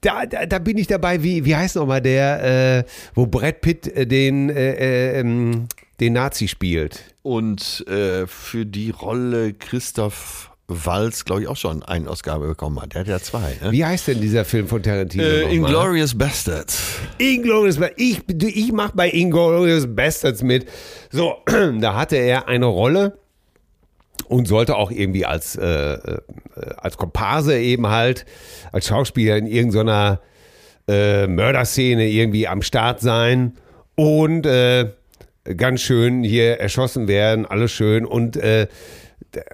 da, 0.00 0.24
da, 0.24 0.46
da 0.46 0.58
bin 0.58 0.78
ich 0.78 0.86
dabei, 0.86 1.22
wie, 1.22 1.44
wie 1.44 1.56
heißt 1.56 1.76
nochmal 1.76 2.00
der, 2.00 2.78
äh, 2.78 2.90
wo 3.14 3.26
Brad 3.26 3.60
Pitt 3.60 3.86
äh, 3.88 4.06
den, 4.06 4.48
äh, 4.50 4.72
äh, 4.72 5.20
ähm, 5.20 5.66
den 6.00 6.12
Nazi 6.14 6.48
spielt. 6.48 7.04
und 7.22 7.84
äh, 7.88 8.26
für 8.26 8.64
die 8.64 8.90
Rolle 8.90 9.52
Christoph 9.52 10.53
Walz, 10.66 11.24
glaube 11.24 11.42
ich, 11.42 11.48
auch 11.48 11.56
schon 11.56 11.82
einen 11.82 12.08
Oscar 12.08 12.38
bekommen 12.38 12.80
hat. 12.80 12.94
Der 12.94 13.00
hat 13.00 13.08
ja 13.08 13.20
zwei. 13.20 13.56
Ne? 13.62 13.72
Wie 13.72 13.84
heißt 13.84 14.08
denn 14.08 14.20
dieser 14.20 14.44
Film 14.44 14.66
von 14.66 14.82
Tarantino? 14.82 15.22
Äh? 15.22 15.54
Inglorious 15.54 16.16
Bastards. 16.16 17.00
Inglourious 17.18 17.76
Bastards. 17.76 18.00
Ich, 18.00 18.20
ich 18.28 18.72
mach 18.72 18.92
bei 18.92 19.10
Inglourious 19.10 19.86
Bastards 19.88 20.42
mit. 20.42 20.66
So, 21.10 21.34
da 21.80 21.96
hatte 21.96 22.16
er 22.16 22.48
eine 22.48 22.66
Rolle 22.66 23.18
und 24.28 24.48
sollte 24.48 24.76
auch 24.76 24.90
irgendwie 24.90 25.26
als, 25.26 25.56
äh, 25.56 25.94
äh, 25.94 26.18
als 26.78 26.96
Komparse 26.96 27.58
eben 27.58 27.88
halt, 27.88 28.24
als 28.72 28.86
Schauspieler 28.86 29.36
in 29.36 29.46
irgendeiner 29.46 30.20
äh, 30.88 31.26
Mörderszene 31.26 32.08
irgendwie 32.08 32.48
am 32.48 32.62
Start 32.62 33.00
sein 33.00 33.54
und 33.96 34.46
äh, 34.46 34.90
ganz 35.56 35.82
schön 35.82 36.22
hier 36.22 36.58
erschossen 36.58 37.06
werden, 37.06 37.44
alles 37.44 37.72
schön 37.72 38.06
und 38.06 38.36
äh, 38.36 38.66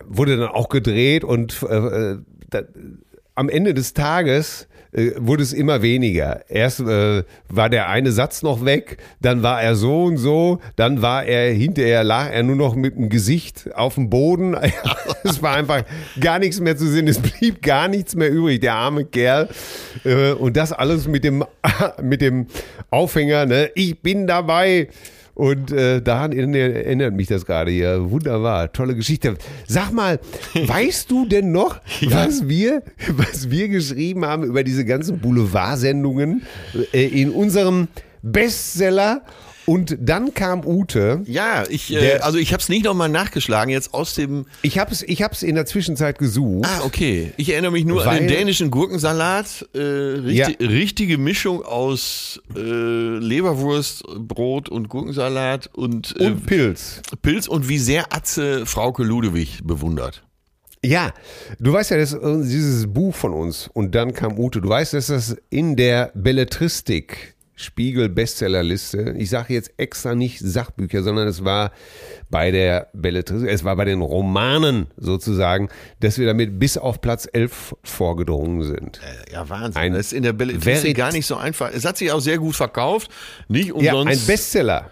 wurde 0.04 0.36
dann 0.36 0.48
auch 0.48 0.68
gedreht 0.68 1.24
und 1.24 1.62
äh, 1.62 1.76
äh, 1.76 2.18
da, 2.48 2.62
am 3.34 3.48
Ende 3.48 3.74
des 3.74 3.94
Tages 3.94 4.68
äh, 4.92 5.12
wurde 5.16 5.42
es 5.42 5.52
immer 5.52 5.82
weniger. 5.82 6.42
Erst 6.50 6.80
äh, 6.80 7.22
war 7.48 7.68
der 7.70 7.88
eine 7.88 8.12
Satz 8.12 8.42
noch 8.42 8.64
weg, 8.64 8.98
dann 9.20 9.42
war 9.42 9.62
er 9.62 9.76
so 9.76 10.04
und 10.04 10.16
so, 10.16 10.60
dann 10.76 11.00
war 11.00 11.24
er 11.24 11.52
hinterher 11.52 12.02
lag 12.02 12.30
er 12.30 12.42
nur 12.42 12.56
noch 12.56 12.74
mit 12.74 12.96
dem 12.96 13.08
Gesicht 13.08 13.70
auf 13.74 13.94
dem 13.94 14.10
Boden. 14.10 14.56
es 15.24 15.42
war 15.42 15.54
einfach 15.54 15.84
gar 16.18 16.38
nichts 16.38 16.60
mehr 16.60 16.76
zu 16.76 16.86
sehen, 16.86 17.06
es 17.06 17.20
blieb 17.20 17.62
gar 17.62 17.88
nichts 17.88 18.16
mehr 18.16 18.30
übrig, 18.30 18.60
der 18.60 18.74
arme 18.74 19.04
Kerl. 19.04 19.48
Äh, 20.04 20.32
und 20.32 20.56
das 20.56 20.72
alles 20.72 21.06
mit 21.06 21.24
dem 21.24 21.44
mit 22.02 22.20
dem 22.20 22.46
Aufhänger, 22.90 23.46
ne? 23.46 23.70
Ich 23.74 24.00
bin 24.02 24.26
dabei. 24.26 24.88
Und 25.40 25.72
äh, 25.72 26.02
daran 26.02 26.32
erinnert, 26.32 27.14
mich 27.14 27.28
das 27.28 27.46
gerade 27.46 27.70
hier. 27.70 28.10
Wunderbar, 28.10 28.70
tolle 28.74 28.94
Geschichte. 28.94 29.36
Sag 29.66 29.90
mal, 29.90 30.20
weißt 30.54 31.10
du 31.10 31.24
denn 31.24 31.50
noch, 31.50 31.80
was 32.02 32.46
wir, 32.46 32.82
was 33.08 33.50
wir 33.50 33.70
geschrieben 33.70 34.26
haben 34.26 34.44
über 34.44 34.62
diese 34.64 34.84
ganzen 34.84 35.18
Boulevardsendungen 35.18 36.42
äh, 36.92 37.06
in 37.06 37.30
unserem 37.30 37.88
Bestseller? 38.20 39.22
Und 39.70 39.96
dann 40.00 40.34
kam 40.34 40.66
Ute. 40.66 41.22
Ja, 41.26 41.62
ich, 41.68 41.94
äh, 41.94 42.00
Der- 42.00 42.24
also 42.24 42.38
ich 42.38 42.52
habe 42.52 42.60
es 42.60 42.68
nicht 42.68 42.84
nochmal 42.84 43.08
nachgeschlagen, 43.08 43.70
jetzt 43.70 43.94
aus 43.94 44.14
dem. 44.14 44.46
Ich 44.62 44.78
habe 44.80 44.90
es 44.90 45.02
ich 45.02 45.22
hab's 45.22 45.44
in 45.44 45.54
der 45.54 45.64
Zwischenzeit 45.64 46.18
gesucht. 46.18 46.66
Ah, 46.68 46.80
okay. 46.84 47.32
Ich 47.36 47.50
erinnere 47.52 47.70
mich 47.70 47.84
nur 47.84 48.04
an 48.04 48.16
den 48.16 48.28
Weil- 48.28 48.36
dänischen 48.36 48.72
Gurkensalat. 48.72 49.68
Äh, 49.72 49.78
richtig, 49.78 50.58
Richtige 50.60 51.18
Mischung 51.18 51.62
aus 51.62 52.40
äh, 52.56 52.58
Leberwurst, 52.60 54.02
Brot 54.18 54.68
und 54.68 54.88
Gurkensalat 54.88 55.70
und, 55.72 56.16
äh, 56.18 56.24
Und 56.26 56.46
Pilz. 56.46 57.00
Pilz 57.22 57.46
und 57.46 57.68
wie 57.68 57.78
sehr 57.78 58.12
Atze 58.12 58.66
Frauke 58.66 59.04
Ludewig 59.04 59.60
bewundert. 59.62 60.24
Ja, 60.84 61.12
du 61.60 61.72
weißt 61.72 61.90
ja, 61.92 61.96
das 61.98 62.12
ist 62.14 62.48
dieses 62.50 62.86
Buch 62.92 63.14
von 63.14 63.34
uns 63.34 63.68
und 63.72 63.94
dann 63.94 64.14
kam 64.14 64.36
Ute. 64.36 64.60
Du 64.60 64.68
weißt, 64.68 64.94
dass 64.94 65.06
das 65.08 65.36
in 65.50 65.76
der 65.76 66.10
Belletristik 66.14 67.34
Spiegel 67.60 68.08
Bestsellerliste. 68.08 69.14
Ich 69.18 69.28
sage 69.30 69.52
jetzt 69.54 69.72
extra 69.76 70.14
nicht 70.14 70.38
Sachbücher, 70.40 71.02
sondern 71.02 71.28
es 71.28 71.44
war 71.44 71.72
bei 72.30 72.50
der 72.50 72.88
Belletristik, 72.94 73.50
es 73.50 73.64
war 73.64 73.76
bei 73.76 73.84
den 73.84 74.00
Romanen 74.00 74.86
sozusagen, 74.96 75.68
dass 76.00 76.18
wir 76.18 76.26
damit 76.26 76.58
bis 76.58 76.78
auf 76.78 77.00
Platz 77.00 77.28
11 77.30 77.74
vorgedrungen 77.84 78.62
sind. 78.62 79.00
Ja, 79.32 79.48
Wahnsinn. 79.48 79.80
Ein 79.80 79.92
das 79.92 80.06
ist 80.06 80.12
in 80.14 80.22
der 80.22 80.32
Belletristik 80.32 80.92
Verit- 80.92 80.96
gar 80.96 81.12
nicht 81.12 81.26
so 81.26 81.36
einfach. 81.36 81.70
Es 81.72 81.84
hat 81.84 81.96
sich 81.98 82.10
auch 82.12 82.20
sehr 82.20 82.38
gut 82.38 82.56
verkauft. 82.56 83.10
Nicht 83.48 83.68
Ja, 83.68 83.74
umsonst, 83.94 84.22
ein 84.22 84.26
Bestseller. 84.26 84.90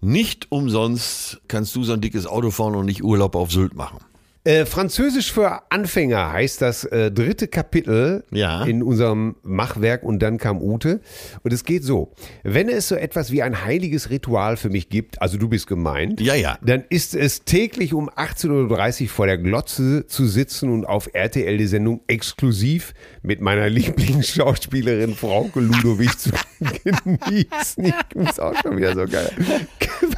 nicht 0.00 0.46
umsonst 0.50 1.40
kannst 1.48 1.74
du 1.74 1.84
so 1.84 1.94
ein 1.94 2.00
dickes 2.00 2.26
Auto 2.26 2.50
fahren 2.50 2.74
und 2.74 2.86
nicht 2.86 3.02
Urlaub 3.02 3.34
auf 3.36 3.50
Sylt 3.50 3.74
machen. 3.74 3.98
Äh, 4.46 4.66
Französisch 4.66 5.32
für 5.32 5.62
Anfänger 5.70 6.30
heißt 6.32 6.60
das 6.60 6.84
äh, 6.84 7.10
dritte 7.10 7.48
Kapitel 7.48 8.24
Ja. 8.30 8.64
in 8.64 8.82
unserem 8.82 9.36
Machwerk 9.42 10.02
und 10.02 10.18
dann 10.18 10.36
kam 10.36 10.60
Ute. 10.60 11.00
Und 11.42 11.52
es 11.54 11.64
geht 11.64 11.82
so, 11.82 12.12
wenn 12.42 12.68
es 12.68 12.88
so 12.88 12.94
etwas 12.94 13.30
wie 13.32 13.42
ein 13.42 13.64
heiliges 13.64 14.10
Ritual 14.10 14.58
für 14.58 14.68
mich 14.68 14.90
gibt, 14.90 15.22
also 15.22 15.38
du 15.38 15.48
bist 15.48 15.66
gemeint, 15.66 16.20
Ja, 16.20 16.34
ja. 16.34 16.58
dann 16.62 16.84
ist 16.90 17.14
es 17.14 17.44
täglich 17.46 17.94
um 17.94 18.10
18.30 18.10 19.02
Uhr 19.04 19.08
vor 19.08 19.26
der 19.26 19.38
Glotze 19.38 20.06
zu 20.08 20.26
sitzen 20.26 20.70
und 20.70 20.84
auf 20.84 21.08
RTL 21.14 21.56
die 21.56 21.66
Sendung 21.66 22.02
exklusiv 22.06 22.92
mit 23.22 23.40
meiner 23.40 23.68
Lieblingsschauspielerin 23.70 25.14
Frauke 25.14 25.60
Ludowig 25.60 26.18
zu 26.18 26.30
genießen. 26.84 27.84
Ich 27.86 27.94
ist 28.28 28.40
auch 28.40 28.54
schon 28.60 28.76
wieder 28.76 28.92
so 28.94 29.06
geil. 29.06 29.30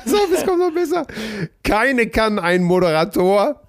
Pass 0.04 0.14
auf, 0.14 0.28
es 0.34 0.44
kommt 0.44 0.58
noch 0.58 0.72
besser. 0.74 1.06
Keine 1.62 2.08
kann 2.08 2.38
ein 2.40 2.62
Moderator, 2.64 3.62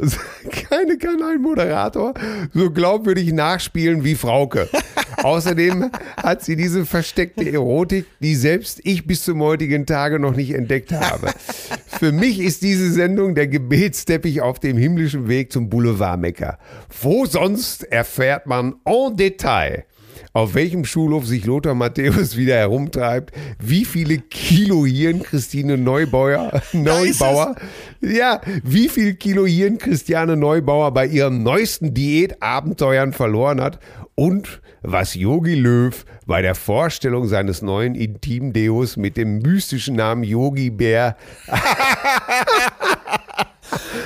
keine 0.47 0.97
kann 0.97 1.21
ein 1.21 1.41
Moderator 1.41 2.13
so 2.53 2.71
glaubwürdig 2.71 3.33
nachspielen 3.33 4.03
wie 4.03 4.15
Frauke. 4.15 4.69
Außerdem 5.23 5.91
hat 6.15 6.43
sie 6.43 6.55
diese 6.55 6.85
versteckte 6.85 7.51
Erotik, 7.51 8.05
die 8.19 8.35
selbst 8.35 8.79
ich 8.83 9.07
bis 9.07 9.23
zum 9.23 9.41
heutigen 9.41 9.85
Tage 9.85 10.19
noch 10.19 10.35
nicht 10.35 10.53
entdeckt 10.53 10.91
habe. 10.91 11.31
Für 11.87 12.11
mich 12.11 12.39
ist 12.39 12.61
diese 12.61 12.91
Sendung 12.91 13.33
der 13.33 13.47
Gebetsteppich 13.47 14.41
auf 14.41 14.59
dem 14.59 14.77
himmlischen 14.77 15.27
Weg 15.27 15.51
zum 15.51 15.69
Boulevardmecker. 15.69 16.59
Wo 17.01 17.25
sonst 17.25 17.83
erfährt 17.83 18.45
man 18.45 18.75
en 18.85 19.17
Detail, 19.17 19.85
auf 20.37 20.53
welchem 20.53 20.85
Schulhof 20.85 21.25
sich 21.25 21.45
Lothar 21.47 21.73
Matthäus 21.73 22.37
wieder 22.37 22.53
herumtreibt, 22.57 23.31
wie 23.57 23.85
viele 23.85 24.19
Kilo 24.19 24.85
Hirn 24.85 25.23
Christine 25.23 25.79
Neubauer, 25.79 26.61
Neubauer, 26.73 27.55
ja, 28.01 28.39
wie 28.63 28.87
viel 28.87 29.15
Kilo 29.15 29.47
Hirn 29.47 29.79
Christiane 29.79 30.37
Neubauer 30.37 30.93
bei 30.93 31.07
ihren 31.07 31.41
neuesten 31.41 31.95
Diätabenteuern 31.95 33.13
verloren 33.13 33.59
hat 33.59 33.79
und 34.13 34.61
was 34.83 35.15
Yogi 35.15 35.55
Löw 35.55 36.05
bei 36.27 36.43
der 36.43 36.53
Vorstellung 36.53 37.27
seines 37.27 37.63
neuen 37.63 37.95
Intimdeos 37.95 38.95
mit 38.95 39.17
dem 39.17 39.39
mystischen 39.39 39.95
Namen 39.95 40.23
Yogi 40.23 40.69
Bär 40.69 41.17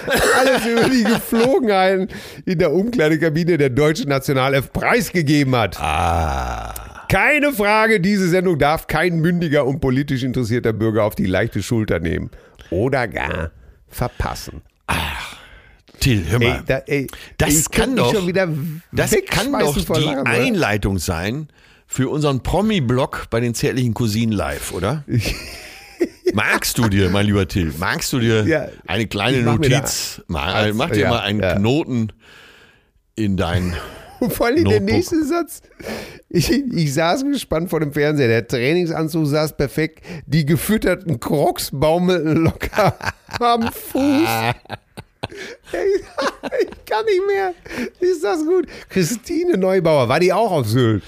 alles 0.07 0.65
über 0.65 0.89
die 0.89 1.03
Geflogenheiten 1.03 2.07
in 2.45 2.59
der 2.59 2.71
Umkleidekabine 2.71 3.57
der 3.57 3.69
deutschen 3.69 4.09
Nationalelf 4.09 4.71
preisgegeben 4.73 5.55
hat. 5.55 5.77
Keine 7.09 7.51
Frage, 7.51 7.99
diese 7.99 8.29
Sendung 8.29 8.57
darf 8.57 8.87
kein 8.87 9.19
mündiger 9.19 9.65
und 9.65 9.81
politisch 9.81 10.23
interessierter 10.23 10.73
Bürger 10.73 11.03
auf 11.03 11.15
die 11.15 11.25
leichte 11.25 11.61
Schulter 11.61 11.99
nehmen 11.99 12.31
oder 12.69 13.07
gar 13.07 13.51
verpassen. 13.87 14.61
Till, 15.99 16.25
hör 16.29 16.39
mal. 16.39 16.45
Ey, 16.45 16.61
da, 16.65 16.77
ey, 16.87 17.07
das 17.37 17.69
kann 17.69 17.95
doch, 17.95 18.11
schon 18.11 18.27
wieder 18.27 18.49
das 18.91 19.15
kann 19.29 19.51
doch 19.51 19.75
die 19.77 20.03
Lachen? 20.03 20.25
Einleitung 20.25 20.97
sein 20.97 21.47
für 21.85 22.09
unseren 22.09 22.41
Promi-Blog 22.41 23.27
bei 23.29 23.39
den 23.39 23.53
zärtlichen 23.53 23.93
Cousinen 23.93 24.31
live, 24.31 24.71
oder? 24.71 25.03
Magst 26.33 26.77
du 26.77 26.87
dir, 26.87 27.09
mein 27.09 27.25
lieber 27.25 27.47
Till, 27.47 27.73
magst 27.77 28.11
du 28.13 28.19
dir 28.19 28.43
Ja, 28.45 28.67
eine 28.87 29.07
kleine 29.07 29.41
Notiz, 29.41 30.21
mal, 30.27 30.73
mach 30.73 30.89
dir 30.91 31.01
ja, 31.01 31.09
mal 31.09 31.19
einen 31.19 31.41
ja. 31.41 31.55
Knoten 31.55 32.11
in 33.15 33.37
dein 33.37 33.75
Und 34.19 34.31
vor 34.33 34.45
allem 34.47 34.63
der 34.63 34.79
Notebook. 34.79 34.89
nächste 34.89 35.25
Satz. 35.25 35.61
Ich, 36.29 36.49
ich 36.51 36.93
saß 36.93 37.23
gespannt 37.25 37.69
vor 37.69 37.81
dem 37.81 37.91
Fernseher. 37.91 38.27
Der 38.29 38.47
Trainingsanzug 38.47 39.27
saß 39.27 39.57
perfekt. 39.57 40.03
Die 40.25 40.45
gefütterten 40.45 41.19
Crocs 41.19 41.71
baumelten 41.73 42.37
locker 42.37 42.95
am 43.39 43.63
Fuß. 43.71 44.29
Ich, 45.71 46.01
ich 46.61 46.85
kann 46.85 47.05
nicht 47.05 47.21
mehr. 47.27 47.53
Ist 47.99 48.23
das 48.23 48.43
gut? 48.43 48.67
Christine 48.89 49.55
Neubauer, 49.57 50.09
war 50.09 50.19
die 50.19 50.33
auch 50.33 50.51
auf 50.51 50.67
Sylt? 50.67 51.03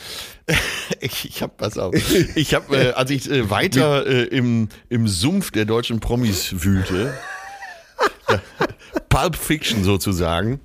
Ich, 0.99 1.25
ich 1.25 1.41
habe 1.41 1.53
pass 1.57 1.77
auf. 1.77 1.95
Ich 2.35 2.53
habe, 2.53 2.77
äh, 2.77 2.91
als 2.93 3.09
ich 3.11 3.29
äh, 3.29 3.49
weiter 3.49 4.05
äh, 4.05 4.23
im, 4.23 4.69
im 4.89 5.07
Sumpf 5.07 5.51
der 5.51 5.65
deutschen 5.65 5.99
Promis 5.99 6.63
wühlte, 6.63 7.13
Pulp 9.09 9.35
Fiction 9.35 9.83
sozusagen, 9.83 10.59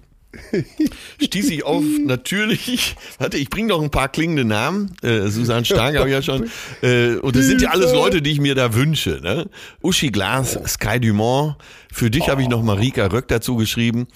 stieß 1.23 1.51
ich 1.51 1.65
auf 1.65 1.83
natürlich, 2.01 2.97
warte, 3.19 3.39
ich 3.39 3.51
bringe 3.51 3.69
noch 3.69 3.83
ein 3.83 3.91
paar 3.91 4.09
klingende 4.09 4.45
Namen. 4.45 4.95
Äh, 5.03 5.29
Susanne 5.29 5.65
Stark 5.65 5.97
habe 5.97 6.09
ich 6.09 6.13
ja 6.13 6.23
schon. 6.23 6.51
Äh, 6.83 7.17
und 7.17 7.35
das 7.35 7.47
sind 7.47 7.63
ja 7.63 7.71
alles 7.71 7.93
Leute, 7.93 8.21
die 8.23 8.33
ich 8.33 8.41
mir 8.41 8.55
da 8.55 8.75
wünsche. 8.75 9.21
Ne? 9.23 9.49
Uschi 9.83 10.11
Glas, 10.11 10.59
Sky 10.67 11.01
Dumont. 11.01 11.57
Für 11.93 12.11
dich 12.11 12.29
habe 12.29 12.43
ich 12.43 12.49
noch 12.49 12.63
Marika 12.63 13.07
Röck 13.07 13.29
dazu 13.29 13.57
geschrieben. 13.57 14.07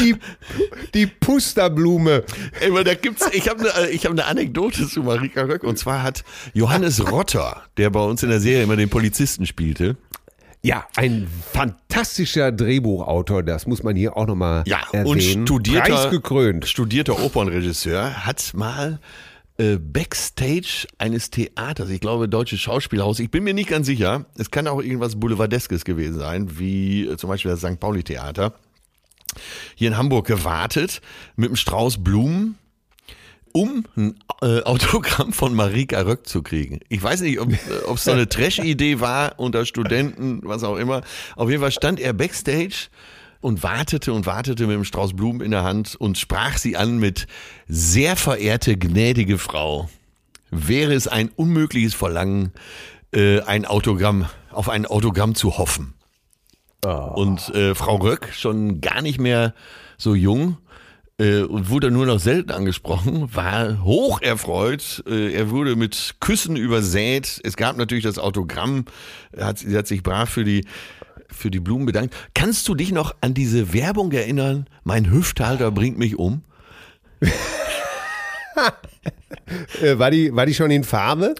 Die, 0.00 0.16
die 0.94 1.06
Pusterblume. 1.06 2.24
Ey, 2.60 2.84
da 2.84 2.94
gibt's, 2.94 3.28
ich 3.32 3.48
habe 3.48 3.72
eine 3.74 3.90
ich 3.90 4.04
hab 4.04 4.12
eine 4.12 4.26
Anekdote 4.26 4.86
zu 4.88 5.02
Marika 5.02 5.42
Röck 5.42 5.64
und 5.64 5.78
zwar 5.78 6.02
hat 6.02 6.22
Johannes 6.54 7.10
Rotter, 7.10 7.62
der 7.76 7.90
bei 7.90 8.00
uns 8.00 8.22
in 8.22 8.28
der 8.28 8.40
Serie 8.40 8.64
immer 8.64 8.76
den 8.76 8.90
Polizisten 8.90 9.46
spielte, 9.46 9.96
Ja, 10.62 10.86
ein 10.96 11.28
fantastischer 11.52 12.52
Drehbuchautor, 12.52 13.42
das 13.42 13.66
muss 13.66 13.82
man 13.82 13.96
hier 13.96 14.16
auch 14.16 14.26
nochmal 14.26 14.64
ja, 14.66 14.80
erwähnen. 14.92 15.06
und 15.06 15.22
studierter, 15.22 15.94
Preisgekrönt. 15.94 16.66
studierter 16.66 17.20
Opernregisseur, 17.22 18.26
hat 18.26 18.52
mal 18.54 18.98
äh, 19.58 19.76
Backstage 19.78 20.86
eines 20.98 21.30
Theaters, 21.30 21.88
ich 21.88 22.00
glaube 22.00 22.28
Deutsches 22.28 22.60
Schauspielhaus, 22.60 23.20
ich 23.20 23.30
bin 23.30 23.44
mir 23.44 23.54
nicht 23.54 23.70
ganz 23.70 23.86
sicher, 23.86 24.26
es 24.36 24.50
kann 24.50 24.66
auch 24.66 24.82
irgendwas 24.82 25.16
Boulevardeskes 25.16 25.84
gewesen 25.84 26.18
sein, 26.18 26.58
wie 26.58 27.06
äh, 27.06 27.16
zum 27.16 27.30
Beispiel 27.30 27.50
das 27.52 27.60
St. 27.60 27.80
Pauli 27.80 28.02
Theater, 28.02 28.54
hier 29.74 29.88
in 29.88 29.96
Hamburg 29.96 30.26
gewartet 30.26 31.00
mit 31.36 31.48
einem 31.48 31.56
Strauß 31.56 32.02
Blumen 32.02 32.58
um 33.56 33.84
ein 33.96 34.16
äh, 34.42 34.60
Autogramm 34.64 35.32
von 35.32 35.54
Marika 35.54 36.02
Röck 36.02 36.28
zu 36.28 36.42
kriegen. 36.42 36.80
Ich 36.90 37.02
weiß 37.02 37.22
nicht, 37.22 37.40
ob 37.40 37.50
es 37.94 38.04
so 38.04 38.10
eine 38.10 38.28
Trash-Idee 38.28 39.00
war 39.00 39.38
unter 39.38 39.64
Studenten, 39.64 40.40
was 40.44 40.62
auch 40.62 40.76
immer. 40.76 41.00
Auf 41.36 41.48
jeden 41.48 41.62
Fall 41.62 41.72
stand 41.72 41.98
er 41.98 42.12
backstage 42.12 42.88
und 43.40 43.62
wartete 43.62 44.12
und 44.12 44.26
wartete 44.26 44.66
mit 44.66 44.76
dem 44.76 44.84
Strauß 44.84 45.14
Blumen 45.14 45.40
in 45.40 45.52
der 45.52 45.64
Hand 45.64 45.96
und 45.96 46.18
sprach 46.18 46.58
sie 46.58 46.76
an 46.76 46.98
mit 46.98 47.26
sehr 47.66 48.16
verehrte, 48.16 48.76
gnädige 48.76 49.38
Frau. 49.38 49.88
Wäre 50.50 50.92
es 50.92 51.08
ein 51.08 51.30
unmögliches 51.34 51.94
Verlangen, 51.94 52.52
äh, 53.12 53.40
ein 53.40 53.64
Autogramm, 53.64 54.26
auf 54.50 54.68
ein 54.68 54.84
Autogramm 54.84 55.34
zu 55.34 55.56
hoffen. 55.56 55.95
Und 56.94 57.54
äh, 57.54 57.74
Frau 57.74 57.96
Röck, 57.96 58.30
schon 58.32 58.80
gar 58.80 59.02
nicht 59.02 59.20
mehr 59.20 59.54
so 59.98 60.14
jung, 60.14 60.58
äh, 61.18 61.40
und 61.40 61.70
wurde 61.70 61.90
nur 61.90 62.06
noch 62.06 62.20
selten 62.20 62.50
angesprochen, 62.50 63.34
war 63.34 63.82
hoch 63.82 64.20
erfreut. 64.20 65.02
Äh, 65.08 65.32
er 65.32 65.50
wurde 65.50 65.76
mit 65.76 66.16
Küssen 66.20 66.56
übersät. 66.56 67.40
Es 67.42 67.56
gab 67.56 67.76
natürlich 67.76 68.04
das 68.04 68.18
Autogramm. 68.18 68.84
Hat, 69.38 69.58
sie 69.58 69.76
hat 69.76 69.86
sich 69.86 70.02
brav 70.02 70.28
für 70.28 70.44
die, 70.44 70.64
für 71.28 71.50
die 71.50 71.60
Blumen 71.60 71.86
bedankt. 71.86 72.14
Kannst 72.34 72.68
du 72.68 72.74
dich 72.74 72.92
noch 72.92 73.14
an 73.20 73.34
diese 73.34 73.72
Werbung 73.72 74.12
erinnern? 74.12 74.66
Mein 74.84 75.10
Hüfthalter 75.10 75.70
bringt 75.70 75.98
mich 75.98 76.18
um. 76.18 76.42
Äh, 79.82 79.98
war, 79.98 80.10
die, 80.10 80.34
war 80.34 80.46
die 80.46 80.54
schon 80.54 80.70
in 80.70 80.82
Farbe? 80.82 81.34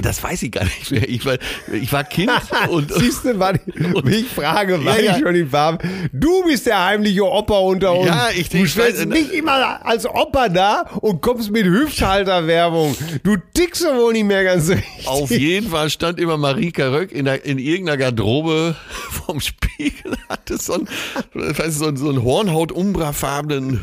Das 0.00 0.22
weiß 0.22 0.42
ich 0.44 0.52
gar 0.52 0.64
nicht 0.64 0.90
mehr. 0.90 1.08
Ich 1.08 1.24
war, 1.26 1.36
ich 1.72 1.92
war 1.92 2.04
Kind 2.04 2.30
und, 2.70 2.92
Siehst 2.92 3.24
du, 3.24 3.38
war 3.38 3.54
die, 3.54 3.60
wie 4.04 4.16
ich 4.16 4.28
frage, 4.28 4.84
war 4.84 4.96
Ja, 4.98 5.04
ja. 5.04 5.14
die 5.16 5.22
schon 5.22 5.34
in 5.34 5.48
Farbe? 5.50 5.86
Du 6.12 6.44
bist 6.44 6.66
der 6.66 6.84
heimliche 6.84 7.24
Opa 7.24 7.58
unter 7.58 7.94
uns. 7.94 8.06
Ja, 8.06 8.28
ich- 8.34 8.48
du 8.48 8.58
ich 8.58 8.70
stellst 8.70 9.04
nicht 9.06 9.32
immer 9.32 9.84
als 9.84 10.06
Opa 10.06 10.48
da 10.48 10.82
und 11.00 11.20
kommst 11.20 11.50
mit 11.50 11.64
Hüfthalterwerbung. 11.66 12.96
Du 13.22 13.36
tickst 13.54 13.84
doch 13.84 13.94
wohl 13.96 14.12
nicht 14.12 14.24
mehr 14.26 14.44
ganz 14.44 14.68
richtig. 14.68 15.06
Auf 15.06 15.30
jeden 15.30 15.68
Fall 15.70 15.90
stand 15.90 16.20
immer 16.20 16.36
Marika 16.36 16.88
Röck 16.90 17.12
in, 17.12 17.24
der, 17.24 17.44
in 17.44 17.58
irgendeiner 17.58 17.96
Garderobe 17.98 18.76
vom 19.26 19.40
Spiegel, 19.40 20.16
hatte 20.28 20.58
so 20.58 20.78
du, 20.78 21.70
so 21.70 21.86
einen, 21.86 21.96
so 21.96 22.08
einen 22.08 22.22
Hornhaut-Umbra-farbenen 22.22 23.80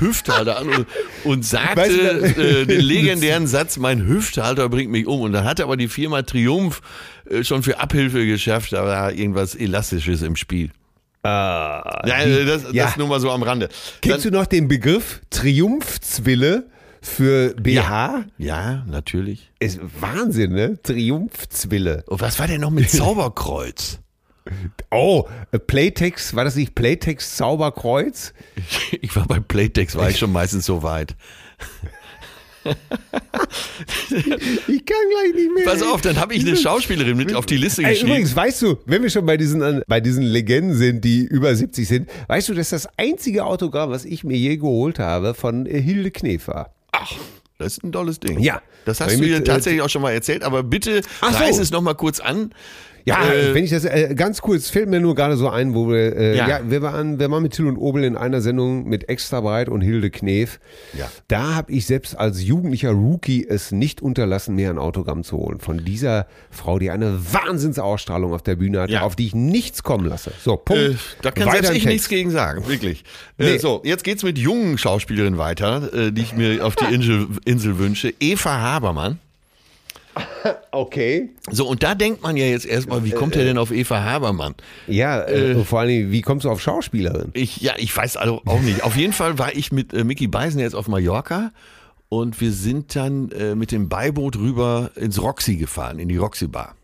Hüfthalter 0.00 0.58
an 0.58 0.68
und, 0.68 0.86
und 1.24 1.44
sagte 1.44 1.82
äh, 1.82 2.66
den 2.66 2.80
legendären 2.80 3.46
Satz, 3.46 3.76
mein 3.76 4.06
Hüfthalter 4.06 4.68
bringt 4.68 4.90
mich 4.90 5.06
um. 5.06 5.20
Und 5.20 5.32
dann 5.32 5.44
hatte 5.44 5.64
aber 5.64 5.76
die 5.76 5.88
Firma 5.88 6.22
Triumph 6.22 6.82
äh, 7.28 7.44
schon 7.44 7.62
für 7.62 7.80
Abhilfe 7.80 8.26
geschafft, 8.26 8.72
da 8.72 8.84
war 8.84 9.12
irgendwas 9.12 9.54
Elastisches 9.54 10.22
im 10.22 10.36
Spiel. 10.36 10.70
ja, 11.24 11.82
äh, 12.04 12.44
das, 12.44 12.64
ja. 12.72 12.84
das 12.84 12.96
nur 12.96 13.08
mal 13.08 13.20
so 13.20 13.30
am 13.30 13.42
Rande. 13.42 13.68
Kennst 14.00 14.24
du 14.24 14.30
noch 14.30 14.46
den 14.46 14.68
Begriff 14.68 15.20
Triumphzwille 15.30 16.66
für 17.02 17.54
BH? 17.54 18.24
Ja, 18.38 18.84
natürlich. 18.86 19.50
Ist 19.58 19.80
Wahnsinn, 20.00 20.52
ne? 20.52 20.78
Triumphzwille. 20.82 22.04
Und 22.06 22.20
was 22.20 22.38
war 22.38 22.46
denn 22.46 22.60
noch 22.60 22.70
mit 22.70 22.90
Zauberkreuz? 22.90 24.00
Oh, 24.90 25.26
äh, 25.52 25.58
Playtex, 25.58 26.34
war 26.34 26.44
das 26.44 26.56
nicht 26.56 26.74
Playtex 26.74 27.36
Zauberkreuz? 27.36 28.32
Ich 29.00 29.14
war 29.16 29.26
bei 29.26 29.40
Playtex, 29.40 29.96
war 29.96 30.08
ich 30.08 30.18
schon 30.18 30.32
meistens 30.32 30.66
so 30.66 30.82
weit. 30.82 31.14
ich 32.66 32.76
kann 34.84 34.98
gleich 35.10 35.34
nicht 35.34 35.54
mehr. 35.54 35.64
Pass 35.64 35.82
auf, 35.82 36.00
dann 36.00 36.18
habe 36.18 36.34
ich 36.34 36.44
eine 36.44 36.56
Schauspielerin 36.56 37.16
mit 37.16 37.34
auf 37.34 37.46
die 37.46 37.56
Liste 37.56 37.82
geschrieben. 37.82 38.08
übrigens, 38.08 38.34
weißt 38.34 38.62
du, 38.62 38.78
wenn 38.86 39.02
wir 39.02 39.10
schon 39.10 39.24
bei 39.24 39.36
diesen, 39.36 39.82
bei 39.86 40.00
diesen 40.00 40.24
Legenden 40.24 40.74
sind, 40.74 41.04
die 41.04 41.24
über 41.24 41.54
70 41.54 41.86
sind, 41.86 42.10
weißt 42.28 42.48
du, 42.48 42.54
das 42.54 42.72
ist 42.72 42.84
das 42.84 42.88
einzige 42.96 43.44
Autogramm, 43.44 43.90
was 43.90 44.04
ich 44.04 44.24
mir 44.24 44.36
je 44.36 44.56
geholt 44.56 44.98
habe 44.98 45.34
von 45.34 45.66
äh, 45.66 45.80
Hilde 45.80 46.10
Knef 46.10 46.48
war. 46.48 46.74
Ach, 46.92 47.12
das 47.58 47.74
ist 47.74 47.84
ein 47.84 47.92
tolles 47.92 48.20
Ding. 48.20 48.40
Ja. 48.40 48.60
Das 48.84 49.00
hast 49.00 49.14
du 49.14 49.18
mit, 49.18 49.28
dir 49.28 49.36
äh, 49.36 49.44
tatsächlich 49.44 49.82
auch 49.82 49.88
schon 49.88 50.02
mal 50.02 50.12
erzählt, 50.12 50.42
aber 50.42 50.62
bitte 50.62 51.02
Ach 51.20 51.32
so. 51.32 51.38
reiß 51.38 51.58
es 51.58 51.70
noch 51.70 51.82
mal 51.82 51.94
kurz 51.94 52.20
an. 52.20 52.52
Ja, 53.08 53.24
Äh, 53.32 53.54
wenn 53.54 53.62
ich 53.64 53.70
das 53.70 53.84
äh, 53.84 54.14
ganz 54.16 54.42
kurz 54.42 54.68
fällt 54.68 54.88
mir 54.88 54.98
nur 54.98 55.14
gerade 55.14 55.36
so 55.36 55.48
ein, 55.48 55.74
wo 55.74 55.88
wir 55.88 56.16
äh, 56.16 56.36
Ja. 56.36 56.48
ja. 56.48 56.60
wir 56.68 56.82
waren 56.82 57.20
wir 57.20 57.30
waren 57.30 57.42
mit 57.44 57.52
Till 57.54 57.66
und 57.68 57.76
Obel 57.76 58.02
in 58.02 58.16
einer 58.16 58.40
Sendung 58.40 58.88
mit 58.88 59.08
Extra 59.08 59.40
Breit 59.40 59.68
und 59.68 59.80
Hilde 59.80 60.10
Knef. 60.10 60.58
Ja. 60.98 61.08
Da 61.28 61.54
habe 61.54 61.70
ich 61.72 61.86
selbst 61.86 62.18
als 62.18 62.42
jugendlicher 62.42 62.90
Rookie 62.90 63.46
es 63.48 63.70
nicht 63.70 64.02
unterlassen, 64.02 64.56
mir 64.56 64.70
ein 64.70 64.78
Autogramm 64.78 65.22
zu 65.22 65.36
holen 65.36 65.60
von 65.60 65.84
dieser 65.84 66.26
Frau, 66.50 66.80
die 66.80 66.90
eine 66.90 67.16
Wahnsinnsausstrahlung 67.32 68.34
auf 68.34 68.42
der 68.42 68.56
Bühne 68.56 68.80
hatte, 68.80 68.92
Ja. 68.92 69.02
auf 69.02 69.14
die 69.14 69.26
ich 69.26 69.34
nichts 69.36 69.82
kommen 69.84 70.06
lasse. 70.06 70.32
So, 70.42 70.56
Punkt. 70.56 70.82
Äh, 70.82 70.94
da 71.22 71.30
kann 71.30 71.46
Weiter 71.46 71.62
selbst 71.68 71.76
ich 71.78 71.86
nichts 71.86 72.08
gegen 72.08 72.30
sagen, 72.32 72.66
wirklich. 72.66 73.04
Äh, 73.38 73.44
Nee. 73.52 73.58
so, 73.58 73.82
jetzt 73.84 74.02
geht's 74.02 74.24
mit 74.24 74.36
jungen 74.36 74.78
Schauspielerinnen 74.78 75.38
weiter, 75.38 75.92
äh, 75.94 76.10
die 76.12 76.22
ich 76.22 76.34
mir 76.34 76.66
auf 76.66 76.74
die 76.74 76.92
Insel, 76.92 77.28
Insel 77.44 77.78
wünsche. 77.78 78.12
Eva 78.18 78.58
Habermann. 78.60 79.20
Okay. 80.70 81.30
So, 81.50 81.66
und 81.66 81.82
da 81.82 81.94
denkt 81.94 82.22
man 82.22 82.36
ja 82.36 82.44
jetzt 82.44 82.66
erstmal, 82.66 83.04
wie 83.04 83.10
kommt 83.10 83.36
er 83.36 83.44
denn 83.44 83.58
auf 83.58 83.70
Eva 83.70 84.02
Habermann? 84.02 84.54
Ja, 84.86 85.22
äh, 85.22 85.64
vor 85.64 85.80
allem, 85.80 86.10
wie 86.10 86.22
kommst 86.22 86.44
du 86.44 86.50
auf 86.50 86.60
Schauspielerin? 86.60 87.30
Ich, 87.32 87.58
ja, 87.58 87.74
ich 87.76 87.96
weiß 87.96 88.16
also 88.16 88.42
auch 88.44 88.60
nicht. 88.60 88.82
Auf 88.84 88.96
jeden 88.96 89.12
Fall 89.12 89.38
war 89.38 89.54
ich 89.54 89.72
mit 89.72 89.92
äh, 89.94 90.04
Mickey 90.04 90.26
Beisen 90.26 90.60
jetzt 90.60 90.74
auf 90.74 90.88
Mallorca 90.88 91.52
und 92.08 92.40
wir 92.40 92.52
sind 92.52 92.94
dann 92.94 93.30
äh, 93.30 93.54
mit 93.54 93.72
dem 93.72 93.88
Beiboot 93.88 94.36
rüber 94.36 94.90
ins 94.96 95.20
Roxy 95.20 95.56
gefahren, 95.56 95.98
in 95.98 96.08
die 96.08 96.16
Roxy 96.16 96.46
Bar. 96.46 96.74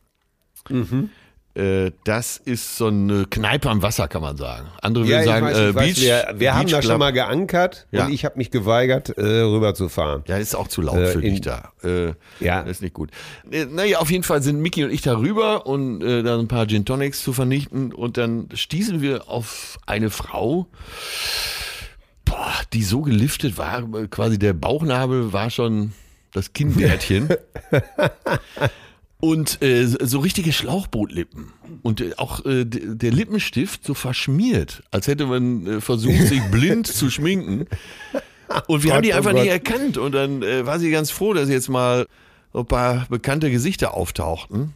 Äh, 0.70 1.08
das 1.54 2.38
ist 2.38 2.78
so 2.78 2.86
eine 2.86 3.26
Kneipe 3.28 3.68
am 3.68 3.82
Wasser, 3.82 4.08
kann 4.08 4.22
man 4.22 4.38
sagen. 4.38 4.68
Andere 4.80 5.06
würden 5.06 5.24
sagen, 5.24 5.46
äh, 5.48 5.72
Beach. 5.72 6.00
wir 6.00 6.32
wir 6.36 6.54
haben 6.54 6.62
Beach 6.64 6.72
da 6.72 6.80
Club. 6.80 6.92
schon 6.92 6.98
mal 6.98 7.10
geankert 7.12 7.86
Ja. 7.90 8.06
und 8.06 8.12
ich 8.14 8.24
habe 8.24 8.38
mich 8.38 8.50
geweigert, 8.50 9.10
äh, 9.18 9.20
rüber 9.42 9.74
zu 9.74 9.90
fahren. 9.90 10.24
Ja, 10.28 10.38
ist 10.38 10.54
auch 10.54 10.68
zu 10.68 10.80
laut 10.80 10.96
Äh, 10.96 11.06
für 11.08 11.20
dich 11.20 11.42
da. 11.42 11.72
Äh, 11.84 12.14
Ja. 12.40 12.60
Ist 12.62 12.80
nicht 12.80 12.94
gut. 12.94 13.10
Äh, 13.50 13.66
naja, 13.66 13.98
auf 13.98 14.10
jeden 14.10 14.24
Fall 14.24 14.42
sind 14.42 14.60
Mickey 14.62 14.82
und 14.84 14.90
ich 14.92 15.02
da 15.02 15.18
rüber 15.18 15.66
und 15.66 16.02
äh, 16.02 16.22
dann 16.22 16.40
ein 16.40 16.48
paar 16.48 16.66
Gin 16.66 16.86
Tonics 16.86 17.22
zu 17.22 17.34
vernichten 17.34 17.92
und 17.92 18.16
dann 18.16 18.48
stießen 18.54 19.02
wir 19.02 19.28
auf 19.28 19.78
eine 19.84 20.08
Frau, 20.08 20.68
boah, 22.24 22.54
die 22.72 22.82
so 22.82 23.02
geliftet 23.02 23.58
war, 23.58 23.80
äh, 23.94 24.08
quasi 24.08 24.38
der 24.38 24.54
Bauchnabel 24.54 25.34
war 25.34 25.50
schon 25.50 25.92
das 26.32 26.54
Kinnbärtchen. 26.54 27.28
Und 29.24 29.62
äh, 29.62 29.86
so 29.86 30.18
richtige 30.18 30.52
Schlauchbootlippen. 30.52 31.52
Und 31.82 32.00
äh, 32.00 32.14
auch 32.16 32.44
äh, 32.44 32.64
der 32.64 33.12
Lippenstift 33.12 33.84
so 33.84 33.94
verschmiert, 33.94 34.82
als 34.90 35.06
hätte 35.06 35.26
man 35.26 35.64
äh, 35.64 35.80
versucht, 35.80 36.26
sich 36.26 36.42
blind 36.50 36.88
zu 36.88 37.08
schminken. 37.08 37.66
Und 38.66 38.82
wir 38.82 38.88
Gott, 38.90 38.96
haben 38.96 39.02
die 39.02 39.12
oh 39.12 39.16
einfach 39.16 39.30
Gott. 39.30 39.42
nicht 39.42 39.50
erkannt. 39.52 39.96
Und 39.96 40.12
dann 40.12 40.42
äh, 40.42 40.66
war 40.66 40.80
sie 40.80 40.90
ganz 40.90 41.12
froh, 41.12 41.34
dass 41.34 41.48
jetzt 41.48 41.68
mal 41.68 42.08
ein 42.52 42.66
paar 42.66 43.06
bekannte 43.10 43.48
Gesichter 43.52 43.94
auftauchten. 43.94 44.74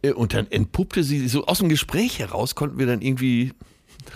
Äh, 0.00 0.12
Und 0.12 0.32
dann 0.32 0.50
entpuppte 0.50 1.04
sie 1.04 1.28
so 1.28 1.44
aus 1.46 1.58
dem 1.58 1.68
Gespräch 1.68 2.20
heraus, 2.20 2.54
konnten 2.54 2.78
wir 2.78 2.86
dann 2.86 3.02
irgendwie 3.02 3.52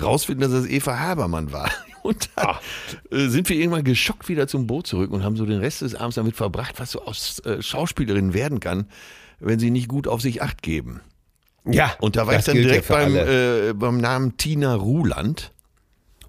rausfinden, 0.02 0.50
dass 0.50 0.62
das 0.62 0.70
Eva 0.70 0.98
Habermann 0.98 1.52
war. 1.52 1.70
Und 2.04 2.28
dann 2.36 2.56
äh, 3.10 3.28
sind 3.28 3.48
wir 3.48 3.56
irgendwann 3.56 3.82
geschockt 3.82 4.28
wieder 4.28 4.46
zum 4.46 4.66
Boot 4.66 4.86
zurück 4.86 5.10
und 5.10 5.24
haben 5.24 5.36
so 5.36 5.46
den 5.46 5.58
Rest 5.60 5.80
des 5.80 5.94
Abends 5.94 6.16
damit 6.16 6.36
verbracht, 6.36 6.74
was 6.78 6.90
so 6.92 7.02
aus 7.02 7.38
äh, 7.46 7.62
Schauspielerinnen 7.62 8.34
werden 8.34 8.60
kann, 8.60 8.88
wenn 9.40 9.58
sie 9.58 9.70
nicht 9.70 9.88
gut 9.88 10.06
auf 10.06 10.20
sich 10.20 10.42
acht 10.42 10.62
geben. 10.62 11.00
Ja, 11.64 11.94
Und 12.00 12.16
da 12.16 12.26
war 12.26 12.36
ich 12.38 12.44
dann 12.44 12.56
ja 12.56 12.62
direkt 12.62 12.84
für 12.84 12.92
beim, 12.92 13.16
äh, 13.16 13.72
beim 13.72 13.96
Namen 13.96 14.36
Tina 14.36 14.74
Ruland. 14.74 15.50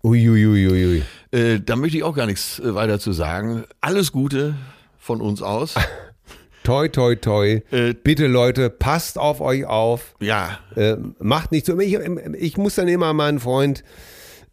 Uiuiuiui. 0.01 1.03
Äh, 1.31 1.59
da 1.59 1.75
möchte 1.75 1.97
ich 1.97 2.03
auch 2.03 2.15
gar 2.15 2.25
nichts 2.25 2.59
äh, 2.59 2.73
weiter 2.73 2.97
zu 2.99 3.11
sagen. 3.11 3.65
Alles 3.81 4.13
Gute 4.13 4.55
von 4.97 5.19
uns 5.19 5.41
aus. 5.41 5.75
Toi, 6.63 6.87
toi, 6.87 7.15
toi. 7.15 7.61
Äh, 7.69 7.93
Bitte 7.93 8.25
Leute, 8.25 8.71
passt 8.71 9.19
auf 9.19 9.39
euch 9.39 9.65
auf. 9.65 10.15
Ja, 10.19 10.57
Äh, 10.75 10.95
macht 11.19 11.51
nicht 11.51 11.65
so. 11.67 11.77
Ich, 11.79 11.93
ich 11.93 12.57
muss 12.57 12.73
dann 12.75 12.87
immer 12.87 13.13
meinen 13.13 13.39
Freund, 13.39 13.83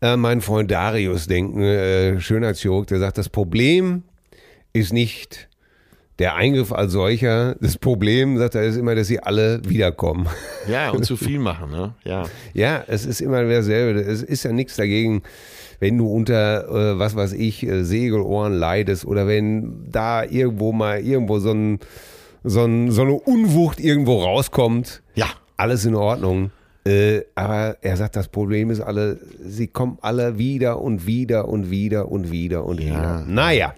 äh, 0.02 0.16
meinen 0.16 0.40
Freund 0.40 0.70
Darius 0.70 1.26
denken, 1.28 1.62
äh, 1.62 2.20
Schönheitschirurg, 2.20 2.88
der 2.88 2.98
sagt, 2.98 3.16
das 3.16 3.28
Problem 3.28 4.02
ist 4.72 4.92
nicht 4.92 5.48
der 6.18 6.34
Eingriff 6.34 6.72
als 6.72 6.92
solcher. 6.92 7.56
Das 7.60 7.78
Problem, 7.78 8.36
sagt 8.36 8.54
er, 8.54 8.64
ist 8.64 8.76
immer, 8.76 8.94
dass 8.94 9.06
sie 9.06 9.20
alle 9.20 9.60
wiederkommen. 9.64 10.28
ja, 10.68 10.90
und 10.90 11.04
zu 11.04 11.16
viel 11.28 11.38
machen, 11.38 11.70
ne? 11.70 11.94
Ja. 12.04 12.24
Ja, 12.52 12.84
es 12.86 13.06
ist 13.06 13.20
immer 13.20 13.44
dasselbe. 13.44 14.00
Es 14.00 14.22
ist 14.22 14.42
ja 14.42 14.52
nichts 14.52 14.76
dagegen, 14.76 15.22
wenn 15.80 15.98
du 15.98 16.06
unter, 16.08 16.68
äh, 16.68 16.98
was 16.98 17.16
weiß 17.16 17.32
ich, 17.32 17.66
äh, 17.66 17.84
Segelohren 17.84 18.52
leidest 18.54 19.04
oder 19.04 19.26
wenn 19.26 19.90
da 19.90 20.24
irgendwo 20.24 20.72
mal 20.72 21.00
irgendwo 21.00 21.38
so, 21.38 21.52
ein, 21.52 21.78
so, 22.44 22.64
ein, 22.64 22.90
so 22.90 23.02
eine 23.02 23.14
Unwucht 23.14 23.80
irgendwo 23.80 24.22
rauskommt. 24.22 25.02
Ja. 25.14 25.26
Alles 25.56 25.84
in 25.84 25.94
Ordnung. 25.94 26.50
Äh, 26.84 27.22
aber 27.36 27.76
er 27.80 27.96
sagt, 27.96 28.16
das 28.16 28.26
Problem 28.28 28.70
ist 28.70 28.80
alle, 28.80 29.20
sie 29.44 29.68
kommen 29.68 29.98
alle 30.02 30.36
wieder 30.38 30.80
und 30.80 31.06
wieder 31.06 31.48
und 31.48 31.70
wieder 31.70 32.10
und 32.10 32.30
wieder 32.32 32.64
und 32.64 32.80
wieder. 32.80 33.24
Naja. 33.26 33.74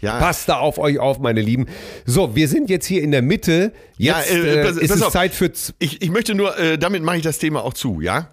Ja, 0.00 0.18
Passt 0.18 0.48
da 0.48 0.56
auf 0.58 0.78
euch 0.78 0.98
auf, 0.98 1.18
meine 1.18 1.40
Lieben. 1.40 1.66
So, 2.04 2.34
wir 2.36 2.48
sind 2.48 2.68
jetzt 2.68 2.84
hier 2.86 3.02
in 3.02 3.10
der 3.10 3.22
Mitte. 3.22 3.72
Jetzt 3.96 4.30
Ja, 4.30 4.36
äh, 4.36 4.60
äh, 4.60 4.64
pass- 4.64 4.76
ist 4.76 4.88
pass 4.88 4.96
es 4.98 5.02
auf. 5.02 5.12
Zeit 5.12 5.32
für, 5.32 5.50
Ich, 5.78 6.02
ich 6.02 6.10
möchte 6.10 6.34
nur, 6.34 6.58
äh, 6.58 6.76
damit 6.78 7.02
mache 7.02 7.16
ich 7.18 7.22
das 7.22 7.38
Thema 7.38 7.62
auch 7.64 7.72
zu, 7.74 8.00
ja? 8.00 8.28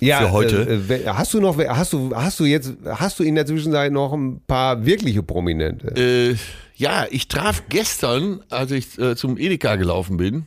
ja, 0.00 0.18
für 0.18 0.32
heute. 0.32 0.62
Äh, 0.62 0.78
wer- 0.88 1.16
hast 1.18 1.32
du 1.34 1.40
noch, 1.40 1.58
hast 1.58 1.92
du, 1.92 2.14
hast 2.14 2.38
du 2.40 2.44
jetzt, 2.44 2.72
hast 2.86 3.18
du 3.18 3.24
in 3.24 3.34
der 3.36 3.46
Zwischenzeit 3.46 3.90
noch 3.92 4.12
ein 4.12 4.40
paar 4.46 4.84
wirkliche 4.84 5.22
Prominente? 5.22 5.88
Äh, 5.96 6.36
ja, 6.76 7.06
ich 7.10 7.26
traf 7.28 7.64
gestern, 7.68 8.40
als 8.50 8.70
ich 8.72 8.98
äh, 8.98 9.16
zum 9.16 9.38
Edeka 9.38 9.76
gelaufen 9.76 10.16
bin, 10.18 10.44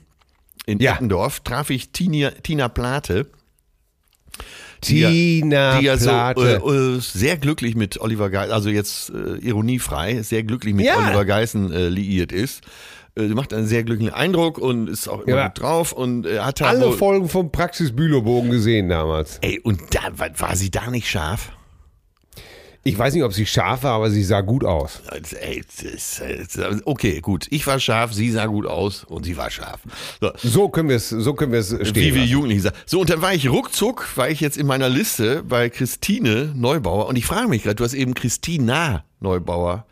in 0.66 0.80
Ja. 0.80 0.94
Eppendorf, 0.96 1.40
traf 1.42 1.70
ich 1.70 1.92
Tina, 1.92 2.32
Tina 2.32 2.68
Plate. 2.70 3.28
die 4.84 5.00
ja- 5.00 5.10
Tina 5.10 5.80
die 5.80 5.86
ja 5.86 5.96
Plate. 5.96 6.60
so 6.64 6.74
äh, 6.74 6.96
äh, 6.98 7.00
sehr 7.00 7.38
glücklich 7.38 7.76
mit 7.76 8.00
Oliver 8.02 8.30
Geissen, 8.30 8.52
also 8.54 8.70
jetzt 8.70 9.10
äh, 9.10 9.38
ironiefrei, 9.38 10.22
sehr 10.22 10.44
glücklich 10.44 10.74
mit 10.76 10.86
Ja. 10.86 10.98
Oliver 10.98 11.26
Geissen 11.26 11.72
äh, 11.72 11.88
liiert 11.90 12.32
ist. 12.32 12.62
Äh, 13.18 13.28
macht 13.30 13.54
einen 13.54 13.66
sehr 13.66 13.84
glücklichen 13.86 14.14
Eindruck 14.14 14.58
und 14.58 14.90
ist 14.90 15.08
auch 15.08 15.22
immer 15.22 15.38
Ja. 15.38 15.48
gut 15.48 15.62
drauf 15.62 15.94
und 15.94 16.28
hat 16.28 16.62
Alle 16.62 16.92
Folgen 16.92 17.30
vom 17.30 17.52
Praxis 17.52 17.96
Bülow-Bogen 17.96 18.50
gesehen 18.52 18.90
damals. 18.90 19.38
Ey, 19.42 19.60
und 19.62 19.82
da 19.96 20.02
war, 20.18 20.30
war 20.40 20.56
sie 20.58 20.70
da 20.70 20.92
nicht 20.92 21.10
scharf? 21.10 21.52
Ich 22.88 22.96
weiß 23.00 23.16
nicht, 23.16 23.24
ob 23.24 23.34
sie 23.34 23.48
scharf 23.48 23.82
war, 23.82 23.94
aber 23.94 24.12
sie 24.12 24.24
sah 24.24 24.42
gut 24.42 24.64
aus. 24.64 25.02
Okay, 26.86 27.20
gut. 27.20 27.48
Ich 27.50 27.66
war 27.66 27.80
scharf, 27.80 28.14
sie 28.14 28.30
sah 28.30 28.46
gut 28.46 28.68
aus 28.68 29.04
und 29.06 29.26
sie 29.26 29.36
war 29.38 29.50
scharf. 29.50 29.80
So. 30.22 30.32
So 30.44 30.70
können 30.70 30.90
wir 30.90 30.98
es, 30.98 31.10
so 31.10 31.34
können 31.34 31.52
wir 31.52 31.60
es 31.62 31.70
stehen. 31.70 31.96
Wie 31.96 32.14
wir. 32.14 32.26
Jugendliche 32.26 32.62
sagen. 32.62 32.76
So, 32.86 33.02
und 33.02 33.10
dann 33.10 33.24
war 33.24 33.34
ich 33.34 33.50
ruckzuck, 33.50 34.16
war 34.18 34.30
ich 34.30 34.40
jetzt 34.40 34.56
in 34.58 34.68
meiner 34.68 34.88
Liste 34.88 35.42
bei 35.42 35.70
Christine 35.72 36.52
Neubauer 36.56 37.08
und 37.08 37.16
ich 37.18 37.26
frage 37.26 37.48
mich 37.48 37.64
gerade, 37.64 37.76
du 37.76 37.84
hast 37.84 37.96
eben 37.96 38.14
Christina 38.14 39.04
Neubauer 39.20 39.88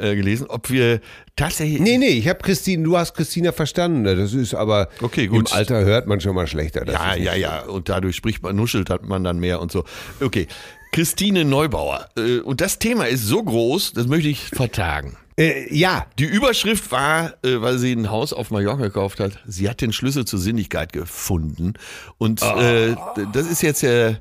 äh, 0.00 0.16
gelesen, 0.16 0.48
ob 0.48 0.70
wir 0.70 1.00
tatsächlich. 1.36 1.78
Nee, 1.80 1.98
nee, 1.98 2.08
ich 2.08 2.28
habe 2.28 2.40
Christine, 2.40 2.82
du 2.82 2.98
hast 2.98 3.14
Christina 3.14 3.52
verstanden. 3.52 4.02
Das 4.02 4.32
ist 4.32 4.54
aber 4.54 4.88
Okay, 5.00 5.28
gut. 5.28 5.50
im 5.52 5.56
Alter 5.56 5.84
hört 5.84 6.08
man 6.08 6.20
schon 6.20 6.34
mal 6.34 6.48
schlechter. 6.48 6.84
Ja, 6.90 7.14
ja, 7.14 7.34
ja. 7.36 7.60
Und 7.62 7.88
dadurch 7.88 8.16
spricht 8.16 8.42
man, 8.42 8.56
nuschelt 8.56 8.90
hat 8.90 9.04
man 9.04 9.22
dann 9.22 9.38
mehr 9.38 9.60
und 9.60 9.70
so. 9.70 9.84
Okay. 10.20 10.48
Christine 10.94 11.44
Neubauer. 11.44 12.08
Äh, 12.16 12.38
Und 12.40 12.60
das 12.60 12.78
Thema 12.78 13.04
ist 13.04 13.24
so 13.26 13.42
groß, 13.42 13.92
das 13.92 14.06
möchte 14.06 14.28
ich 14.28 14.40
vertagen. 14.48 15.16
Äh, 15.36 15.74
ja, 15.74 16.06
Die 16.18 16.24
Überschrift 16.24 16.92
war, 16.92 17.34
äh, 17.44 17.60
weil 17.60 17.78
sie 17.78 17.92
ein 17.92 18.10
Haus 18.10 18.32
auf 18.32 18.50
Mallorca 18.52 18.82
gekauft 18.84 19.18
hat, 19.18 19.40
sie 19.46 19.68
hat 19.68 19.80
den 19.80 19.92
Schlüssel 19.92 20.24
zur 20.24 20.38
Sinnlichkeit 20.38 20.92
gefunden. 20.92 21.74
Und 22.18 22.40
äh, 22.42 22.94
d- 22.94 23.26
das 23.32 23.50
ist 23.50 23.60
jetzt 23.62 23.82
der 23.82 24.20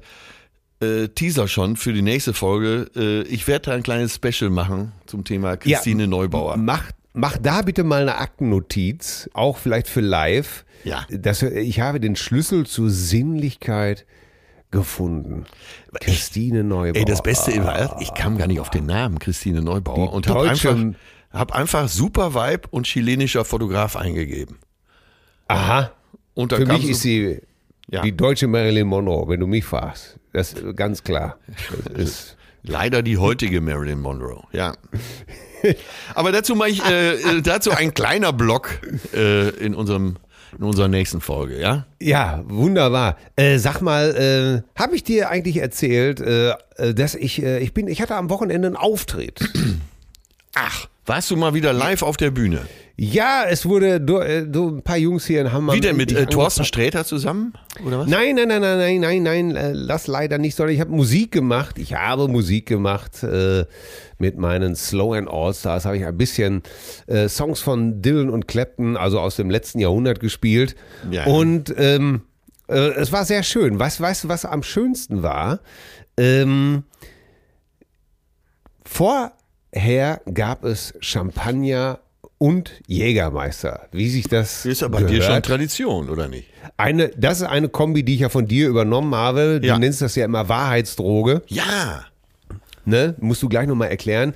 äh, 0.82 1.08
Teaser 1.10 1.48
schon 1.48 1.76
für 1.78 1.94
die 1.94 2.02
nächste 2.02 2.34
Folge. 2.34 2.90
Äh, 2.96 3.22
ich 3.28 3.48
werde 3.48 3.66
da 3.70 3.72
ein 3.74 3.84
kleines 3.84 4.16
Special 4.16 4.50
machen 4.50 4.92
zum 5.06 5.24
Thema 5.24 5.56
Christine 5.56 6.08
Neubauer. 6.08 6.58
Mach, 6.58 6.86
mach 7.14 7.38
da 7.38 7.62
bitte 7.62 7.84
mal 7.84 8.02
eine 8.02 8.18
Aktennotiz, 8.18 9.30
auch 9.34 9.58
vielleicht 9.60 9.88
für 9.88 10.02
live. 10.02 10.66
Ja. 10.84 11.06
Dass, 11.12 11.44
ich 11.44 11.80
habe 11.80 12.00
den 12.00 12.16
Schlüssel 12.16 12.66
zur 12.66 12.90
Sinnlichkeit 12.90 14.00
gefunden. 14.00 14.20
Christine 16.00 16.64
Neubauer. 16.64 16.96
Ey, 16.96 17.06
das 17.06 17.22
Beste 17.22 17.64
war, 17.64 18.02
ich 18.02 18.14
kam 18.14 18.38
gar 18.38 18.48
nicht 18.48 18.60
auf 18.60 18.70
den 18.70 18.86
Namen 18.86 19.20
Christine 19.20 19.62
Neubauer 19.62 20.08
Die 20.10 20.14
und 20.16 20.28
habe 20.28 20.50
einfach, 20.50 20.76
hab 21.32 21.52
einfach 21.54 21.88
Super 21.88 22.34
Vibe 22.34 22.68
und 22.72 22.88
chilenischer 22.88 23.46
Fotograf 23.46 23.96
eingegeben. 23.96 24.58
Aha. 25.48 25.92
Und 26.34 26.52
Für 26.54 26.66
mich 26.66 26.84
so- 26.84 26.88
ist 26.90 27.02
sie 27.02 27.40
Ja. 27.90 28.02
die 28.02 28.16
deutsche 28.16 28.48
Marilyn 28.48 28.88
Monroe, 28.88 29.28
wenn 29.28 29.40
du 29.40 29.48
mich 29.48 29.66
fragst. 29.66 30.18
Das 30.32 30.54
ist 30.54 30.76
ganz 30.76 31.04
klar. 31.04 31.38
Ist, 31.96 32.38
Leider 32.66 33.02
die 33.04 33.18
heutige 33.18 33.60
Marilyn 33.60 34.00
Monroe, 34.00 34.46
ja. 34.54 34.74
Aber 36.16 36.32
dazu 36.32 36.56
mache 36.56 36.70
ich 36.70 36.84
äh, 36.86 37.16
äh, 37.16 37.42
dazu 37.42 37.72
ein 37.72 37.94
kleiner 37.94 38.32
Block 38.32 38.80
äh, 39.14 39.50
in 39.50 39.76
unserem 39.76 40.16
in 40.58 40.64
unserer 40.64 40.88
nächsten 40.88 41.22
Folge, 41.22 41.60
ja? 41.60 41.86
Ja, 42.01 42.43
wunderbar. 42.47 43.18
Äh, 43.36 43.58
sag 43.58 43.82
mal, 43.82 44.64
äh, 44.76 44.80
habe 44.80 44.95
ich 44.95 45.04
dir 45.04 45.30
eigentlich 45.30 45.58
erzählt, 45.58 46.20
äh, 46.22 46.51
äh, 46.78 46.93
dass 46.93 47.16
ich 47.16 47.41
äh, 47.41 47.60
ich 47.60 47.74
bin 47.74 47.88
ich 47.88 48.01
hatte 48.01 48.16
am 48.16 48.30
Wochenende 48.30 48.68
einen 48.68 48.78
Auftritt. 48.78 49.39
Ach, 50.54 50.88
warst 51.06 51.32
du 51.32 51.36
mal 51.36 51.54
wieder 51.54 51.74
live 51.74 52.04
auf 52.04 52.18
der 52.18 52.32
Bühne? 52.32 52.62
Ja, 52.96 53.46
es 53.50 53.66
wurde 53.66 54.00
du, 54.00 54.20
äh, 54.20 54.46
du, 54.48 54.78
ein 54.78 54.84
paar 54.84 54.98
Jungs 54.98 55.26
hier 55.26 55.41
in 55.41 55.52
Hamburg. 55.52 55.76
Wie 55.76 55.82
denn 55.82 55.98
mit 55.98 56.12
äh, 56.12 56.28
Thorsten. 56.28 56.64
Sträter 56.64 57.04
zusammen 57.06 57.54
oder 57.84 58.00
was? 58.00 58.08
Nein, 58.08 58.36
nein, 58.36 58.48
nein, 58.48 58.62
nein, 58.62 58.78
nein, 58.78 59.24
nein, 59.24 59.24
nein, 59.24 59.56
äh, 59.56 59.88
das 59.88 60.06
leider 60.06 60.38
nicht, 60.38 60.56
sondern 60.56 60.76
ich 60.76 60.80
habe 60.80 60.91
Musik 60.91 61.32
gemacht. 61.32 61.80
Ich 61.80 61.96
habe 61.96 62.28
Musik 62.28 62.68
gemacht 62.68 63.24
äh, 63.24 63.66
mit 64.20 64.38
meinen 64.38 64.76
Slow 64.76 65.18
and 65.18 65.28
All-Stars. 65.28 65.86
Habe 65.86 65.98
ich 65.98 66.06
ein 66.06 66.18
bisschen 66.18 66.62
äh, 67.08 67.28
Songs 67.30 67.62
von 67.62 68.04
Dylan 68.04 68.30
und 68.30 68.48
Clapton, 68.48 68.96
also 68.96 69.20
aus 69.20 69.38
dem 69.38 69.50
letzten 69.50 69.80
Jahrhundert 69.80 70.20
gespielt. 70.20 70.76
Ja. 71.10 71.26
Und 71.26 71.74
ähm, 71.76 72.22
äh, 72.68 72.76
es 72.76 73.12
war 73.12 73.26
sehr 73.26 73.41
schön. 73.41 73.80
Weißt 73.80 74.02
weißt 74.02 74.26
du, 74.26 74.30
was 74.30 74.46
am 74.46 74.62
schönsten 74.62 75.24
war? 75.24 75.62
Ähm, 76.16 76.84
vorher 78.86 80.22
gab 80.32 80.64
es 80.64 80.94
Champagner 81.00 82.00
und 82.38 82.72
Jägermeister, 82.88 83.88
wie 83.92 84.10
sich 84.10 84.28
das 84.28 84.66
Ist 84.66 84.84
aber 84.84 85.00
gehört. 85.00 85.14
dir 85.14 85.22
schon 85.22 85.42
Tradition, 85.44 86.10
oder 86.10 86.28
nicht? 86.28 86.48
Eine, 86.78 87.10
das 87.10 87.42
ist 87.42 87.48
eine 87.48 87.70
Kombi, 87.70 88.04
die 88.04 88.16
ich 88.16 88.20
ja 88.22 88.30
von 88.30 88.48
dir 88.48 88.68
übernommen 88.68 89.16
habe. 89.16 89.60
Du 89.62 89.68
Ja. 89.68 89.80
nennst 89.80 90.02
das 90.02 90.16
ja 90.16 90.26
immer 90.26 90.50
Wahrheitsdroge. 90.50 91.42
Ja. 91.48 92.06
Ne? 92.86 93.16
Musst 93.20 93.42
du 93.44 93.50
gleich 93.50 93.68
nochmal 93.68 93.90
erklären. 93.90 94.34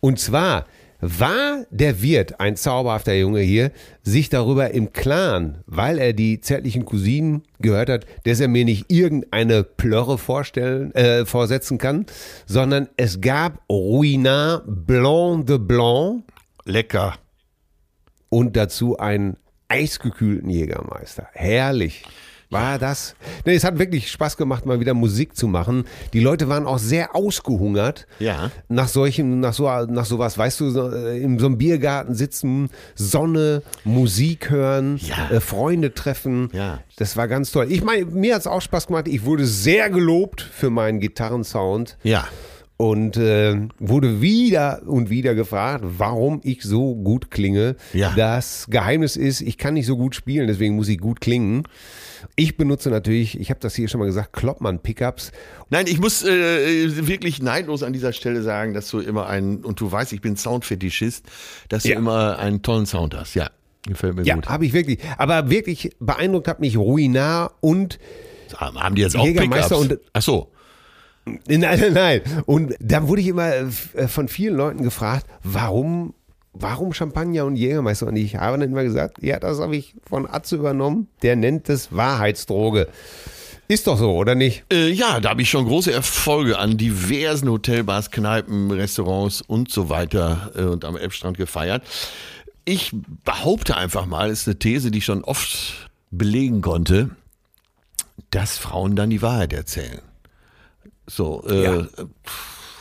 Und 0.00 0.20
zwar 0.20 0.66
war 1.00 1.64
der 1.70 2.02
Wirt, 2.02 2.40
ein 2.40 2.56
zauberhafter 2.56 3.14
Junge 3.14 3.40
hier, 3.40 3.70
sich 4.02 4.30
darüber 4.30 4.72
im 4.72 4.92
Klaren, 4.92 5.58
weil 5.66 5.98
er 5.98 6.12
die 6.12 6.40
zärtlichen 6.40 6.84
Cousinen 6.84 7.42
gehört 7.60 7.88
hat, 7.88 8.04
dass 8.24 8.40
er 8.40 8.48
mir 8.48 8.64
nicht 8.64 8.86
irgendeine 8.90 9.62
Plörre 9.62 10.18
vorstellen, 10.18 10.92
äh, 10.96 11.24
vorsetzen 11.24 11.78
kann, 11.78 12.06
sondern 12.46 12.88
es 12.96 13.20
gab 13.20 13.60
Ruinard 13.70 14.64
Blanc 14.66 15.46
de 15.46 15.58
Blanc 15.58 16.24
Lecker. 16.64 17.14
Und 18.28 18.56
dazu 18.56 18.98
einen 18.98 19.36
eisgekühlten 19.68 20.50
Jägermeister. 20.50 21.28
Herrlich. 21.32 22.04
War 22.50 22.78
das? 22.78 23.14
Nee, 23.44 23.56
es 23.56 23.64
hat 23.64 23.78
wirklich 23.78 24.10
Spaß 24.10 24.38
gemacht, 24.38 24.64
mal 24.64 24.80
wieder 24.80 24.94
Musik 24.94 25.36
zu 25.36 25.48
machen. 25.48 25.84
Die 26.14 26.20
Leute 26.20 26.48
waren 26.48 26.66
auch 26.66 26.78
sehr 26.78 27.14
ausgehungert. 27.14 28.06
Ja. 28.20 28.50
Nach 28.70 28.88
solchen, 28.88 29.40
nach 29.40 29.52
so, 29.52 29.64
nach 29.68 30.06
sowas, 30.06 30.38
weißt 30.38 30.60
du, 30.60 30.70
so, 30.70 30.90
äh, 30.90 31.18
in 31.20 31.38
so 31.38 31.44
einem 31.44 31.58
Biergarten 31.58 32.14
sitzen, 32.14 32.70
Sonne, 32.94 33.62
Musik 33.84 34.48
hören, 34.48 34.96
Ja. 34.96 35.28
äh, 35.30 35.40
Freunde 35.40 35.92
treffen. 35.92 36.48
Ja. 36.54 36.78
Das 36.96 37.18
war 37.18 37.28
ganz 37.28 37.52
toll. 37.52 37.66
Ich 37.70 37.84
meine, 37.84 38.06
mir 38.06 38.32
hat 38.34 38.40
es 38.40 38.46
auch 38.46 38.62
Spaß 38.62 38.86
gemacht. 38.86 39.08
Ich 39.08 39.26
wurde 39.26 39.44
sehr 39.44 39.90
gelobt 39.90 40.40
für 40.40 40.70
meinen 40.70 41.00
Gitarrensound 41.00 41.98
Ja. 42.02 42.26
Und 42.78 43.16
äh, 43.16 43.68
wurde 43.80 44.22
wieder 44.22 44.82
und 44.86 45.10
wieder 45.10 45.34
gefragt, 45.34 45.84
warum 45.86 46.40
ich 46.44 46.62
so 46.62 46.94
gut 46.94 47.30
klinge. 47.30 47.74
Ja. 47.92 48.14
Das 48.16 48.66
Geheimnis 48.70 49.16
ist, 49.16 49.40
ich 49.42 49.58
kann 49.58 49.74
nicht 49.74 49.84
so 49.86 49.96
gut 49.96 50.14
spielen, 50.14 50.46
deswegen 50.46 50.76
muss 50.76 50.88
ich 50.88 50.98
gut 50.98 51.20
klingen. 51.20 51.64
Ich 52.36 52.56
benutze 52.56 52.88
natürlich, 52.90 53.38
ich 53.38 53.50
habe 53.50 53.58
das 53.60 53.74
hier 53.74 53.88
schon 53.88 53.98
mal 53.98 54.06
gesagt, 54.06 54.32
Kloppmann-Pickups. 54.32 55.32
Nein, 55.70 55.86
ich 55.88 55.98
muss 56.00 56.24
äh, 56.24 57.06
wirklich 57.08 57.42
neidlos 57.42 57.82
an 57.82 57.92
dieser 57.92 58.12
Stelle 58.12 58.42
sagen, 58.42 58.74
dass 58.74 58.88
du 58.90 59.00
immer 59.00 59.26
einen, 59.26 59.64
und 59.64 59.80
du 59.80 59.90
weißt, 59.90 60.12
ich 60.12 60.20
bin 60.20 60.36
Soundfetischist, 60.36 61.26
dass 61.68 61.82
du 61.82 61.90
Ja. 61.90 61.96
immer 61.98 62.38
einen 62.38 62.62
tollen 62.62 62.86
Sound 62.86 63.16
hast. 63.16 63.34
Ja, 63.34 63.50
gefällt 63.88 64.14
mir 64.14 64.22
Ja, 64.22 64.36
gut. 64.36 64.48
habe 64.48 64.64
ich 64.66 64.72
wirklich. 64.72 65.00
Aber 65.16 65.50
wirklich 65.50 65.90
beeindruckt 65.98 66.46
hat 66.46 66.60
mich 66.60 66.76
Ruinar 66.76 67.54
und 67.60 67.98
Haben 68.54 68.94
die 68.94 69.02
jetzt 69.02 69.16
auch 69.16 69.24
Jägermeister 69.26 69.76
Pickups? 69.80 69.92
und- 69.92 70.00
Ach 70.12 70.22
so. 70.22 70.52
Nein, 71.48 71.60
nein, 71.60 71.92
nein. 71.92 72.20
Und 72.46 72.74
dann 72.80 73.08
wurde 73.08 73.20
ich 73.20 73.28
immer 73.28 73.52
äh, 73.54 74.08
von 74.08 74.28
vielen 74.28 74.56
Leuten 74.56 74.82
gefragt, 74.82 75.26
warum, 75.42 76.14
warum 76.52 76.92
Champagner 76.92 77.44
und 77.44 77.56
Jägermeister? 77.56 78.06
Und 78.06 78.16
ich 78.16 78.36
habe 78.36 78.58
dann 78.58 78.70
immer 78.70 78.84
gesagt, 78.84 79.22
ja, 79.22 79.38
das 79.38 79.60
habe 79.60 79.76
ich 79.76 79.94
von 80.08 80.28
Atze 80.28 80.56
übernommen. 80.56 81.08
Der 81.22 81.36
nennt 81.36 81.68
es 81.68 81.94
Wahrheitsdroge. 81.94 82.88
Ist 83.70 83.86
doch 83.86 83.98
so, 83.98 84.14
oder 84.14 84.34
nicht? 84.34 84.64
Äh, 84.72 84.88
ja, 84.90 85.20
da 85.20 85.28
habe 85.28 85.42
ich 85.42 85.50
schon 85.50 85.66
große 85.66 85.92
Erfolge 85.92 86.58
an 86.58 86.78
diversen 86.78 87.50
Hotelbars, 87.50 88.10
Kneipen, 88.10 88.70
Restaurants 88.70 89.42
und 89.42 89.70
so 89.70 89.90
weiter 89.90 90.52
äh, 90.56 90.62
und 90.62 90.86
am 90.86 90.96
Elbstrand 90.96 91.36
gefeiert. 91.36 91.82
Ich 92.64 92.92
behaupte 93.24 93.76
einfach 93.76 94.06
mal, 94.06 94.30
ist 94.30 94.48
eine 94.48 94.58
These, 94.58 94.90
die 94.90 94.98
ich 94.98 95.04
schon 95.04 95.22
oft 95.22 95.90
belegen 96.10 96.62
konnte, 96.62 97.10
dass 98.30 98.56
Frauen 98.56 98.96
dann 98.96 99.10
die 99.10 99.20
Wahrheit 99.20 99.52
erzählen. 99.52 100.00
So, 101.08 101.42
äh, 101.48 101.62
Ja. 101.64 101.86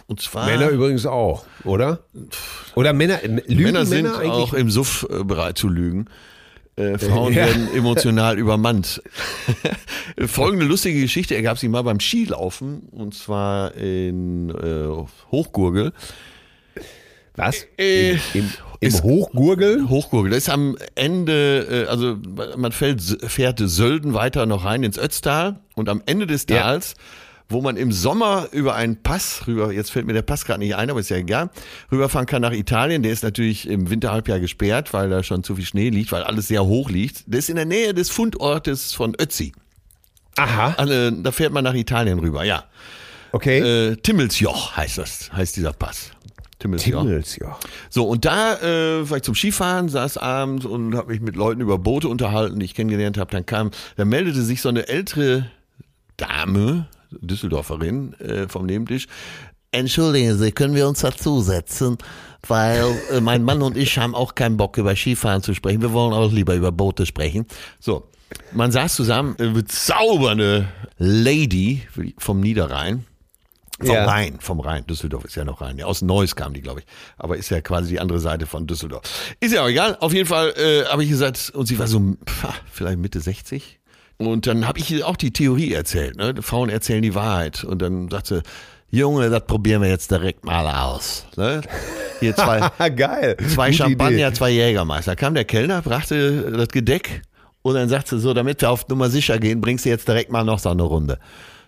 und 0.07 0.21
zwar 0.21 0.45
Männer 0.45 0.69
übrigens 0.69 1.05
auch, 1.05 1.45
oder? 1.63 1.99
Oder 2.75 2.93
Männer, 2.93 3.23
äh, 3.23 3.27
lügen 3.27 3.63
Männer 3.63 3.85
sind 3.85 4.05
eigentlich? 4.05 4.29
auch 4.29 4.53
im 4.53 4.69
Suff 4.69 5.07
äh, 5.09 5.23
bereit 5.23 5.57
zu 5.57 5.69
lügen. 5.69 6.05
Äh, 6.75 6.97
Frauen 6.99 7.33
Ja. 7.33 7.45
werden 7.47 7.69
emotional 7.73 8.37
übermannt. 8.39 9.01
Folgende 10.27 10.65
lustige 10.65 11.01
Geschichte 11.01 11.35
ergab 11.35 11.57
sich 11.57 11.69
mal 11.69 11.81
beim 11.83 11.99
Skilaufen 11.99 12.81
und 12.91 13.15
zwar 13.15 13.73
in 13.75 14.49
äh, 14.49 14.87
Hochgurgel. 15.31 15.93
Was? 17.35 17.65
Äh, 17.77 18.11
Im, 18.11 18.19
im, 18.33 18.49
im 18.79 18.87
ist- 18.89 19.03
Hochgurgel? 19.03 19.87
Hochgurgel, 19.89 20.31
das 20.31 20.39
ist 20.39 20.49
am 20.49 20.75
Ende, 20.95 21.85
äh, 21.85 21.89
also 21.89 22.17
man 22.57 22.71
fällt, 22.71 23.01
fährt 23.01 23.59
Sölden 23.63 24.13
weiter 24.15 24.45
noch 24.47 24.65
rein 24.65 24.83
ins 24.83 24.97
Ötztal 24.97 25.59
und 25.75 25.87
am 25.87 26.01
Ende 26.07 26.25
des 26.27 26.45
Ja. 26.49 26.79
Wo 27.49 27.61
man 27.61 27.77
im 27.77 27.93
Sommer 27.93 28.49
über 28.51 28.75
einen 28.75 29.01
Pass 29.01 29.47
rüber, 29.47 29.71
jetzt 29.71 29.91
fällt 29.91 30.05
mir 30.05 30.13
der 30.13 30.21
Pass 30.21 30.43
gerade 30.43 30.59
nicht 30.59 30.75
ein, 30.75 30.89
aber 30.89 30.99
ist 30.99 31.09
ja 31.09 31.15
egal, 31.17 31.49
rüberfahren 31.91 32.25
kann 32.25 32.41
nach 32.41 32.51
Italien. 32.51 33.03
Der 33.03 33.13
ist 33.13 33.23
natürlich 33.23 33.69
im 33.69 33.89
Winterhalbjahr 33.89 34.39
gesperrt, 34.41 34.93
weil 34.93 35.09
da 35.09 35.23
schon 35.23 35.43
zu 35.43 35.55
viel 35.55 35.65
Schnee 35.65 35.89
liegt, 35.89 36.11
weil 36.11 36.23
alles 36.23 36.49
sehr 36.49 36.65
hoch 36.65 36.89
liegt. 36.89 37.23
Der 37.25 37.39
ist 37.39 37.49
in 37.49 37.55
der 37.55 37.65
Nähe 37.65 37.93
des 37.93 38.09
Fundortes 38.09 38.93
von 38.93 39.15
Ötzi. 39.19 39.53
Aha, 40.35 40.75
Also, 40.77 41.11
da 41.11 41.31
fährt 41.31 41.53
man 41.53 41.63
nach 41.63 41.73
Italien 41.73 42.19
rüber, 42.19 42.43
ja. 42.43 42.65
okay. 43.31 43.59
Äh, 43.91 43.95
Timmelsjoch 43.95 44.75
heißt 44.75 44.97
das, 44.97 45.31
heißt 45.33 45.55
dieser 45.55 45.73
Pass. 45.73 46.11
Timmelsjoch. 46.59 47.03
Timmels, 47.03 47.37
ja. 47.37 47.57
So, 47.89 48.07
und 48.07 48.25
da 48.25 48.55
äh, 48.55 49.09
war 49.09 49.17
ich 49.17 49.23
zum 49.23 49.35
Skifahren, 49.35 49.89
saß 49.89 50.17
abends 50.17 50.65
und 50.65 50.95
habe 50.95 51.11
mich 51.11 51.21
mit 51.21 51.35
Leuten 51.35 51.61
über 51.61 51.77
Boote 51.77 52.07
unterhalten, 52.09 52.59
die 52.59 52.65
ich 52.65 52.75
kennengelernt 52.75 53.17
habe. 53.17 53.31
Dann 53.31 53.45
kam, 53.45 53.71
da 53.95 54.05
meldete 54.05 54.41
sich 54.41 54.61
so 54.61 54.69
eine 54.69 54.87
ältere 54.87 55.49
Dame, 56.17 56.87
Düsseldorferin, 57.11 58.13
äh, 58.19 58.47
vom 58.47 58.65
Nebentisch. 58.65 59.07
Entschuldigen 59.71 60.37
Sie, 60.37 60.51
können 60.51 60.75
wir 60.75 60.87
uns 60.87 61.01
dazusetzen? 61.01 61.97
Weil 62.47 62.85
äh, 63.11 63.19
mein 63.19 63.43
Mann 63.43 63.61
und 63.61 63.75
ich 63.75 63.97
haben 63.97 64.15
auch 64.15 64.35
keinen 64.35 64.57
Bock, 64.57 64.77
über 64.77 64.95
Skifahren 64.95 65.41
zu 65.43 65.53
sprechen. 65.53 65.81
Wir 65.81 65.91
wollen 65.91 66.13
auch 66.13 66.31
lieber 66.31 66.55
über 66.55 66.71
Boote 66.71 67.05
sprechen. 67.05 67.45
So, 67.79 68.07
man 68.53 68.71
saß 68.71 68.95
zusammen, 68.95 69.35
äh, 69.39 69.49
bezaubernde 69.49 70.67
Lady 70.97 71.83
vom 72.17 72.39
Niederrhein. 72.39 73.05
Vom 73.79 73.93
Ja. 73.93 74.05
Rhein, 74.05 74.39
vom 74.39 74.59
Rhein. 74.59 74.85
Düsseldorf 74.87 75.25
ist 75.25 75.35
ja 75.35 75.45
noch 75.45 75.61
Rhein. 75.61 75.77
Ja, 75.77 75.85
aus 75.85 76.01
Neuss 76.01 76.35
kam 76.35 76.53
die, 76.53 76.61
glaube 76.61 76.79
ich. 76.79 76.85
Aber 77.17 77.37
ist 77.37 77.49
ja 77.49 77.61
quasi 77.61 77.89
die 77.89 77.99
andere 77.99 78.19
Seite 78.19 78.47
von 78.47 78.65
Düsseldorf. 78.65 79.03
Ist 79.39 79.53
ja 79.53 79.63
auch 79.63 79.67
egal. 79.67 79.97
Auf 79.99 80.13
jeden 80.13 80.27
Fall 80.27 80.49
äh, 80.57 80.85
habe 80.85 81.03
ich 81.03 81.09
gesagt, 81.09 81.51
und 81.53 81.67
sie 81.67 81.77
war 81.77 81.87
so 81.87 81.99
pff, 82.27 82.47
vielleicht 82.71 82.97
Mitte 82.97 83.19
60. 83.19 83.76
Und 84.17 84.47
dann 84.47 84.67
habe 84.67 84.79
ich 84.79 84.89
ihr 84.91 85.07
auch 85.07 85.15
die 85.15 85.31
Theorie 85.31 85.73
erzählt. 85.73 86.17
Ne? 86.17 86.35
Frauen 86.41 86.69
erzählen 86.69 87.01
die 87.01 87.13
Wahrheit. 87.13 87.63
Und 87.63 87.81
dann 87.81 88.09
sagte 88.09 88.37
sie, 88.37 88.41
Junge, 88.89 89.29
das 89.29 89.45
probieren 89.45 89.81
wir 89.81 89.89
jetzt 89.89 90.09
direkt 90.11 90.45
mal 90.45 90.65
aus. 90.67 91.25
Ne? 91.35 91.61
Hier 92.19 92.35
zwei, 92.35 92.89
geil. 92.89 93.35
zwei 93.53 93.67
Gute 93.67 93.83
Champagner, 93.83 94.27
Idee. 94.27 94.33
zwei 94.33 94.49
Jägermeister. 94.51 95.15
Kam 95.15 95.33
der 95.33 95.45
Kellner, 95.45 95.81
brachte 95.81 96.51
das 96.51 96.69
Gedeck 96.69 97.21
und 97.61 97.75
dann 97.75 97.89
sagte 97.89 98.15
sie 98.15 98.21
so, 98.21 98.33
damit 98.33 98.61
wir 98.61 98.71
auf 98.71 98.87
Nummer 98.87 99.09
sicher 99.09 99.39
gehen, 99.39 99.61
bringst 99.61 99.85
du 99.85 99.89
jetzt 99.89 100.07
direkt 100.07 100.31
mal 100.31 100.43
noch 100.43 100.59
so 100.59 100.69
eine 100.69 100.83
Runde. 100.83 101.19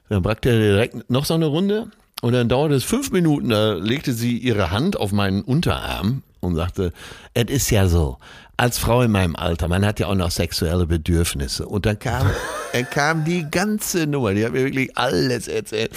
Dann 0.07 0.23
brachte 0.23 0.49
er 0.49 0.59
direkt 0.59 1.09
noch 1.09 1.25
so 1.25 1.33
eine 1.33 1.47
Runde 1.47 1.91
und 2.21 2.33
dann 2.33 2.47
dauerte 2.49 2.75
es 2.75 2.83
fünf 2.83 3.11
Minuten, 3.11 3.49
da 3.49 3.73
legte 3.73 4.13
sie 4.13 4.37
ihre 4.37 4.71
Hand 4.71 4.97
auf 4.97 5.11
meinen 5.11 5.41
Unterarm 5.41 6.23
und 6.39 6.55
sagte, 6.55 6.93
es 7.33 7.45
ist 7.49 7.69
ja 7.69 7.87
so, 7.87 8.17
als 8.59 8.77
Frau 8.77 9.01
in 9.03 9.11
meinem 9.11 9.37
Alter, 9.37 9.69
man 9.69 9.85
hat 9.85 10.01
ja 10.01 10.07
auch 10.07 10.15
noch 10.15 10.31
sexuelle 10.31 10.85
Bedürfnisse. 10.85 11.65
Und 11.65 11.85
dann 11.85 11.97
kam, 11.97 12.29
dann 12.73 12.89
kam 12.89 13.23
die 13.23 13.49
ganze 13.49 14.05
Nummer, 14.05 14.33
die 14.33 14.43
hat 14.45 14.51
mir 14.51 14.65
wirklich 14.65 14.97
alles 14.97 15.47
erzählt. 15.47 15.91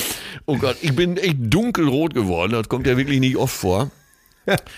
Oh 0.47 0.57
Gott, 0.57 0.77
ich 0.81 0.95
bin 0.95 1.17
echt 1.17 1.39
dunkelrot 1.39 2.15
geworden, 2.15 2.53
das 2.53 2.69
kommt 2.69 2.87
ja 2.87 2.97
wirklich 2.97 3.19
nicht 3.21 3.37
oft 3.37 3.55
vor. 3.55 3.91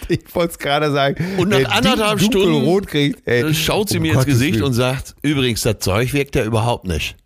Ich 0.09 0.35
wollte 0.35 0.53
es 0.53 0.59
gerade 0.59 0.93
sagen. 0.93 1.39
Und 1.39 1.49
nach 1.49 1.64
anderthalb 1.70 2.20
Stunden 2.20 2.85
kriegt, 2.85 3.26
ey, 3.26 3.45
äh, 3.45 3.55
schaut 3.55 3.89
sie 3.89 3.97
um 3.97 4.03
mir 4.03 4.09
ins 4.09 4.18
Gottes 4.18 4.35
Gesicht 4.35 4.57
Willen. 4.57 4.64
und 4.64 4.74
sagt, 4.74 5.14
übrigens, 5.22 5.62
das 5.62 5.78
Zeug 5.78 6.12
wirkt 6.12 6.37
ja 6.37 6.45
überhaupt 6.45 6.87
nicht. 6.87 7.16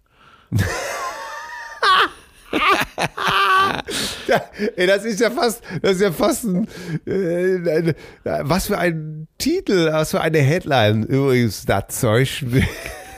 Ja, 4.35 4.43
ey, 4.77 4.87
das 4.87 5.05
ist 5.05 5.21
ja 5.21 5.31
fast, 5.31 5.63
das 5.81 5.93
ist 5.93 6.01
ja 6.03 6.13
fast 6.13 6.45
ein, 6.45 6.69
äh, 7.07 7.11
eine, 7.13 7.95
was 8.43 8.67
für 8.67 8.77
ein 8.79 9.27
Titel, 9.39 9.91
was 9.91 10.11
für 10.11 10.21
eine 10.21 10.39
Headline. 10.39 11.05
Übrigens, 11.05 11.65
das 11.65 12.01
Zeug. 12.01 12.45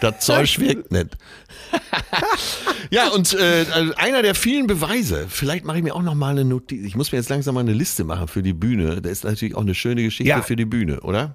Das 0.01 0.21
Zeug 0.21 0.59
wirkt 0.61 0.93
nicht. 0.93 1.17
ja, 2.91 3.09
und 3.09 3.35
äh, 3.35 3.67
einer 3.97 4.23
der 4.23 4.35
vielen 4.35 4.67
Beweise, 4.67 5.27
vielleicht 5.29 5.65
mache 5.65 5.79
ich 5.79 5.83
mir 5.85 5.95
auch 5.95 6.03
noch 6.03 6.15
mal 6.15 6.31
eine 6.31 6.45
Notiz. 6.45 6.85
Ich 6.87 6.97
muss 6.97 7.13
mir 7.13 7.19
jetzt 7.19 7.29
langsam 7.29 7.55
mal 7.55 7.61
eine 7.61 7.73
Liste 7.75 8.05
machen 8.05 8.29
für 8.29 8.43
die 8.43 8.53
Bühne. 8.55 9.01
Das 9.03 9.13
ist 9.13 9.25
natürlich 9.25 9.55
auch 9.57 9.61
eine 9.61 9.75
schöne 9.75 10.03
Geschichte 10.03 10.29
Ja. 10.31 10.43
für 10.43 10.57
die 10.57 10.65
Bühne, 10.65 11.01
oder? 11.01 11.35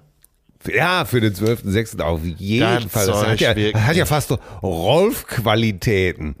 Ja, 0.74 1.04
für 1.04 1.20
den 1.20 1.32
12.06. 1.34 2.00
auf 2.00 2.24
jeden 2.24 2.60
Das 2.60 2.84
Fall. 2.86 3.06
Das 3.06 3.24
hat 3.26 3.40
ja, 3.40 3.54
hat 3.74 3.94
ja 3.96 4.04
fast 4.06 4.28
so 4.28 4.38
Rolf-Qualitäten. 4.62 6.34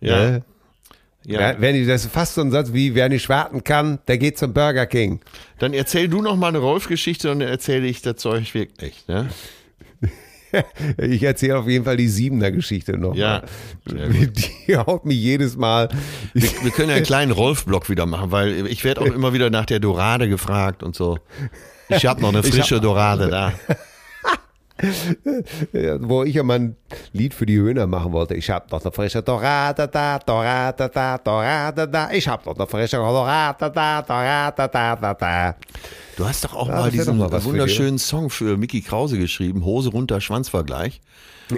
Ja. 0.00 0.30
Ne? 0.30 0.44
Ja. 1.24 1.54
wenn 1.60 1.76
ich 1.76 1.86
das 1.86 2.04
ist 2.04 2.12
fast 2.12 2.34
so 2.34 2.40
ein 2.40 2.50
Satz 2.50 2.72
wie, 2.72 2.94
wer 2.94 3.08
nicht 3.08 3.28
warten 3.28 3.62
kann, 3.62 4.00
der 4.08 4.18
geht 4.18 4.38
zum 4.38 4.52
Burger 4.52 4.86
King. 4.86 5.20
Dann 5.58 5.72
erzähl 5.72 6.08
du 6.08 6.20
noch 6.20 6.36
mal 6.36 6.48
eine 6.48 6.58
Rolf-Geschichte 6.58 7.30
und 7.30 7.40
dann 7.40 7.48
erzähle 7.48 7.86
ich, 7.86 8.02
das 8.02 8.16
Zeug 8.16 8.52
wirkt 8.54 8.82
nicht. 8.82 9.08
Ne? 9.08 9.28
Ich 10.98 11.22
erzähle 11.22 11.56
auf 11.56 11.66
jeden 11.66 11.86
Fall 11.86 11.96
die 11.96 12.08
Siebener-Geschichte 12.08 12.98
noch. 12.98 13.14
Ja. 13.14 13.42
Die 13.86 14.76
haut 14.76 15.06
mich 15.06 15.16
jedes 15.16 15.56
Mal. 15.56 15.88
Wir, 16.34 16.50
wir 16.62 16.70
können 16.70 16.90
ja 16.90 16.96
einen 16.96 17.06
kleinen 17.06 17.32
Rolf-Block 17.32 17.88
wieder 17.88 18.04
machen, 18.04 18.32
weil 18.32 18.66
ich 18.66 18.84
werde 18.84 19.00
auch 19.00 19.06
immer 19.06 19.32
wieder 19.32 19.48
nach 19.48 19.64
der 19.64 19.80
Dorade 19.80 20.28
gefragt 20.28 20.82
und 20.82 20.94
so. 20.94 21.18
Ich 21.88 22.04
habe 22.04 22.20
noch 22.20 22.28
eine 22.28 22.42
frische 22.42 22.82
Dorade 22.82 23.28
da. 23.30 23.54
Wo 26.00 26.24
ich 26.24 26.34
ja 26.34 26.42
mal 26.42 26.58
ein 26.58 26.76
Lied 27.12 27.34
für 27.34 27.46
die 27.46 27.56
Höhner 27.56 27.86
machen 27.86 28.12
wollte. 28.12 28.34
Ich 28.34 28.50
hab 28.50 28.70
noch 28.72 28.82
eine 28.82 28.92
frische 28.92 29.22
Dorade 29.22 29.88
da, 29.88 30.18
Dorade 30.18 30.90
da, 30.92 31.18
Dorade 31.18 31.88
da. 31.88 32.10
Ich 32.10 32.26
hab 32.26 32.44
noch 32.46 32.56
eine 32.56 32.66
frische 32.66 32.96
Dorade 32.96 33.70
da, 33.70 34.02
Dorade 34.02 34.68
da, 34.72 34.96
da, 34.96 35.14
da. 35.14 35.56
Du 36.16 36.26
hast 36.26 36.44
doch 36.44 36.54
auch 36.54 36.68
Ja, 36.68 36.74
mal 36.80 36.90
diesen 36.90 37.18
doch 37.18 37.24
mal 37.26 37.32
was 37.32 37.44
für 37.44 37.50
wunderschönen 37.50 37.98
Song 37.98 38.28
für 38.28 38.56
Mickey 38.56 38.80
Krause 38.80 39.18
geschrieben, 39.18 39.64
Hose 39.64 39.90
runter, 39.90 40.20
Schwanzvergleich. 40.20 41.00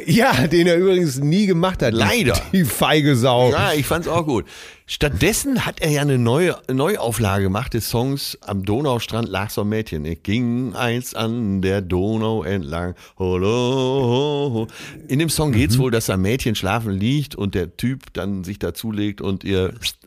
Ja, 0.06 0.46
den 0.46 0.66
er 0.66 0.76
übrigens 0.76 1.18
nie 1.18 1.46
gemacht 1.46 1.82
hat. 1.82 1.92
Leider. 1.94 2.40
Die 2.52 2.64
feige 2.64 3.16
Sau. 3.16 3.50
Ja, 3.50 3.72
ich 3.72 3.86
fand's 3.86 4.08
auch 4.08 4.24
gut. 4.26 4.44
Stattdessen 4.86 5.64
hat 5.64 5.80
er 5.80 5.90
ja 5.90 6.02
eine 6.02 6.18
neue 6.18 6.56
Neuauflage 6.70 7.44
gemacht 7.44 7.72
des 7.72 7.88
Songs 7.88 8.36
Am 8.42 8.64
Donaustrand 8.64 9.28
lag 9.28 9.48
so 9.48 9.62
ein 9.62 9.68
Mädchen. 9.70 10.04
Ich 10.04 10.22
ging 10.22 10.74
eins 10.74 11.14
an 11.14 11.62
der 11.62 11.80
Donau 11.80 12.42
entlang. 12.42 12.94
Holo. 13.18 14.66
In 15.08 15.18
dem 15.18 15.30
Song 15.30 15.50
Mhm. 15.50 15.54
geht's 15.54 15.78
wohl, 15.78 15.90
dass 15.90 16.10
ein 16.10 16.20
Mädchen 16.20 16.54
schlafen 16.54 16.92
liegt 16.92 17.34
und 17.34 17.54
der 17.54 17.76
Typ 17.76 18.12
dann 18.12 18.44
sich 18.44 18.58
dazulegt 18.58 19.20
und 19.22 19.42
ihr 19.44 19.72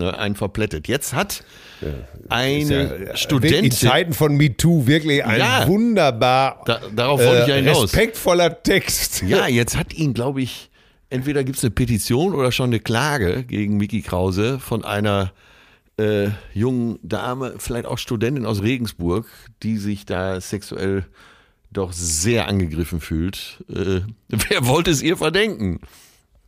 ne, 0.00 0.18
einen 0.18 0.34
verplättet. 0.34 0.88
Jetzt 0.88 1.14
hat 1.14 1.44
eine 2.28 2.84
In 3.10 3.16
Studentin 3.16 3.70
Zeiten 3.70 4.12
von 4.12 4.36
MeToo 4.36 4.86
wirklich 4.86 5.24
ein 5.24 5.38
Ja. 5.38 5.66
wunderbar 5.66 6.62
Da- 6.66 6.80
darauf 6.94 7.20
wollte 7.20 7.42
ich 7.42 7.48
ja 7.48 7.54
hinaus. 7.56 7.84
respektvoller 7.84 8.62
Text. 8.62 9.22
Ja, 9.22 9.46
jetzt 9.46 9.76
hat 9.76 9.94
ihn, 9.94 10.12
glaube 10.14 10.42
ich, 10.42 10.70
entweder 11.08 11.44
gibt 11.44 11.58
es 11.58 11.64
eine 11.64 11.70
Petition 11.70 12.34
oder 12.34 12.52
schon 12.52 12.70
eine 12.70 12.80
Klage 12.80 13.44
gegen 13.44 13.76
Mickey 13.76 14.02
Krause 14.02 14.58
von 14.58 14.84
einer 14.84 15.32
äh, 15.98 16.28
jungen 16.54 16.98
Dame, 17.02 17.54
vielleicht 17.58 17.84
auch 17.86 17.98
Studentin 17.98 18.46
aus 18.46 18.62
Regensburg, 18.62 19.26
die 19.62 19.76
sich 19.76 20.06
da 20.06 20.40
sexuell 20.40 21.04
doch 21.72 21.92
sehr 21.92 22.48
angegriffen 22.48 23.00
fühlt. 23.00 23.62
Äh, 23.68 24.00
wer 24.28 24.66
wollte 24.66 24.90
es 24.90 25.02
ihr 25.02 25.16
verdenken? 25.18 25.80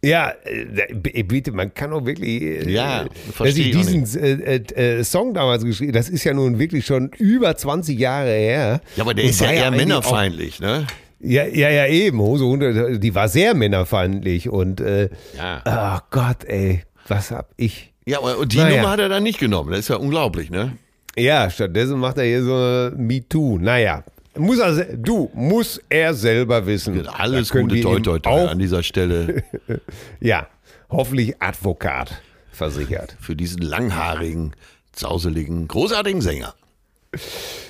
Ja, 0.04 0.32
äh, 0.44 1.22
bitte, 1.22 1.52
man 1.52 1.72
kann 1.74 1.92
auch 1.92 2.04
wirklich. 2.04 2.42
äh, 2.42 2.70
Ja, 2.70 3.04
dass 3.38 3.56
ich 3.56 3.70
diesen 3.70 4.04
äh, 4.20 4.56
äh, 4.56 4.98
äh, 4.98 5.04
Song 5.04 5.32
damals 5.32 5.64
geschrieben, 5.64 5.92
das 5.92 6.08
ist 6.08 6.24
ja 6.24 6.34
nun 6.34 6.58
wirklich 6.58 6.84
schon 6.84 7.10
über 7.18 7.56
20 7.56 7.96
Jahre 7.98 8.30
her. 8.30 8.80
Ja, 8.96 9.04
aber 9.04 9.14
der 9.14 9.24
ist 9.26 9.40
ja 9.40 9.52
eher 9.52 9.70
männerfeindlich, 9.70 10.58
ne? 10.58 10.86
Auch, 10.88 10.92
ja, 11.24 11.44
ja, 11.46 11.70
ja, 11.70 11.86
eben. 11.86 12.18
Hose 12.18 12.42
runter, 12.44 12.98
die 12.98 13.14
war 13.14 13.28
sehr 13.28 13.54
männerfeindlich 13.54 14.48
und 14.48 14.80
äh, 14.80 15.08
Ja. 15.36 15.62
oh 16.00 16.04
Gott, 16.10 16.44
ey, 16.46 16.82
was 17.06 17.30
hab 17.30 17.50
ich? 17.56 17.92
Ja, 18.04 18.18
aber 18.18 18.38
und 18.38 18.52
die 18.52 18.56
Naja. 18.56 18.78
Nummer 18.78 18.90
hat 18.90 18.98
er 18.98 19.08
dann 19.08 19.22
nicht 19.22 19.38
genommen. 19.38 19.70
Das 19.70 19.78
ist 19.80 19.88
ja 19.88 19.96
unglaublich, 19.96 20.50
ne? 20.50 20.76
Ja, 21.16 21.48
stattdessen 21.48 22.00
macht 22.00 22.18
er 22.18 22.24
hier 22.24 22.42
so 22.42 22.90
MeToo. 22.96 23.58
Naja. 23.58 24.02
Muss 24.38 24.58
er, 24.58 24.96
du, 24.96 25.30
muss 25.34 25.80
er 25.88 26.14
selber 26.14 26.66
wissen. 26.66 27.06
Alles 27.06 27.48
Da 27.48 27.60
Gute, 27.60 27.74
wir 27.74 27.82
toi, 27.82 28.00
toi, 28.00 28.18
toi, 28.18 28.46
an 28.46 28.58
dieser 28.58 28.82
Stelle 28.82 29.44
Ja, 30.20 30.46
hoffentlich 30.90 31.40
Advokat 31.42 32.22
versichert. 32.50 33.16
für 33.20 33.36
diesen 33.36 33.60
langhaarigen, 33.62 34.52
zauseligen, 34.92 35.68
großartigen 35.68 36.22
Sänger. 36.22 36.54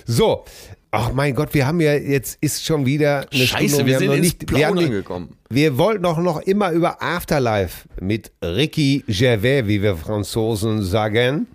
So, 0.07 0.45
ach 0.93 1.13
mein 1.13 1.35
Gott, 1.35 1.53
wir 1.53 1.67
haben 1.67 1.81
ja 1.81 1.95
jetzt 1.95 2.39
ist 2.41 2.65
schon 2.65 2.87
wieder 2.87 3.27
eine 3.33 3.47
Scheiße, 3.47 3.69
Stunde. 3.75 3.87
wir 3.87 3.95
haben 3.95 4.01
sind 4.01 4.11
noch 4.11 4.17
nicht, 4.19 4.51
wir, 4.51 4.67
haben 4.67 4.75
Plaudern 4.75 4.91
nicht, 4.91 4.91
gekommen. 5.03 5.37
wir 5.51 5.79
wollten 5.79 6.03
doch 6.05 6.19
noch 6.19 6.41
immer 6.43 6.71
über 6.71 7.03
Afterlife 7.03 7.89
mit 8.01 8.31
Ricky 8.41 9.03
Gervais, 9.09 9.67
wie 9.67 9.83
wir 9.83 9.97
Franzosen 9.97 10.83
sagen. 10.83 11.49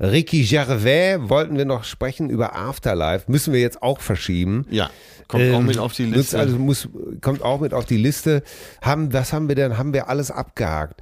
Ricky 0.00 0.44
Gervais 0.44 1.18
wollten 1.28 1.58
wir 1.58 1.66
noch 1.66 1.84
sprechen 1.84 2.30
über 2.30 2.56
Afterlife. 2.56 3.30
Müssen 3.30 3.52
wir 3.52 3.60
jetzt 3.60 3.82
auch 3.82 4.00
verschieben. 4.00 4.66
Ja, 4.70 4.90
kommt 5.28 5.44
auch 5.52 5.58
Ähm, 5.58 5.66
mit 5.66 5.78
auf 5.78 5.92
die 5.92 6.06
Liste. 6.06 6.38
Also 6.38 6.58
muss, 6.58 6.88
kommt 7.20 7.42
auch 7.42 7.60
mit 7.60 7.74
auf 7.74 7.84
die 7.84 7.98
Liste. 7.98 8.42
Haben, 8.80 9.12
was 9.12 9.32
haben 9.32 9.48
wir 9.48 9.54
denn? 9.56 9.76
Haben 9.76 9.92
wir 9.92 10.08
alles 10.08 10.30
abgehakt? 10.30 11.00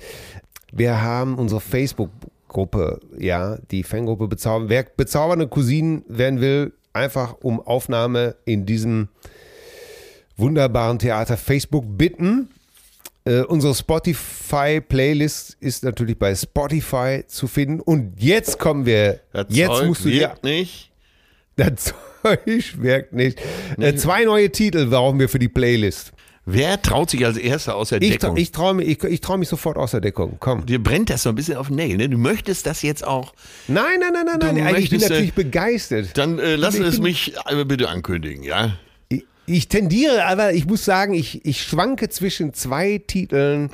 Wir 0.72 1.00
haben 1.00 1.36
unsere 1.36 1.60
Facebook-Gruppe, 1.60 3.00
ja, 3.18 3.58
die 3.70 3.84
Fangruppe 3.84 4.26
bezaubern. 4.26 4.68
Wer 4.68 4.82
bezaubernde 4.82 5.46
Cousinen 5.46 6.04
werden 6.08 6.40
will, 6.40 6.72
einfach 6.92 7.36
um 7.42 7.60
Aufnahme 7.60 8.34
in 8.44 8.66
diesem 8.66 9.08
wunderbaren 10.36 10.98
Theater 10.98 11.36
Facebook 11.36 11.84
bitten. 11.96 12.48
Äh, 13.28 13.42
unsere 13.42 13.74
Spotify-Playlist 13.74 15.58
ist 15.60 15.84
natürlich 15.84 16.18
bei 16.18 16.34
Spotify 16.34 17.24
zu 17.26 17.46
finden. 17.46 17.80
Und 17.80 18.14
jetzt 18.16 18.58
kommen 18.58 18.86
wir. 18.86 19.20
das 19.32 19.46
jetzt 19.50 19.68
Zeug 19.68 19.86
musst 19.88 20.04
du 20.06 20.10
wirkt 20.10 20.44
nicht. 20.44 20.90
das 21.56 21.92
Zeug 22.22 22.40
wirkt 22.78 23.12
nicht. 23.12 23.38
Äh, 23.78 23.94
zwei 23.96 24.24
neue 24.24 24.50
Titel 24.50 24.86
brauchen 24.86 25.18
wir 25.18 25.28
für 25.28 25.38
die 25.38 25.50
Playlist. 25.50 26.12
Wer 26.46 26.80
traut 26.80 27.10
sich 27.10 27.26
als 27.26 27.36
Erster 27.36 27.76
aus 27.76 27.90
der 27.90 28.00
Ich, 28.00 28.12
Deckung? 28.16 28.38
ich 28.38 28.50
traue 28.50 28.72
mich, 28.72 28.88
ich, 28.88 29.04
ich 29.04 29.20
trau 29.20 29.36
mich 29.36 29.50
sofort 29.50 29.76
aus 29.76 29.90
der 29.90 30.00
Deckung. 30.00 30.38
Komm. 30.40 30.64
Dir 30.64 30.82
brennt 30.82 31.10
das 31.10 31.24
so 31.24 31.28
ein 31.28 31.34
bisschen 31.34 31.58
auf 31.58 31.66
den 31.66 31.76
Nägeln. 31.76 31.98
Ne? 31.98 32.08
Du 32.08 32.16
möchtest 32.16 32.64
das 32.64 32.80
jetzt 32.80 33.06
auch. 33.06 33.34
Nein, 33.66 34.00
nein, 34.00 34.14
nein, 34.14 34.38
nein, 34.40 34.54
nein. 34.54 34.76
Ich 34.76 34.88
bin 34.88 35.02
äh, 35.02 35.08
natürlich 35.10 35.34
begeistert. 35.34 36.16
Dann 36.16 36.38
äh, 36.38 36.56
lass 36.56 36.76
Ich 36.76 36.80
es 36.80 36.98
mich 36.98 37.34
äh, 37.44 37.62
bitte 37.66 37.90
ankündigen, 37.90 38.42
ja? 38.42 38.78
Ich, 39.48 39.68
tendiere, 39.68 40.26
aber 40.26 40.52
ich 40.52 40.66
muss 40.66 40.84
sagen, 40.84 41.14
ich, 41.14 41.44
ich 41.46 41.62
schwanke 41.62 42.08
zwischen 42.10 42.52
zwei 42.52 42.98
Titeln. 42.98 43.70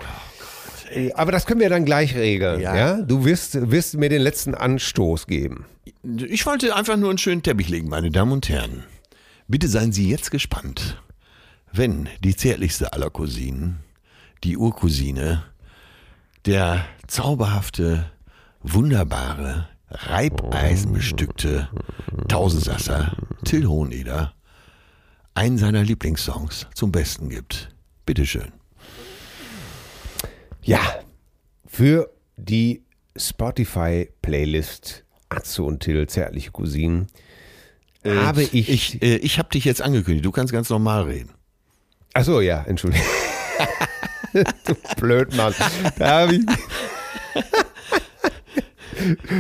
Äh, 0.90 1.12
aber 1.12 1.32
das 1.32 1.46
können 1.46 1.60
wir 1.60 1.68
dann 1.68 1.84
gleich 1.84 2.14
regeln. 2.14 2.60
Ja. 2.60 2.76
Ja. 2.76 3.02
Du 3.02 3.24
wirst, 3.24 3.70
wirst 3.70 3.96
mir 3.96 4.08
den 4.08 4.22
letzten 4.22 4.54
Anstoß 4.54 5.26
geben. 5.26 5.66
Ich 6.28 6.46
wollte 6.46 6.74
einfach 6.76 6.96
nur 6.96 7.10
einen 7.10 7.18
schönen 7.18 7.42
Teppich 7.42 7.68
legen, 7.68 7.88
meine 7.88 8.10
Damen 8.10 8.32
und 8.32 8.48
Herren. 8.48 8.84
Bitte 9.48 9.68
seien 9.68 9.92
Sie 9.92 10.08
jetzt 10.08 10.30
gespannt, 10.30 11.02
wenn 11.72 12.08
die 12.22 12.36
zärtlichste 12.36 12.92
aller 12.92 13.10
Cousinen, 13.10 13.80
die 14.44 14.56
Urcousine, 14.56 15.44
der 16.46 16.84
zauberhafte, 17.08 18.10
wunderbare, 18.62 19.68
reibeisenbestückte 19.90 21.68
Tausendsasser 22.28 23.16
Till 23.44 23.66
Hoheneder 23.66 24.34
einen 25.34 25.58
seiner 25.58 25.82
Lieblingssongs 25.82 26.66
zum 26.74 26.92
Besten 26.92 27.28
gibt. 27.28 27.68
Bitteschön. 28.06 28.52
Ja, 30.62 30.80
für 31.66 32.10
die 32.36 32.82
Spotify-Playlist 33.16 35.04
Atze 35.28 35.62
und 35.62 35.80
Till, 35.80 36.06
zärtliche 36.06 36.50
Cousinen, 36.50 37.08
habe 38.04 38.42
ich. 38.42 38.68
Ich, 38.68 39.02
äh, 39.02 39.16
ich 39.16 39.38
habe 39.38 39.48
dich 39.48 39.64
jetzt 39.64 39.82
angekündigt, 39.82 40.24
du 40.24 40.30
kannst 40.30 40.52
ganz 40.52 40.68
normal 40.68 41.04
reden. 41.04 41.30
Achso, 42.12 42.40
ja, 42.40 42.62
Entschuldigung. 42.62 43.06
du 44.32 44.74
Blödmann. 44.96 45.54
Da 45.98 46.20
habe 46.20 46.36
ich. 46.36 46.44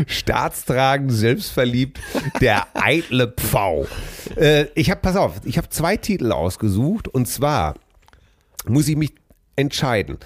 Staatstragend, 0.06 1.12
selbstverliebt, 1.12 1.98
der 2.40 2.66
eitle 2.74 3.28
Pfau. 3.28 3.86
Äh, 4.36 4.66
ich 4.74 4.90
habe, 4.90 5.00
pass 5.00 5.16
auf, 5.16 5.40
ich 5.44 5.56
habe 5.58 5.68
zwei 5.68 5.96
Titel 5.96 6.32
ausgesucht 6.32 7.08
und 7.08 7.26
zwar 7.28 7.74
muss 8.66 8.88
ich 8.88 8.96
mich 8.96 9.12
entscheiden. 9.56 10.18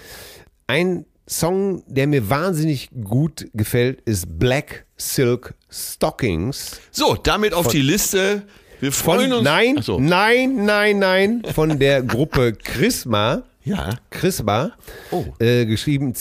Ein 0.67 1.05
Song, 1.27 1.83
der 1.87 2.07
mir 2.07 2.29
wahnsinnig 2.29 2.89
gut 3.03 3.47
gefällt, 3.53 4.01
ist 4.01 4.39
Black 4.39 4.85
Silk 4.97 5.53
Stockings. 5.69 6.79
So, 6.91 7.15
damit 7.15 7.53
auf 7.53 7.67
die 7.67 7.81
Liste. 7.81 8.43
Wir 8.79 8.91
freuen 8.91 9.29
Von, 9.29 9.39
uns. 9.39 9.43
nein, 9.43 9.81
so. 9.81 9.99
nein, 9.99 10.65
nein, 10.65 10.99
nein, 10.99 11.43
von 11.53 11.77
der 11.77 12.01
Gruppe 12.01 12.53
Chrisma. 12.53 13.43
Ja. 13.65 13.97
Chrisma, 14.09 14.71
Oh. 15.11 15.25
äh, 15.39 15.65
geschrieben 15.65 16.15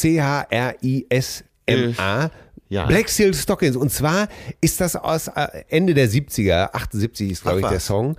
C-H-R-I-S-M-A. 1.09 2.31
Ja. 2.69 2.87
Black 2.87 3.09
Silk 3.09 3.35
Stockings. 3.35 3.77
Und 3.77 3.91
zwar 3.91 4.29
ist 4.61 4.81
das 4.81 4.97
aus 4.97 5.29
äh, 5.29 5.65
Ende 5.69 5.95
der 5.95 6.09
70er, 6.09 6.75
78 6.75 7.31
ist, 7.31 7.43
glaube 7.43 7.61
ich, 7.61 7.67
der 7.67 7.77
was. 7.77 7.87
Song. 7.87 8.17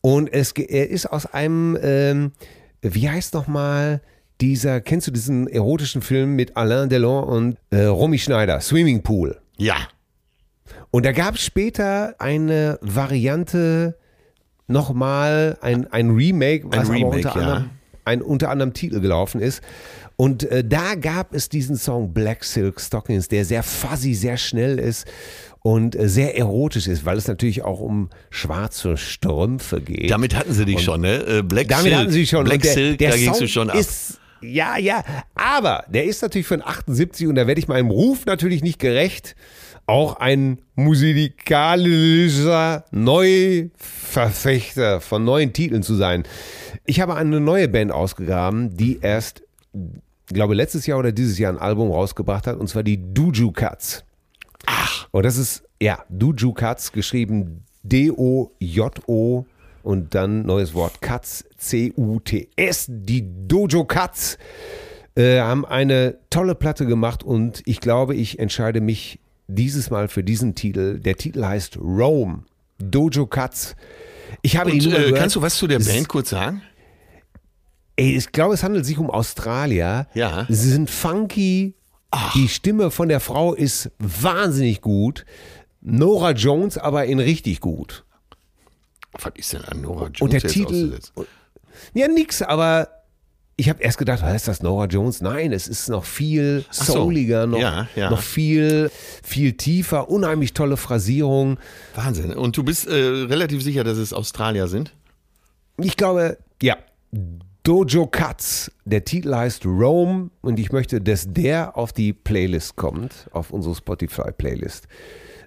Und 0.00 0.32
es, 0.32 0.52
er 0.52 0.88
ist 0.90 1.06
aus 1.06 1.26
einem, 1.26 1.78
ähm, 1.82 2.32
wie 2.82 3.08
heißt 3.08 3.34
nochmal 3.34 4.00
dieser, 4.40 4.80
kennst 4.80 5.06
du 5.06 5.10
diesen 5.10 5.48
erotischen 5.48 6.02
Film 6.02 6.36
mit 6.36 6.56
Alain 6.56 6.88
Delon 6.88 7.24
und 7.24 7.56
äh, 7.70 7.84
Romy 7.84 8.18
Schneider, 8.18 8.60
Swimming 8.60 9.02
Pool? 9.02 9.40
Ja. 9.56 9.76
Und 10.90 11.06
da 11.06 11.12
gab 11.12 11.34
es 11.34 11.42
später 11.42 12.14
eine 12.18 12.78
Variante, 12.82 13.96
nochmal 14.68 15.56
ein, 15.60 15.90
ein 15.92 16.10
Remake, 16.10 16.64
was 16.66 16.90
Remake, 16.90 17.06
aber 17.06 17.16
unter, 17.16 17.28
ja. 17.28 17.34
anderem, 17.34 17.70
ein 18.04 18.22
unter 18.22 18.50
anderem 18.50 18.72
Titel 18.72 19.00
gelaufen 19.00 19.40
ist. 19.40 19.62
Und 20.16 20.44
äh, 20.44 20.64
da 20.64 20.94
gab 20.94 21.34
es 21.34 21.50
diesen 21.50 21.76
Song 21.76 22.14
Black 22.14 22.44
Silk 22.44 22.80
Stockings, 22.80 23.28
der 23.28 23.44
sehr 23.44 23.62
fuzzy, 23.62 24.14
sehr 24.14 24.38
schnell 24.38 24.78
ist 24.78 25.06
und 25.60 25.94
äh, 25.94 26.08
sehr 26.08 26.38
erotisch 26.38 26.86
ist, 26.86 27.04
weil 27.04 27.18
es 27.18 27.28
natürlich 27.28 27.62
auch 27.62 27.80
um 27.80 28.08
schwarze 28.30 28.96
Strümpfe 28.96 29.82
geht. 29.82 30.10
Damit 30.10 30.34
hatten 30.34 30.54
sie 30.54 30.64
dich 30.64 30.82
schon, 30.82 31.02
ne? 31.02 31.16
Äh, 31.26 31.42
Black 31.42 31.68
Damit 31.68 31.86
Silk. 31.86 31.96
hatten 31.96 32.10
sie 32.12 32.26
schon. 32.26 32.44
Black 32.44 32.62
der, 32.62 32.72
Silk, 32.72 32.98
der 32.98 33.10
da 33.10 33.16
gingst 33.16 33.40
du 33.40 33.48
schon 33.48 33.68
ab. 33.68 33.76
Ist, 33.76 34.20
ja, 34.40 34.78
ja, 34.78 35.04
aber 35.34 35.84
der 35.88 36.04
ist 36.04 36.22
natürlich 36.22 36.46
von 36.46 36.62
78 36.62 37.26
und 37.26 37.34
da 37.34 37.46
werde 37.46 37.58
ich 37.58 37.68
meinem 37.68 37.90
Ruf 37.90 38.26
natürlich 38.26 38.62
nicht 38.62 38.78
gerecht, 38.78 39.34
auch 39.86 40.16
ein 40.16 40.60
musikalischer 40.74 42.84
Neuverfechter 42.90 45.00
von 45.00 45.24
neuen 45.24 45.52
Titeln 45.52 45.82
zu 45.82 45.94
sein. 45.94 46.24
Ich 46.84 47.00
habe 47.00 47.16
eine 47.16 47.40
neue 47.40 47.68
Band 47.68 47.92
ausgegraben, 47.92 48.76
die 48.76 48.98
erst, 49.00 49.42
glaube 50.26 50.54
letztes 50.54 50.86
Jahr 50.86 50.98
oder 50.98 51.12
dieses 51.12 51.38
Jahr 51.38 51.52
ein 51.52 51.58
Album 51.58 51.90
rausgebracht 51.90 52.46
hat, 52.46 52.56
und 52.58 52.68
zwar 52.68 52.82
die 52.82 52.98
Duju 53.12 53.52
Cuts. 53.52 54.04
Ach. 54.66 55.08
Und 55.12 55.24
das 55.24 55.36
ist, 55.36 55.62
ja, 55.80 56.04
Duju 56.08 56.52
Cuts, 56.52 56.92
geschrieben 56.92 57.64
D-O-J-O 57.82 59.46
und 59.82 60.14
dann 60.14 60.44
neues 60.44 60.74
Wort 60.74 61.00
Cuts, 61.00 61.44
C-U-T-S. 61.58 62.86
Die 62.88 63.24
Dojo 63.46 63.84
Cuts 63.84 64.38
äh, 65.14 65.38
haben 65.40 65.64
eine 65.64 66.18
tolle 66.30 66.54
Platte 66.54 66.86
gemacht 66.86 67.22
und 67.22 67.62
ich 67.66 67.80
glaube, 67.80 68.16
ich 68.16 68.38
entscheide 68.38 68.80
mich 68.80 69.20
dieses 69.46 69.90
Mal 69.90 70.08
für 70.08 70.24
diesen 70.24 70.54
Titel. 70.56 70.98
Der 70.98 71.16
Titel 71.16 71.44
heißt 71.44 71.78
Rome. 71.78 72.44
Dojo 72.78 73.26
Cuts. 73.26 73.76
Ich 74.42 74.56
habe 74.56 74.72
Und, 74.72 74.82
Nummer 74.82 74.96
äh, 74.96 75.02
gehört. 75.02 75.18
kannst 75.18 75.36
du 75.36 75.42
was 75.42 75.56
zu 75.56 75.66
der 75.66 75.78
Band 75.78 76.08
kurz 76.08 76.30
sagen? 76.30 76.62
Ey, 77.96 78.16
ich 78.16 78.30
glaube, 78.32 78.54
es 78.54 78.62
handelt 78.62 78.84
sich 78.84 78.98
um 78.98 79.10
Australier. 79.10 80.06
Ja. 80.14 80.46
Sie 80.48 80.70
sind 80.70 80.90
funky. 80.90 81.74
Die 82.34 82.48
Stimme 82.48 82.90
von 82.90 83.08
der 83.08 83.20
Frau 83.20 83.54
ist 83.54 83.90
wahnsinnig 83.98 84.80
gut. 84.80 85.24
Nora 85.80 86.32
Jones 86.32 86.78
aber 86.78 87.06
in 87.06 87.18
richtig 87.18 87.60
gut. 87.60 88.04
Was 89.12 89.32
ist 89.34 89.52
denn 89.52 89.64
an 89.64 89.80
Nora 89.80 90.06
Jones 90.06 90.20
Und 90.20 90.32
der 90.32 90.42
Titel. 90.42 90.98
Ja, 91.94 92.08
nix, 92.08 92.42
aber 92.42 92.88
ich 93.56 93.68
habe 93.70 93.82
erst 93.82 93.96
gedacht, 93.98 94.22
was 94.22 94.34
ist 94.34 94.48
das 94.48 94.62
Nora 94.62 94.86
Jones? 94.86 95.20
Nein, 95.22 95.52
es 95.52 95.66
ist 95.68 95.88
noch 95.88 96.04
viel 96.04 96.64
Ach 96.68 96.72
so. 96.74 96.92
souliger, 96.92 97.46
noch, 97.46 97.58
Ja, 97.58 97.88
ja. 97.96 98.10
noch 98.10 98.20
viel, 98.20 98.90
viel 99.22 99.54
tiefer, 99.54 100.10
unheimlich 100.10 100.52
tolle 100.52 100.76
Phrasierung. 100.76 101.58
Wahnsinn. 101.94 102.32
Und 102.32 102.56
du 102.56 102.62
bist 102.64 102.86
äh, 102.86 102.92
relativ 102.92 103.62
sicher, 103.62 103.84
dass 103.84 103.96
es 103.96 104.12
Australier 104.12 104.68
sind? 104.68 104.92
Ich 105.78 105.96
glaube, 105.96 106.38
ja. 106.62 106.76
Dojo 107.66 108.06
Cuts. 108.06 108.70
Der 108.84 109.04
Titel 109.04 109.34
heißt 109.34 109.66
Rome 109.66 110.30
und 110.40 110.60
ich 110.60 110.70
möchte, 110.70 111.00
dass 111.00 111.26
der 111.32 111.76
auf 111.76 111.92
die 111.92 112.12
Playlist 112.12 112.76
kommt, 112.76 113.26
auf 113.32 113.50
unsere 113.50 113.74
Spotify-Playlist. 113.74 114.86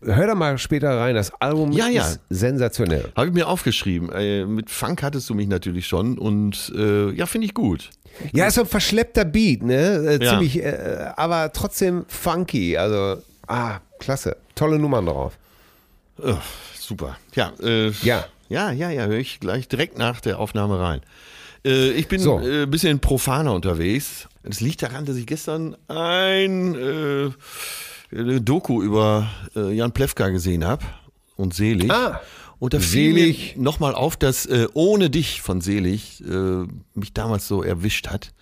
Hör 0.02 0.28
da 0.28 0.36
mal 0.36 0.58
später 0.58 0.98
rein. 1.00 1.16
Das 1.16 1.32
Album 1.40 1.72
Ja, 1.72 1.88
ja. 1.88 2.06
ist 2.06 2.20
sensationell. 2.30 3.14
Habe 3.16 3.28
ich 3.28 3.34
mir 3.34 3.48
aufgeschrieben. 3.48 4.10
Äh, 4.12 4.44
mit 4.46 4.70
Funk 4.70 5.02
hattest 5.02 5.30
du 5.30 5.34
mich 5.34 5.48
natürlich 5.48 5.88
schon 5.88 6.18
und 6.18 6.74
äh, 6.76 7.10
ja, 7.12 7.26
finde 7.26 7.46
ich 7.48 7.54
gut. 7.54 7.90
Ja, 8.34 8.48
ist 8.48 8.56
so 8.56 8.62
ein 8.62 8.68
verschleppter 8.68 9.24
Beat, 9.24 9.64
ne? 9.64 10.18
Äh, 10.20 10.24
Ja. 10.24 10.32
Ziemlich, 10.32 10.62
äh, 10.62 11.12
aber 11.16 11.54
trotzdem 11.54 12.04
funky. 12.10 12.76
Also, 12.78 13.22
ah, 13.48 13.80
klasse. 14.00 14.36
Tolle 14.56 14.78
Nummern 14.78 15.06
drauf. 15.06 15.38
Äh, 16.22 16.34
super. 16.78 17.18
Ja, 17.34 17.54
äh, 17.64 17.92
Ja. 18.04 18.26
ja, 18.50 18.72
ja, 18.72 18.90
ja, 18.90 19.06
höre 19.06 19.20
ich 19.20 19.40
gleich 19.40 19.70
direkt 19.70 19.98
nach 19.98 20.20
der 20.20 20.40
Aufnahme 20.40 20.82
rein. 20.82 21.00
Äh, 21.66 21.92
ich 21.92 22.08
bin 22.08 22.20
So. 22.22 22.40
äh, 22.40 22.64
ein 22.64 22.72
bisschen 22.72 23.00
profaner 23.00 23.54
unterwegs. 23.54 24.28
Es 24.44 24.62
liegt 24.62 24.82
daran, 24.82 25.06
dass 25.06 25.16
ich 25.18 25.26
gestern 25.28 25.76
ein 25.88 26.76
äh, 26.76 27.30
eine 28.12 28.42
Doku 28.42 28.82
über 28.82 29.30
äh, 29.56 29.72
Jan 29.74 29.92
Plewka 29.92 30.30
gesehen 30.30 30.66
habe 30.66 30.84
und 31.36 31.54
Selig. 31.54 31.92
Ah, 31.92 32.20
und 32.58 32.74
da 32.74 32.80
fiel 32.80 33.14
Selig. 33.14 33.56
mir 33.56 33.64
nochmal 33.64 33.94
auf, 33.94 34.18
dass 34.18 34.46
äh, 34.48 34.68
Ohne 34.74 35.10
dich 35.10 35.42
von 35.42 35.62
Selig 35.62 36.22
äh, 36.28 36.66
mich 36.96 37.14
damals 37.14 37.48
so 37.48 37.62
erwischt 37.64 38.08
hat. 38.08 38.34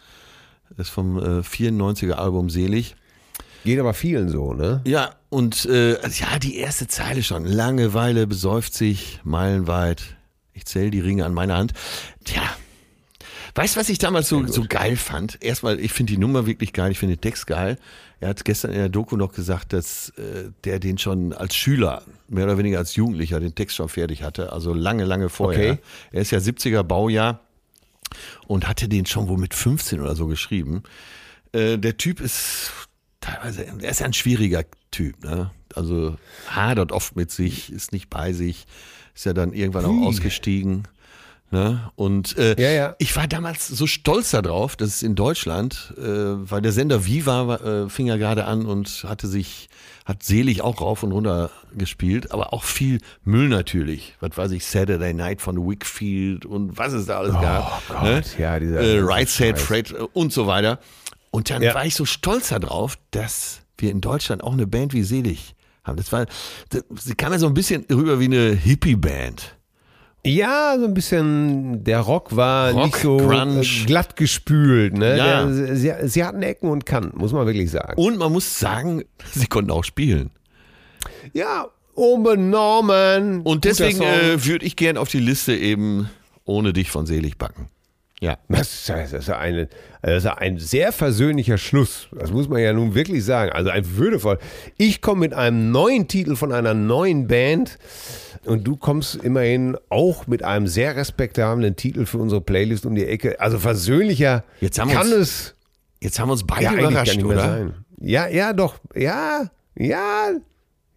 Das 0.78 0.88
ist 0.88 0.94
vom 0.94 1.18
äh, 1.18 1.42
94er 1.42 2.14
Album 2.14 2.50
Selig. 2.50 2.96
Geht 3.66 3.80
aber 3.80 3.94
vielen 3.94 4.30
so, 4.30 4.54
ne? 4.54 4.82
Ja, 4.86 5.16
und 5.30 5.66
äh, 5.66 5.98
also 6.02 6.24
ja, 6.24 6.40
die 6.40 6.56
erste 6.58 6.88
Zeile 6.88 7.22
schon. 7.24 7.44
Langeweile 7.46 8.26
besäuft 8.28 8.74
sich 8.74 9.20
meilenweit. 9.26 10.04
Ich 10.54 10.66
zähle 10.66 10.92
die 10.92 11.02
Ringe 11.02 11.26
an 11.26 11.34
meiner 11.34 11.58
Hand. 11.58 11.74
Tja. 12.24 12.44
Weißt 13.58 13.76
du, 13.76 13.80
was 13.80 13.90
ich 13.90 13.98
damals 13.98 14.30
so, 14.30 14.46
so 14.46 14.66
geil 14.70 14.96
fand? 14.98 15.44
Erstmal, 15.44 15.80
ich 15.80 15.92
finde 15.92 16.14
die 16.14 16.20
Nummer 16.20 16.46
wirklich 16.46 16.74
geil, 16.74 16.92
ich 16.92 17.00
finde 17.00 17.16
den 17.16 17.22
Text 17.22 17.48
geil. 17.48 17.80
Er 18.20 18.30
hat 18.30 18.46
gestern 18.46 18.72
in 18.72 18.78
der 18.78 18.90
Doku 18.90 19.18
noch 19.18 19.34
gesagt, 19.34 19.74
dass 19.74 20.10
äh, 20.10 20.52
der 20.64 20.80
den 20.80 21.00
schon 21.00 21.34
als 21.34 21.56
Schüler, 21.56 22.04
mehr 22.28 22.44
oder 22.44 22.60
weniger 22.60 22.78
als 22.78 22.96
Jugendlicher, 22.96 23.40
den 23.40 23.56
Text 23.56 23.76
schon 23.76 23.90
fertig 23.90 24.22
hatte. 24.22 24.54
Also 24.54 24.76
lange, 24.76 25.06
lange 25.06 25.30
vorher. 25.30 25.72
Okay. 25.72 25.82
Er 26.12 26.22
ist 26.22 26.30
ja 26.30 26.38
70er 26.38 26.84
Baujahr 26.84 27.40
und 28.46 28.68
hatte 28.68 28.88
den 28.88 29.08
schon 29.08 29.28
wohl 29.28 29.40
mit 29.40 29.56
15 29.56 30.02
oder 30.02 30.16
so 30.16 30.28
geschrieben. 30.28 30.84
Äh, 31.52 31.80
der 31.80 31.98
Typ 31.98 32.20
ist 32.20 32.72
teilweise, 33.22 33.66
er 33.66 33.90
ist 33.90 34.02
ja 34.02 34.06
ein 34.06 34.14
schwieriger 34.14 34.66
Typ, 34.92 35.24
ne? 35.24 35.50
Also 35.74 36.16
hadert 36.48 36.92
oft 36.92 37.16
mit 37.16 37.32
sich, 37.32 37.72
ist 37.72 37.92
nicht 37.92 38.12
bei 38.12 38.34
sich, 38.34 38.68
ist 39.16 39.26
ja 39.26 39.34
dann 39.34 39.54
irgendwann 39.54 39.86
auch 39.86 40.06
ausgestiegen. 40.06 40.88
Ne? 41.50 41.90
Und 41.96 42.38
äh, 42.38 42.62
Ja, 42.62 42.70
ja. 42.72 42.96
ich 43.00 43.16
war 43.16 43.26
damals 43.28 43.68
so 43.70 43.88
stolz 43.88 44.32
darauf, 44.32 44.76
dass 44.76 44.90
es 44.90 45.02
in 45.04 45.16
Deutschland, 45.16 45.94
äh, 45.98 46.02
weil 46.04 46.62
der 46.62 46.74
Sender 46.74 47.06
Viva 47.06 47.56
äh, 47.86 47.90
fing 47.90 48.08
ja 48.08 48.18
gerade 48.18 48.44
an 48.46 48.66
und 48.66 49.06
hatte 49.08 49.28
sich, 49.28 49.70
hat 50.04 50.24
selig 50.24 50.62
auch 50.62 50.82
rauf 50.82 51.04
und 51.04 51.14
runter 51.14 51.50
gespielt, 51.74 52.32
aber 52.34 52.52
auch 52.52 52.66
viel 52.66 53.00
Müll 53.24 53.48
natürlich. 53.48 54.16
Was 54.20 54.38
weiß 54.38 54.52
ich, 54.52 54.66
Saturday 54.66 55.14
Night 55.14 55.42
von 55.42 55.56
Wickfield 55.70 56.46
und 56.46 56.78
was 56.78 56.92
es 56.92 57.06
da 57.06 57.20
alles 57.20 57.34
gab. 57.34 57.82
Gott, 57.88 58.04
ne? 58.04 58.22
ja, 58.38 58.60
dieser 58.60 58.82
äh, 58.82 59.00
Right 59.00 59.30
Said. 59.30 59.58
Fred 59.58 59.92
äh, 59.92 59.96
und 60.14 60.34
so 60.34 60.48
weiter. 60.48 60.80
Und 61.32 61.50
dann 61.50 61.62
Ja. 61.62 61.74
war 61.76 61.86
ich 61.86 61.96
so 61.96 62.04
stolz 62.04 62.50
darauf, 62.50 62.98
dass 63.12 63.62
wir 63.78 63.92
in 63.92 64.02
Deutschland 64.02 64.44
auch 64.44 64.54
eine 64.54 64.68
Band 64.68 64.92
wie 64.94 65.04
Selig 65.04 65.56
haben. 65.86 65.96
Das 65.96 66.12
war, 66.12 66.26
das, 66.70 66.84
sie 67.00 67.16
kam 67.16 67.32
ja 67.32 67.40
so 67.40 67.48
ein 67.48 67.54
bisschen 67.54 67.86
rüber 67.90 68.20
wie 68.20 68.26
eine 68.26 68.50
Hippie-Band. 68.52 69.54
Ja, 70.26 70.76
so 70.78 70.86
ein 70.86 70.94
bisschen, 70.94 71.84
der 71.84 72.00
Rock 72.02 72.36
war 72.36 72.72
Rock, 72.72 72.86
nicht 72.86 72.98
so 72.98 73.18
Grunge. 73.18 73.62
äh, 73.62 73.86
glatt 73.86 74.16
gespült. 74.16 74.98
Ne? 74.98 75.18
Ja. 75.18 75.46
Der, 75.46 75.76
sie, 75.76 75.94
sie 76.04 76.24
hatten 76.24 76.42
Ecken 76.42 76.70
und 76.70 76.86
Kanten, 76.86 77.18
muss 77.18 77.32
man 77.32 77.46
wirklich 77.46 77.72
sagen. 77.72 77.94
Und 78.02 78.18
man 78.18 78.32
muss 78.34 78.60
sagen, 78.60 79.04
sie 79.34 79.48
konnten 79.48 79.72
auch 79.72 79.84
spielen. 79.86 80.32
Ja, 81.34 81.68
unbenommen. 81.94 83.42
Und 83.42 83.64
deswegen 83.64 84.02
äh, 84.02 84.44
würde 84.46 84.66
ich 84.66 84.76
gern 84.76 84.98
auf 84.98 85.10
die 85.10 85.20
Liste 85.20 85.56
eben 85.56 86.10
ohne 86.46 86.74
dich 86.74 86.92
von 86.92 87.06
Selig 87.06 87.38
backen. 87.38 87.68
Ja. 88.20 88.38
Das, 88.50 88.90
ist 88.90 89.28
ja 89.28 89.38
eine, 89.38 89.68
das 90.02 90.18
ist 90.18 90.24
ja 90.24 90.34
ein 90.36 90.58
sehr 90.58 90.92
versöhnlicher 90.92 91.58
Schluss. 91.58 92.08
Das 92.12 92.32
muss 92.32 92.50
man 92.50 92.62
ja 92.62 92.74
nun 92.74 92.96
wirklich 92.96 93.24
sagen. 93.24 93.52
Also 93.52 93.70
ein 93.70 93.98
würdevoll. 93.98 94.40
Ich 94.78 95.02
komme 95.02 95.20
mit 95.22 95.34
einem 95.34 95.72
neuen 95.72 96.08
Titel 96.08 96.36
von 96.36 96.52
einer 96.52 96.74
neuen 96.74 97.28
Band 97.28 97.78
und 98.46 98.64
du 98.64 98.76
kommst 98.76 99.16
immerhin 99.16 99.78
auch 99.90 100.26
mit 100.26 100.42
einem 100.42 100.68
sehr 100.68 100.96
respektablen 100.96 101.76
Titel 101.76 102.06
für 102.06 102.18
unsere 102.18 102.42
Playlist 102.42 102.86
um 102.86 102.96
die 102.96 103.06
Ecke. 103.06 103.40
Also 103.40 103.60
versöhnlicher 103.60 104.44
Jetzt 104.62 104.80
haben 104.80 104.90
wir 104.90 104.98
kann 104.98 105.08
uns 105.08 105.16
es 105.18 105.56
Jetzt 106.00 106.20
haben 106.20 106.30
wir 106.30 106.34
uns 106.34 106.46
beide 106.46 106.64
ja 106.64 106.74
überrascht, 106.74 107.24
oder? 107.24 107.40
sein. 107.42 107.74
Ja, 108.00 108.28
ja, 108.28 108.54
doch. 108.54 108.76
Ja, 108.96 109.50
ja. 109.76 110.32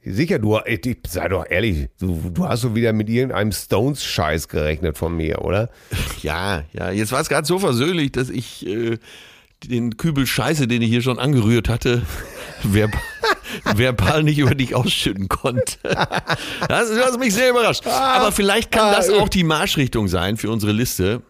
Sicher, 0.03 0.39
du, 0.39 0.59
ich, 0.65 0.97
sei 1.07 1.29
doch 1.29 1.45
ehrlich, 1.49 1.89
du, 2.01 2.31
du 2.33 2.49
hast 2.49 2.63
so 2.63 2.75
wieder 2.75 2.93
mit 2.95 3.11
irgendeinem 3.11 3.53
Stones-Scheiß 3.53 4.49
gerechnet 4.49 4.97
von 4.97 5.15
mir, 5.17 5.43
oder? 5.45 5.69
Ja, 6.23 6.63
ja. 6.73 6.91
Jetzt 6.91 7.13
war 7.13 7.21
es 7.21 7.29
gerade 7.29 7.47
so 7.47 7.59
versöhnlich, 7.59 8.13
dass 8.13 8.31
ich 8.31 8.67
äh, 8.67 8.99
den 9.65 9.97
Kübel 9.99 10.27
Scheiße, 10.27 10.67
den 10.67 10.81
ich 10.83 10.89
hier 10.89 11.03
schon 11.03 11.19
angerührt 11.19 11.69
hatte, 11.69 12.03
verb 12.63 12.93
verbal 13.77 14.23
nicht 14.23 14.39
über 14.39 14.55
dich 14.55 14.75
ausschütten 14.75 15.29
konnte. 15.29 15.77
Das, 16.69 16.89
du 16.89 17.01
hast 17.05 17.19
mich 17.19 17.35
sehr 17.35 17.51
überrascht. 17.51 17.85
Aber 17.87 18.31
vielleicht 18.33 18.71
kann 18.71 18.89
Ah, 18.89 18.97
das 18.97 19.09
äh. 19.09 19.15
auch 19.15 19.29
die 19.29 19.43
Marschrichtung 19.45 20.07
sein 20.09 20.37
für 20.37 20.51
unsere 20.51 20.73
Liste, 20.73 21.23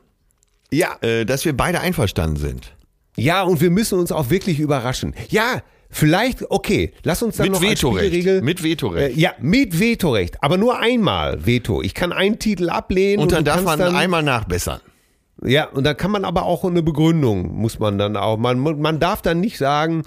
Ja, 0.71 0.97
äh, 1.01 1.25
dass 1.25 1.45
wir 1.45 1.57
beide 1.57 1.81
einverstanden 1.81 2.37
sind. 2.37 2.73
Ja, 3.17 3.43
und 3.43 3.61
wir 3.61 3.71
müssen 3.71 3.99
uns 3.99 4.13
auch 4.13 4.29
wirklich 4.31 4.59
überraschen. 4.61 5.15
Ja, 5.31 5.63
Vielleicht, 5.93 6.51
okay, 6.51 6.93
lass 7.03 7.23
uns 7.23 7.37
dann 7.37 7.47
Mit 7.47 7.55
noch 7.55 7.63
Vetorecht. 7.63 8.43
Mit 8.43 8.63
Vetorecht. 8.63 9.17
Äh, 9.17 9.21
ja, 9.21 9.33
mit 9.41 9.79
Vetorecht, 9.79 10.43
aber 10.43 10.57
nur 10.57 10.79
einmal 10.79 11.45
Veto. 11.45 11.83
Ich 11.83 11.95
kann 11.95 12.13
einen 12.13 12.39
Titel 12.39 12.71
ablehnen 12.71 13.21
Und 13.21 13.33
dann 13.33 13.45
du 13.45 13.51
darf 13.51 13.65
man 13.65 13.79
dann, 13.79 13.97
einmal 13.97 14.23
nachbessern. 14.23 14.81
Ja, 15.43 15.65
und 15.69 15.85
dann 15.85 15.97
kann 15.97 16.11
man 16.11 16.25
aber 16.25 16.45
auch 16.45 16.65
eine 16.65 16.83
Begründung, 16.83 17.57
muss 17.57 17.79
man 17.79 17.99
dann 17.99 18.17
auch. 18.17 18.37
Man, 18.37 18.61
man 18.61 19.01
darf 19.01 19.23
dann 19.23 19.41
nicht 19.41 19.59
sagen, 19.59 20.05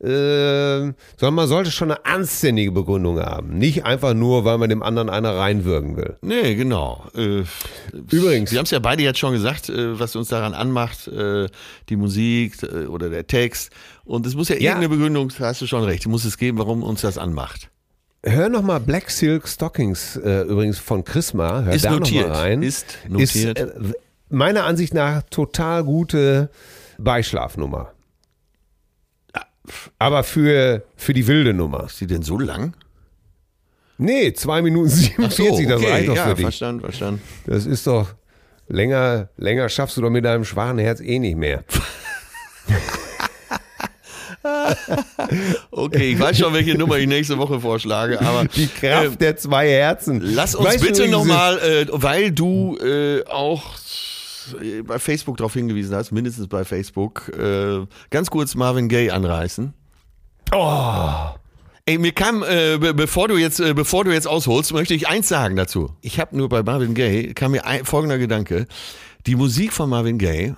äh, 0.00 0.92
sondern 1.16 1.34
man 1.34 1.48
sollte 1.48 1.70
schon 1.70 1.90
eine 1.90 2.04
anständige 2.04 2.70
Begründung 2.72 3.18
haben. 3.20 3.56
Nicht 3.58 3.84
einfach 3.86 4.12
nur, 4.14 4.44
weil 4.44 4.58
man 4.58 4.68
dem 4.68 4.82
anderen 4.82 5.08
einer 5.08 5.34
reinwürgen 5.36 5.96
will. 5.96 6.16
Nee, 6.22 6.54
genau. 6.54 7.04
Äh, 7.14 7.44
Übrigens. 8.10 8.50
Sie 8.50 8.58
haben 8.58 8.64
es 8.64 8.70
ja 8.70 8.78
beide 8.78 9.02
jetzt 9.02 9.18
schon 9.18 9.32
gesagt, 9.32 9.68
äh, 9.70 9.98
was 9.98 10.14
uns 10.16 10.28
daran 10.28 10.52
anmacht, 10.54 11.08
äh, 11.08 11.48
die 11.88 11.96
Musik 11.96 12.62
äh, 12.62 12.86
oder 12.86 13.08
der 13.08 13.26
Text. 13.26 13.70
Und 14.04 14.26
es 14.26 14.34
muss 14.34 14.48
ja, 14.48 14.56
Ja. 14.56 14.72
irgendeine 14.72 14.90
Begründung, 14.90 15.32
da 15.38 15.46
hast 15.46 15.62
du 15.62 15.66
schon 15.66 15.82
recht, 15.84 16.06
muss 16.06 16.24
es 16.24 16.36
geben, 16.38 16.58
warum 16.58 16.82
uns 16.82 17.00
das 17.00 17.16
anmacht. 17.18 17.70
Hör 18.22 18.48
noch 18.48 18.62
mal 18.62 18.80
Black 18.80 19.10
Silk 19.10 19.46
Stockings 19.48 20.16
äh, 20.16 20.42
übrigens 20.42 20.78
von 20.78 21.04
Chrisma. 21.04 21.62
Hör 21.62 21.72
Ist 21.72 21.84
da 21.84 21.92
notiert. 21.92 22.28
noch 22.28 22.36
rein. 22.36 22.62
Ist 22.62 22.98
notiert. 23.08 23.58
äh, 23.58 23.68
meiner 24.28 24.64
Ansicht 24.64 24.92
nach 24.94 25.22
total 25.30 25.84
gute 25.84 26.50
Beischlafnummer. 26.98 27.92
Aber 29.98 30.22
für, 30.24 30.84
für 30.96 31.12
die 31.12 31.26
wilde 31.26 31.54
Nummer. 31.54 31.84
Ist 31.84 32.00
die 32.00 32.06
denn 32.06 32.22
so 32.22 32.38
lang? 32.38 32.74
Nee, 33.98 34.32
2 34.32 34.62
Minuten 34.62 34.88
47, 34.90 35.68
das 35.68 35.82
reicht 35.82 36.08
doch 36.08 36.16
ja, 36.16 36.24
für 36.28 36.34
dich. 36.34 36.44
verstanden, 36.44 36.80
verstanden. 36.82 37.22
Das 37.46 37.64
ist 37.64 37.86
doch 37.86 38.08
länger, 38.68 39.30
länger 39.36 39.68
schaffst 39.68 39.96
du 39.96 40.02
doch 40.02 40.10
mit 40.10 40.24
deinem 40.24 40.44
schwachen 40.44 40.78
Herz 40.78 41.00
eh 41.00 41.18
nicht 41.18 41.36
mehr. 41.36 41.64
Okay, 45.70 46.12
ich 46.12 46.18
weiß 46.20 46.38
schon, 46.38 46.54
welche 46.54 46.76
Nummer 46.76 46.98
ich 46.98 47.06
nächste 47.06 47.36
Woche 47.38 47.60
vorschlage, 47.60 48.20
aber 48.20 48.44
Die 48.44 48.68
Kraft 48.68 49.14
äh, 49.14 49.16
der 49.16 49.36
zwei 49.36 49.68
Herzen. 49.68 50.20
lass 50.22 50.54
uns 50.54 50.66
Weißt 50.68 50.80
bitte 50.84 51.08
nochmal, 51.08 51.58
äh, 51.58 51.86
weil 51.90 52.30
du 52.30 52.76
äh, 52.78 53.24
auch 53.26 53.74
äh, 53.74 53.78
bei 54.86 54.98
Facebook 54.98 55.36
darauf 55.38 55.52
hingewiesen 55.54 55.94
hast, 55.94 56.12
mindestens 56.12 56.48
bei 56.48 56.64
Facebook, 56.64 57.28
äh, 57.38 57.86
ganz 58.10 58.30
kurz 58.30 58.54
Marvin 58.54 58.88
Gaye 58.88 59.10
anreißen. 59.10 59.72
Oh, 60.52 61.30
Ey, 61.88 61.98
mir 61.98 62.10
kam, 62.12 62.42
äh, 62.42 62.78
be 62.78 62.94
bevor 62.94 63.28
du 63.28 63.36
jetzt, 63.36 63.60
äh, 63.60 63.72
bevor 63.72 64.04
du 64.04 64.12
jetzt 64.12 64.26
ausholst, 64.26 64.72
möchte 64.72 64.92
ich 64.94 65.06
eins 65.06 65.28
sagen 65.28 65.54
dazu. 65.54 65.92
Ich 66.00 66.18
habe 66.18 66.36
nur 66.36 66.48
bei 66.48 66.62
Marvin 66.64 66.94
Gaye 66.94 67.32
kam 67.32 67.52
mir 67.52 67.64
ein, 67.64 67.84
folgender 67.84 68.18
Gedanke: 68.18 68.66
Die 69.26 69.36
Musik 69.36 69.72
von 69.72 69.88
Marvin 69.88 70.18
Gaye, 70.18 70.56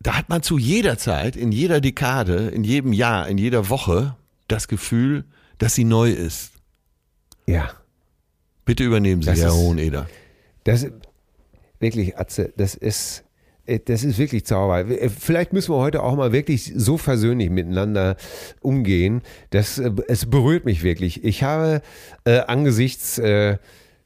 da 0.00 0.16
hat 0.16 0.30
man 0.30 0.42
zu 0.42 0.56
jeder 0.56 0.96
Zeit, 0.96 1.36
in 1.36 1.52
jeder 1.52 1.82
Dekade, 1.82 2.48
in 2.48 2.64
jedem 2.64 2.94
Jahr, 2.94 3.28
in 3.28 3.36
jeder 3.36 3.68
Woche 3.68 4.16
das 4.48 4.66
Gefühl, 4.66 5.24
dass 5.58 5.74
sie 5.74 5.84
neu 5.84 6.10
ist. 6.10 6.52
ja. 7.46 7.70
Bitte 8.66 8.84
übernehmen 8.84 9.20
Sie, 9.20 9.26
Das 9.30 9.40
Herr 9.40 9.48
ist- 9.48 9.54
Hoheneder. 9.54 10.06
Das 10.64 10.86
wirklich, 11.80 12.16
Atze, 12.16 12.52
das 12.56 12.74
ist, 12.74 13.24
äh, 13.66 13.80
das 13.84 14.04
ist 14.04 14.18
wirklich 14.18 14.46
Zauber. 14.46 14.86
Äh, 14.88 15.08
Vielleicht 15.08 15.52
müssen 15.52 15.72
wir 15.72 15.78
heute 15.78 16.02
auch 16.02 16.14
mal 16.14 16.32
wirklich 16.32 16.72
so 16.76 16.96
versöhnlich 16.96 17.50
miteinander 17.50 18.16
umgehen. 18.60 19.22
Das, 19.50 19.78
äh, 19.78 19.90
es 20.08 20.26
berührt 20.26 20.64
mich 20.64 20.82
wirklich. 20.82 21.24
Ich 21.24 21.42
habe 21.42 21.82
äh, 22.24 22.40
angesichts 22.40 23.18
äh, 23.18 23.58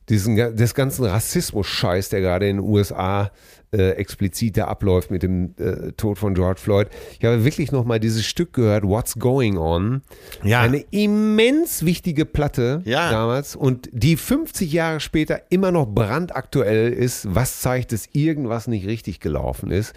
diesen, 0.08 0.36
des 0.36 0.74
ganzen 0.74 1.04
Rassismus-Scheiß, 1.04 2.10
der 2.10 2.20
gerade 2.20 2.48
in 2.48 2.58
den 2.58 2.66
USA 2.66 3.30
äh, 3.74 3.90
explizit 3.92 4.56
da 4.56 4.66
abläuft 4.66 5.10
mit 5.10 5.22
dem 5.22 5.54
äh, 5.58 5.92
Tod 5.92 6.16
von 6.18 6.34
George 6.34 6.60
Floyd. 6.60 6.88
Ich 7.18 7.24
habe 7.24 7.44
wirklich 7.44 7.72
noch 7.72 7.84
mal 7.84 7.98
dieses 7.98 8.24
Stück 8.24 8.52
gehört, 8.52 8.84
What's 8.84 9.18
Going 9.18 9.58
On. 9.58 10.02
Ja. 10.44 10.60
Eine 10.60 10.78
immens 10.90 11.84
wichtige 11.84 12.24
Platte 12.24 12.82
Ja. 12.84 13.10
damals 13.10 13.56
und 13.56 13.88
die 13.92 14.16
50 14.16 14.72
Jahre 14.72 15.00
später 15.00 15.42
immer 15.50 15.72
noch 15.72 15.86
brandaktuell 15.86 16.92
ist, 16.92 17.26
was 17.34 17.60
zeigt, 17.60 17.92
dass 17.92 18.08
irgendwas 18.12 18.66
nicht 18.68 18.86
richtig 18.86 19.20
gelaufen 19.20 19.70
ist. 19.70 19.92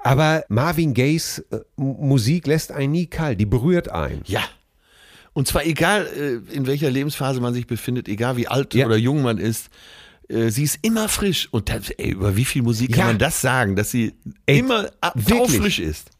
Aber 0.00 0.44
Marvin 0.48 0.94
Gayes 0.94 1.40
äh, 1.50 1.58
Musik 1.76 2.46
lässt 2.46 2.70
einen 2.72 2.92
nie 2.92 3.06
kalt, 3.06 3.40
die 3.40 3.46
berührt 3.46 3.88
einen. 3.90 4.22
Ja. 4.26 4.42
Und 5.32 5.46
zwar 5.48 5.64
egal, 5.66 6.06
äh, 6.16 6.54
in 6.54 6.66
welcher 6.66 6.90
Lebensphase 6.90 7.40
man 7.40 7.52
sich 7.54 7.66
befindet, 7.66 8.08
egal 8.08 8.36
wie 8.36 8.48
alt 8.48 8.74
Ja. 8.74 8.86
oder 8.86 8.96
jung 8.96 9.22
man 9.22 9.38
ist, 9.38 9.70
äh, 10.28 10.50
sie 10.50 10.64
ist 10.64 10.78
immer 10.82 11.08
frisch. 11.08 11.48
Und 11.50 11.68
das, 11.68 11.90
ey, 11.90 12.10
über 12.10 12.36
wie 12.36 12.44
viel 12.44 12.62
Musik 12.62 12.92
kann 12.92 12.98
Ja. 13.00 13.06
man 13.06 13.18
das 13.18 13.40
sagen, 13.40 13.76
dass 13.76 13.90
sie 13.90 14.14
Ey, 14.46 14.58
immer 14.60 14.88
frisch 15.16 15.78
ist? 15.78 16.10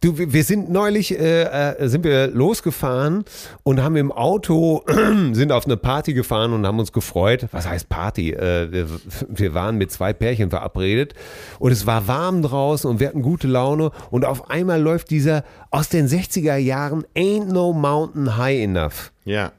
Du, 0.00 0.18
wir 0.18 0.32
wir 0.32 0.42
sind 0.42 0.68
neulich, 0.68 1.16
äh, 1.16 1.44
äh, 1.44 1.88
sind 1.88 2.02
wir 2.02 2.26
losgefahren 2.26 3.24
und 3.62 3.80
haben 3.84 3.94
im 3.94 4.10
Auto, 4.10 4.82
sind 5.32 5.52
auf 5.52 5.64
eine 5.64 5.76
Party 5.76 6.12
gefahren 6.12 6.52
und 6.52 6.66
haben 6.66 6.80
uns 6.80 6.90
gefreut. 6.90 7.46
Was 7.52 7.68
heißt 7.68 7.88
Party? 7.88 8.32
Äh, 8.32 8.72
wir, 8.72 8.88
wir 9.28 9.54
waren 9.54 9.78
mit 9.78 9.92
zwei 9.92 10.12
Pärchen 10.12 10.50
verabredet 10.50 11.14
und 11.60 11.70
es 11.70 11.86
war 11.86 12.08
warm 12.08 12.42
draußen 12.42 12.90
und 12.90 12.98
wir 12.98 13.06
hatten 13.06 13.22
gute 13.22 13.46
Laune 13.46 13.92
und 14.10 14.24
auf 14.24 14.50
einmal 14.50 14.82
läuft 14.82 15.10
dieser 15.10 15.44
aus 15.70 15.88
den 15.88 16.08
60er 16.08 16.56
Jahren 16.56 17.04
Ain't 17.14 17.52
No 17.52 17.72
Mountain 17.72 18.36
High 18.36 18.60
Enough. 18.60 19.12
Ja. 19.24 19.52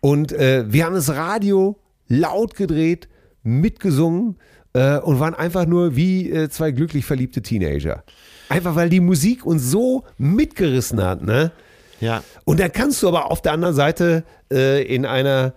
Und 0.00 0.32
äh, 0.32 0.64
wir 0.66 0.84
haben 0.84 0.94
das 0.96 1.10
Radio 1.14 1.78
laut 2.08 2.54
gedreht, 2.54 3.08
mitgesungen 3.42 4.36
äh, 4.72 4.98
und 4.98 5.20
waren 5.20 5.34
einfach 5.34 5.66
nur 5.66 5.96
wie 5.96 6.30
äh, 6.30 6.48
zwei 6.48 6.70
glücklich 6.70 7.04
verliebte 7.04 7.42
Teenager. 7.42 8.04
Einfach 8.48 8.74
weil 8.74 8.90
die 8.90 9.00
Musik 9.00 9.46
uns 9.46 9.70
so 9.70 10.04
mitgerissen 10.18 11.02
hat, 11.02 11.22
ne? 11.22 11.52
Ja. 12.00 12.22
Und 12.44 12.60
da 12.60 12.68
kannst 12.68 13.02
du 13.02 13.08
aber 13.08 13.30
auf 13.30 13.40
der 13.40 13.52
anderen 13.52 13.74
Seite 13.74 14.24
äh, 14.52 14.82
in 14.82 15.06
einer 15.06 15.54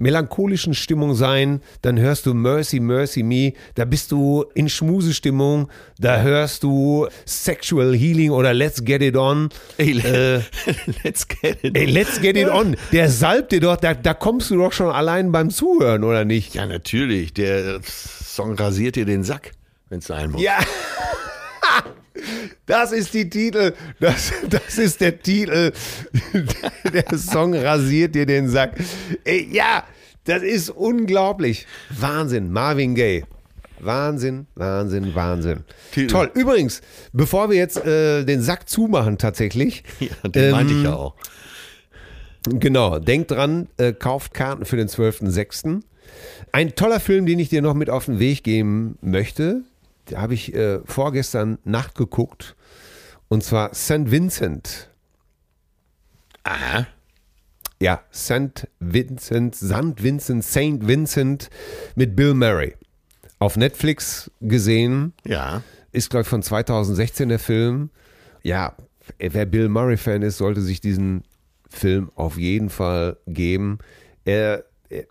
melancholischen 0.00 0.74
Stimmung 0.74 1.14
sein, 1.14 1.60
dann 1.82 1.98
hörst 1.98 2.26
du 2.26 2.34
Mercy, 2.34 2.80
Mercy 2.80 3.22
Me, 3.22 3.52
da 3.74 3.84
bist 3.84 4.10
du 4.10 4.44
in 4.54 4.68
Schmusestimmung, 4.68 5.68
da 5.98 6.22
hörst 6.22 6.62
du 6.62 7.06
Sexual 7.26 7.94
Healing 7.94 8.30
oder 8.30 8.54
Let's 8.54 8.84
Get 8.84 9.02
It 9.02 9.16
On. 9.16 9.50
Ey, 9.76 10.00
Äh, 10.00 10.40
let's 11.04 11.28
get 11.28 11.62
it. 11.62 11.76
Ey, 11.76 11.84
let's 11.86 12.20
get 12.20 12.36
it 12.36 12.48
on. 12.48 12.76
Der 12.92 13.10
salbt 13.10 13.52
dir 13.52 13.60
doch, 13.60 13.76
da, 13.76 13.94
da 13.94 14.14
kommst 14.14 14.50
du 14.50 14.56
doch 14.56 14.72
schon 14.72 14.90
allein 14.90 15.30
beim 15.30 15.50
Zuhören, 15.50 16.02
oder 16.04 16.24
nicht? 16.24 16.54
Ja, 16.54 16.66
natürlich. 16.66 17.34
Der 17.34 17.80
Song 17.84 18.54
rasiert 18.54 18.96
dir 18.96 19.04
den 19.04 19.22
Sack, 19.22 19.52
wenn 19.90 19.98
es 19.98 20.06
sein 20.06 20.30
muss. 20.30 20.42
Ja. 20.42 20.58
Das 22.66 22.92
ist 22.92 23.14
die 23.14 23.28
Titel, 23.28 23.72
das, 23.98 24.32
das 24.48 24.78
ist 24.78 25.00
der 25.00 25.20
Titel. 25.20 25.72
Der 26.92 27.18
Song 27.18 27.54
rasiert 27.54 28.14
dir 28.14 28.26
den 28.26 28.48
Sack. 28.48 28.78
Ey, 29.24 29.48
ja, 29.52 29.84
das 30.24 30.42
ist 30.42 30.70
unglaublich. 30.70 31.66
Wahnsinn, 31.90 32.52
Marvin 32.52 32.94
Gaye. 32.94 33.24
Wahnsinn, 33.80 34.46
Wahnsinn, 34.54 35.14
Wahnsinn. 35.14 35.64
Titel. 35.92 36.08
Toll. 36.08 36.30
Übrigens, 36.34 36.82
bevor 37.12 37.50
wir 37.50 37.56
jetzt 37.56 37.84
äh, 37.84 38.24
den 38.24 38.42
Sack 38.42 38.68
zumachen 38.68 39.18
tatsächlich, 39.18 39.84
Ja, 40.00 40.28
den 40.28 40.50
meinte 40.50 40.74
ich 40.74 40.82
ja 40.82 40.94
auch. 40.94 41.14
Genau, 42.44 42.98
denkt 42.98 43.30
dran, 43.30 43.68
äh, 43.76 43.92
kauft 43.92 44.32
Karten 44.32 44.64
für 44.64 44.76
den 44.76 44.88
12.06. 44.88 45.82
Ein 46.52 46.74
toller 46.74 47.00
Film, 47.00 47.26
den 47.26 47.38
ich 47.38 47.48
dir 47.48 47.62
noch 47.62 47.74
mit 47.74 47.90
auf 47.90 48.06
den 48.06 48.18
Weg 48.18 48.42
geben 48.42 48.98
möchte, 49.02 49.62
da 50.12 50.20
habe 50.20 50.34
ich 50.34 50.54
äh, 50.54 50.80
vorgestern 50.84 51.58
Nacht 51.64 51.94
geguckt, 51.94 52.56
und 53.28 53.44
zwar 53.44 53.74
St. 53.74 54.10
Vincent. 54.10 54.90
Aha. 56.44 56.86
Ja, 57.80 58.02
St. 58.12 58.68
Vincent, 58.78 59.54
St. 59.54 60.02
Vincent, 60.02 60.44
St. 60.44 60.86
Vincent 60.86 61.50
mit 61.94 62.14
Bill 62.16 62.34
Murray. 62.34 62.74
Auf 63.38 63.56
Netflix 63.56 64.30
gesehen, 64.40 65.14
Ja. 65.26 65.62
ist, 65.92 66.10
glaube 66.10 66.22
ich, 66.22 66.28
von 66.28 66.42
2016 66.42 67.28
der 67.30 67.38
Film. 67.38 67.90
Ja, 68.42 68.74
wer 69.18 69.46
Bill 69.46 69.68
Murray-Fan 69.68 70.22
ist, 70.22 70.36
sollte 70.38 70.60
sich 70.60 70.80
diesen 70.80 71.22
Film 71.70 72.10
auf 72.16 72.36
jeden 72.36 72.68
Fall 72.68 73.16
geben. 73.26 73.78
Er, 74.24 74.64
er, 74.90 75.04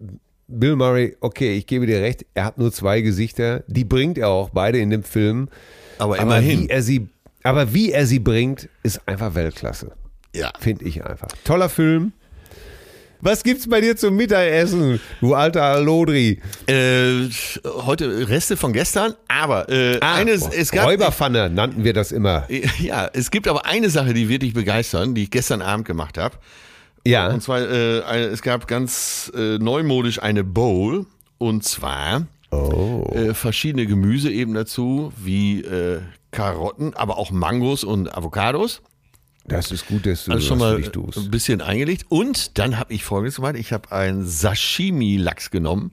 Bill 0.50 0.76
Murray, 0.76 1.16
okay, 1.22 1.56
ich 1.56 1.68
gebe 1.68 1.86
dir 1.86 2.02
recht, 2.02 2.26
er 2.34 2.46
hat 2.46 2.58
nur 2.58 2.72
zwei 2.72 3.02
Gesichter. 3.02 3.64
Die 3.68 3.84
bringt 3.86 4.18
er 4.18 4.30
auch 4.30 4.50
beide 4.50 4.80
in 4.80 4.90
dem 4.90 5.04
Film. 5.04 5.48
Aber 5.98 6.16
Aber 6.16 6.24
immerhin. 6.24 6.62
wie 6.62 6.70
er 6.70 6.82
sie, 6.82 7.08
aber 7.44 7.74
wie 7.74 7.92
er 7.92 8.06
sie 8.06 8.20
bringt, 8.20 8.68
ist 8.84 9.08
einfach 9.08 9.36
Weltklasse. 9.36 9.92
Ja. 10.36 10.52
Finde 10.60 10.86
ich 10.86 11.04
einfach. 11.06 11.28
Toller 11.44 11.70
Film. 11.70 12.14
Was 13.22 13.44
gibt's 13.44 13.68
bei 13.68 13.82
dir 13.82 13.98
zum 13.98 14.16
Mittagessen, 14.16 15.02
du 15.20 15.34
alter 15.34 15.82
Lodri? 15.82 16.40
Äh, 16.68 17.28
heute 17.66 18.30
Reste 18.30 18.56
von 18.56 18.72
gestern, 18.72 19.14
aber 19.28 19.68
äh, 19.68 20.00
eines, 20.00 20.48
es 20.48 20.72
gab 20.72 20.88
Räuberpfanne 20.88 21.50
nannten 21.50 21.84
wir 21.84 21.92
das 21.92 22.14
immer. 22.14 22.48
ja, 22.80 23.10
es 23.12 23.30
gibt 23.30 23.50
aber 23.50 23.66
eine 23.66 23.90
Sache, 23.90 24.14
die 24.14 24.30
wird 24.30 24.44
dich 24.44 24.54
begeistern, 24.54 25.16
die 25.16 25.24
ich 25.24 25.32
gestern 25.32 25.62
Abend 25.62 25.86
gemacht 25.86 26.18
habe. 26.18 26.38
Ja. 27.06 27.30
Und 27.32 27.42
zwar, 27.42 27.62
äh, 27.62 28.26
es 28.26 28.42
gab 28.42 28.68
ganz 28.68 29.32
äh, 29.36 29.58
neumodisch 29.58 30.22
eine 30.22 30.44
Bowl 30.44 31.06
und 31.38 31.64
zwar 31.64 32.28
Oh. 32.52 33.08
äh, 33.14 33.34
verschiedene 33.36 33.86
Gemüse 33.86 34.32
eben 34.32 34.56
dazu, 34.56 35.14
wie 35.18 35.62
äh, 35.62 36.02
Karotten, 36.32 36.96
aber 36.96 37.18
auch 37.18 37.30
Mangos 37.32 37.84
und 37.84 38.16
Avocados. 38.16 38.82
Das 39.46 39.72
ist 39.72 39.88
gut, 39.88 40.06
dass 40.06 40.26
du 40.26 40.32
Also 40.32 40.48
schon 40.48 40.58
mal 40.60 40.76
ein 40.76 41.32
bisschen 41.32 41.62
eingelegt. 41.62 42.06
Und 42.10 42.58
dann 42.60 42.78
habe 42.80 42.94
ich 42.94 43.04
folgendes 43.04 43.36
gemacht. 43.38 43.56
Ich 43.56 43.72
habe 43.72 43.92
einen 43.92 44.26
Sashimi-Lachs 44.26 45.50
genommen 45.52 45.92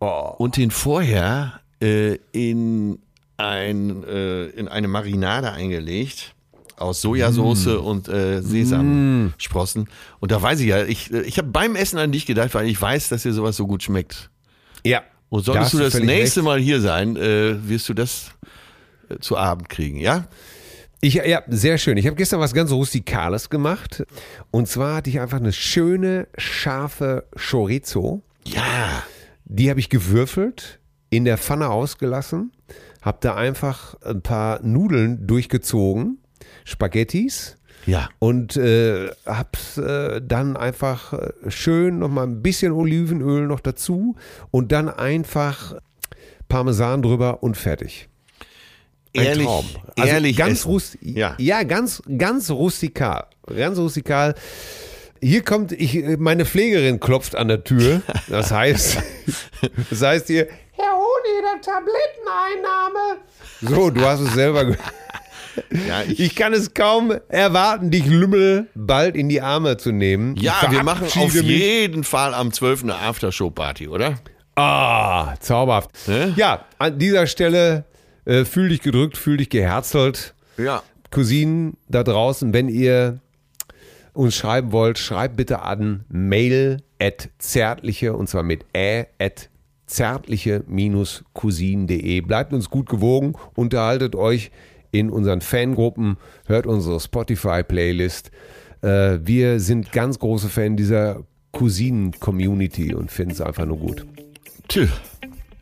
Oh. 0.00 0.34
und 0.38 0.56
den 0.56 0.70
vorher 0.72 1.60
äh, 1.80 2.16
in, 2.32 2.98
ein, 3.36 4.02
äh, 4.04 4.46
in 4.46 4.66
eine 4.68 4.88
Marinade 4.88 5.52
eingelegt 5.52 6.34
aus 6.76 7.00
Sojasauce 7.00 7.66
Mm. 7.66 7.84
und 7.84 8.08
äh, 8.08 8.40
Sesamsprossen. 8.42 9.88
Und 10.20 10.30
da 10.32 10.40
weiß 10.40 10.60
ich 10.60 10.66
ja, 10.68 10.84
ich, 10.84 11.12
ich 11.12 11.38
habe 11.38 11.48
beim 11.48 11.76
Essen 11.76 11.98
an 11.98 12.12
dich 12.12 12.26
gedacht, 12.26 12.54
weil 12.54 12.66
ich 12.68 12.80
weiß, 12.80 13.08
dass 13.08 13.22
dir 13.22 13.32
sowas 13.32 13.56
so 13.56 13.66
gut 13.66 13.82
schmeckt. 13.82 14.30
Ja. 14.84 15.02
Und 15.28 15.46
Da 15.48 15.52
solltest 15.52 15.64
hast 15.64 15.74
du 15.74 15.78
das 15.78 15.94
nächste 16.00 16.40
recht. 16.40 16.44
Mal 16.44 16.60
hier 16.60 16.80
sein, 16.80 17.16
äh, 17.16 17.56
wirst 17.68 17.88
du 17.88 17.94
das 17.94 18.32
äh, 19.08 19.18
zu 19.18 19.36
Abend 19.36 19.68
kriegen, 19.68 19.98
ja? 19.98 20.26
Ich, 21.00 21.14
ja, 21.14 21.42
sehr 21.48 21.78
schön. 21.78 21.96
Ich 21.96 22.06
habe 22.06 22.14
gestern 22.16 22.38
was 22.38 22.52
ganz 22.54 22.70
Rustikales 22.70 23.50
gemacht. 23.50 24.04
Und 24.52 24.68
zwar 24.68 24.96
hatte 24.96 25.10
ich 25.10 25.18
einfach 25.20 25.38
eine 25.38 25.52
schöne, 25.52 26.28
scharfe 26.38 27.24
Chorizo. 27.36 28.22
Ja. 28.44 29.02
Die 29.44 29.68
habe 29.68 29.80
ich 29.80 29.88
gewürfelt, 29.88 30.78
in 31.10 31.24
der 31.24 31.38
Pfanne 31.38 31.70
ausgelassen, 31.70 32.52
habe 33.02 33.18
da 33.20 33.34
einfach 33.34 33.96
ein 34.04 34.22
paar 34.22 34.62
Nudeln 34.62 35.26
durchgezogen, 35.26 36.18
Spaghettis. 36.64 37.56
Ja. 37.86 38.08
Und 38.18 38.56
äh, 38.56 39.10
hab's 39.26 39.76
äh, 39.76 40.20
dann 40.22 40.56
einfach 40.56 41.12
äh, 41.12 41.50
schön 41.50 41.98
nochmal 41.98 42.26
ein 42.26 42.42
bisschen 42.42 42.72
Olivenöl 42.72 43.46
noch 43.46 43.60
dazu 43.60 44.16
und 44.50 44.70
dann 44.72 44.88
einfach 44.88 45.74
Parmesan 46.48 47.02
drüber 47.02 47.42
und 47.42 47.56
fertig. 47.56 48.08
Ein 49.16 49.24
Ehrlich, 49.24 49.46
Traum. 49.46 49.66
Also 49.98 50.12
ehrlich 50.12 50.36
ganz 50.36 50.64
rust 50.64 50.96
Ja. 51.00 51.34
ja, 51.38 51.64
ganz, 51.64 52.02
ganz 52.16 52.50
rustikal. 52.50 53.26
Ganz 53.46 53.78
rustikal. 53.78 54.34
Hier 55.20 55.42
kommt, 55.42 55.72
ich, 55.72 56.18
meine 56.18 56.44
Pflegerin 56.44 56.98
klopft 56.98 57.36
an 57.36 57.48
der 57.48 57.62
Tür. 57.62 58.02
Das 58.28 58.50
heißt, 58.50 58.98
das 59.90 60.02
heißt 60.02 60.26
hier, 60.28 60.48
Herr 60.72 60.92
Hohne, 60.92 61.42
der 61.42 61.60
Tabletteneinnahme. 61.60 63.18
So, 63.60 63.90
du 63.90 64.00
hast 64.02 64.20
es 64.20 64.34
selber 64.34 64.64
gehört. 64.64 64.80
Ja, 65.88 66.02
ich, 66.08 66.20
Ich 66.20 66.36
kann 66.36 66.52
es 66.52 66.74
kaum 66.74 67.12
erwarten, 67.28 67.90
dich 67.90 68.06
Lümmel 68.06 68.66
bald 68.74 69.16
in 69.16 69.28
die 69.28 69.40
Arme 69.40 69.76
zu 69.76 69.92
nehmen. 69.92 70.36
ja 70.36 70.54
wir 70.70 70.82
machen 70.82 71.06
auf 71.06 71.34
mich. 71.34 71.42
jeden 71.44 72.04
Fall 72.04 72.34
am 72.34 72.52
12. 72.52 72.82
eine 72.84 72.94
Aftershow-Party, 72.96 73.88
oder? 73.88 74.18
Ah, 74.54 75.34
zauberhaft. 75.40 75.90
Ne? 76.08 76.34
Ja, 76.36 76.64
an 76.78 76.98
dieser 76.98 77.26
Stelle 77.26 77.84
äh, 78.24 78.44
fühl 78.44 78.68
dich 78.68 78.80
gedrückt, 78.82 79.16
fühl 79.16 79.38
dich 79.38 79.48
geherzelt. 79.48 80.34
Ja. 80.58 80.82
Cousinen 81.10 81.76
da 81.88 82.02
draußen, 82.02 82.52
wenn 82.54 82.68
ihr 82.68 83.18
uns 84.14 84.34
schreiben 84.34 84.72
wollt, 84.72 84.98
schreibt 84.98 85.36
bitte 85.36 85.62
an 85.62 86.04
mail 86.08 86.82
at 87.00 87.28
zärtliche 87.38 88.14
und 88.14 88.28
zwar 88.28 88.42
mit 88.42 88.64
ä 88.76 89.06
at 89.18 89.48
zärtliche-cousin.de. 89.86 92.20
Bleibt 92.22 92.52
uns 92.52 92.70
gut 92.70 92.88
gewogen, 92.88 93.34
unterhaltet 93.54 94.14
euch 94.16 94.50
in 94.92 95.10
unseren 95.10 95.40
Fangruppen, 95.40 96.18
hört 96.46 96.66
unsere 96.66 97.00
Spotify-Playlist. 97.00 98.30
Äh, 98.82 99.18
wir 99.24 99.58
sind 99.58 99.90
ganz 99.90 100.18
große 100.20 100.48
Fan 100.48 100.76
dieser 100.76 101.24
Cousinen-Community 101.52 102.94
und 102.94 103.10
finden 103.10 103.32
es 103.32 103.40
einfach 103.40 103.66
nur 103.66 103.78
gut. 103.78 104.06
Tschö. 104.68 104.86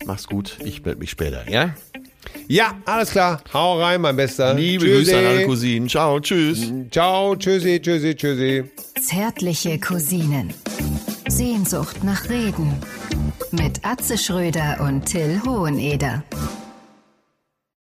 Mach's 0.04 0.26
gut. 0.26 0.58
Ich 0.64 0.84
melde 0.84 1.00
mich 1.00 1.10
später, 1.10 1.48
ja? 1.50 1.74
Ja, 2.48 2.74
alles 2.84 3.12
klar. 3.12 3.42
Hau 3.52 3.80
rein, 3.80 4.00
mein 4.00 4.16
Bester. 4.16 4.54
Liebe. 4.54 4.86
Grüße 4.86 5.16
an 5.16 5.24
alle 5.24 5.46
Cousinen. 5.46 5.88
Ciao, 5.88 6.20
tschüss. 6.20 6.72
Ciao, 6.90 7.36
tschüssi, 7.36 7.80
tschüssi, 7.80 8.14
tschüssi. 8.14 8.64
Zärtliche 9.00 9.78
Cousinen. 9.78 10.52
Sehnsucht 11.28 12.02
nach 12.02 12.28
Reden. 12.28 12.72
Mit 13.52 13.84
Atze 13.84 14.18
Schröder 14.18 14.80
und 14.80 15.04
Till 15.06 15.40
Hoheneder. 15.44 16.24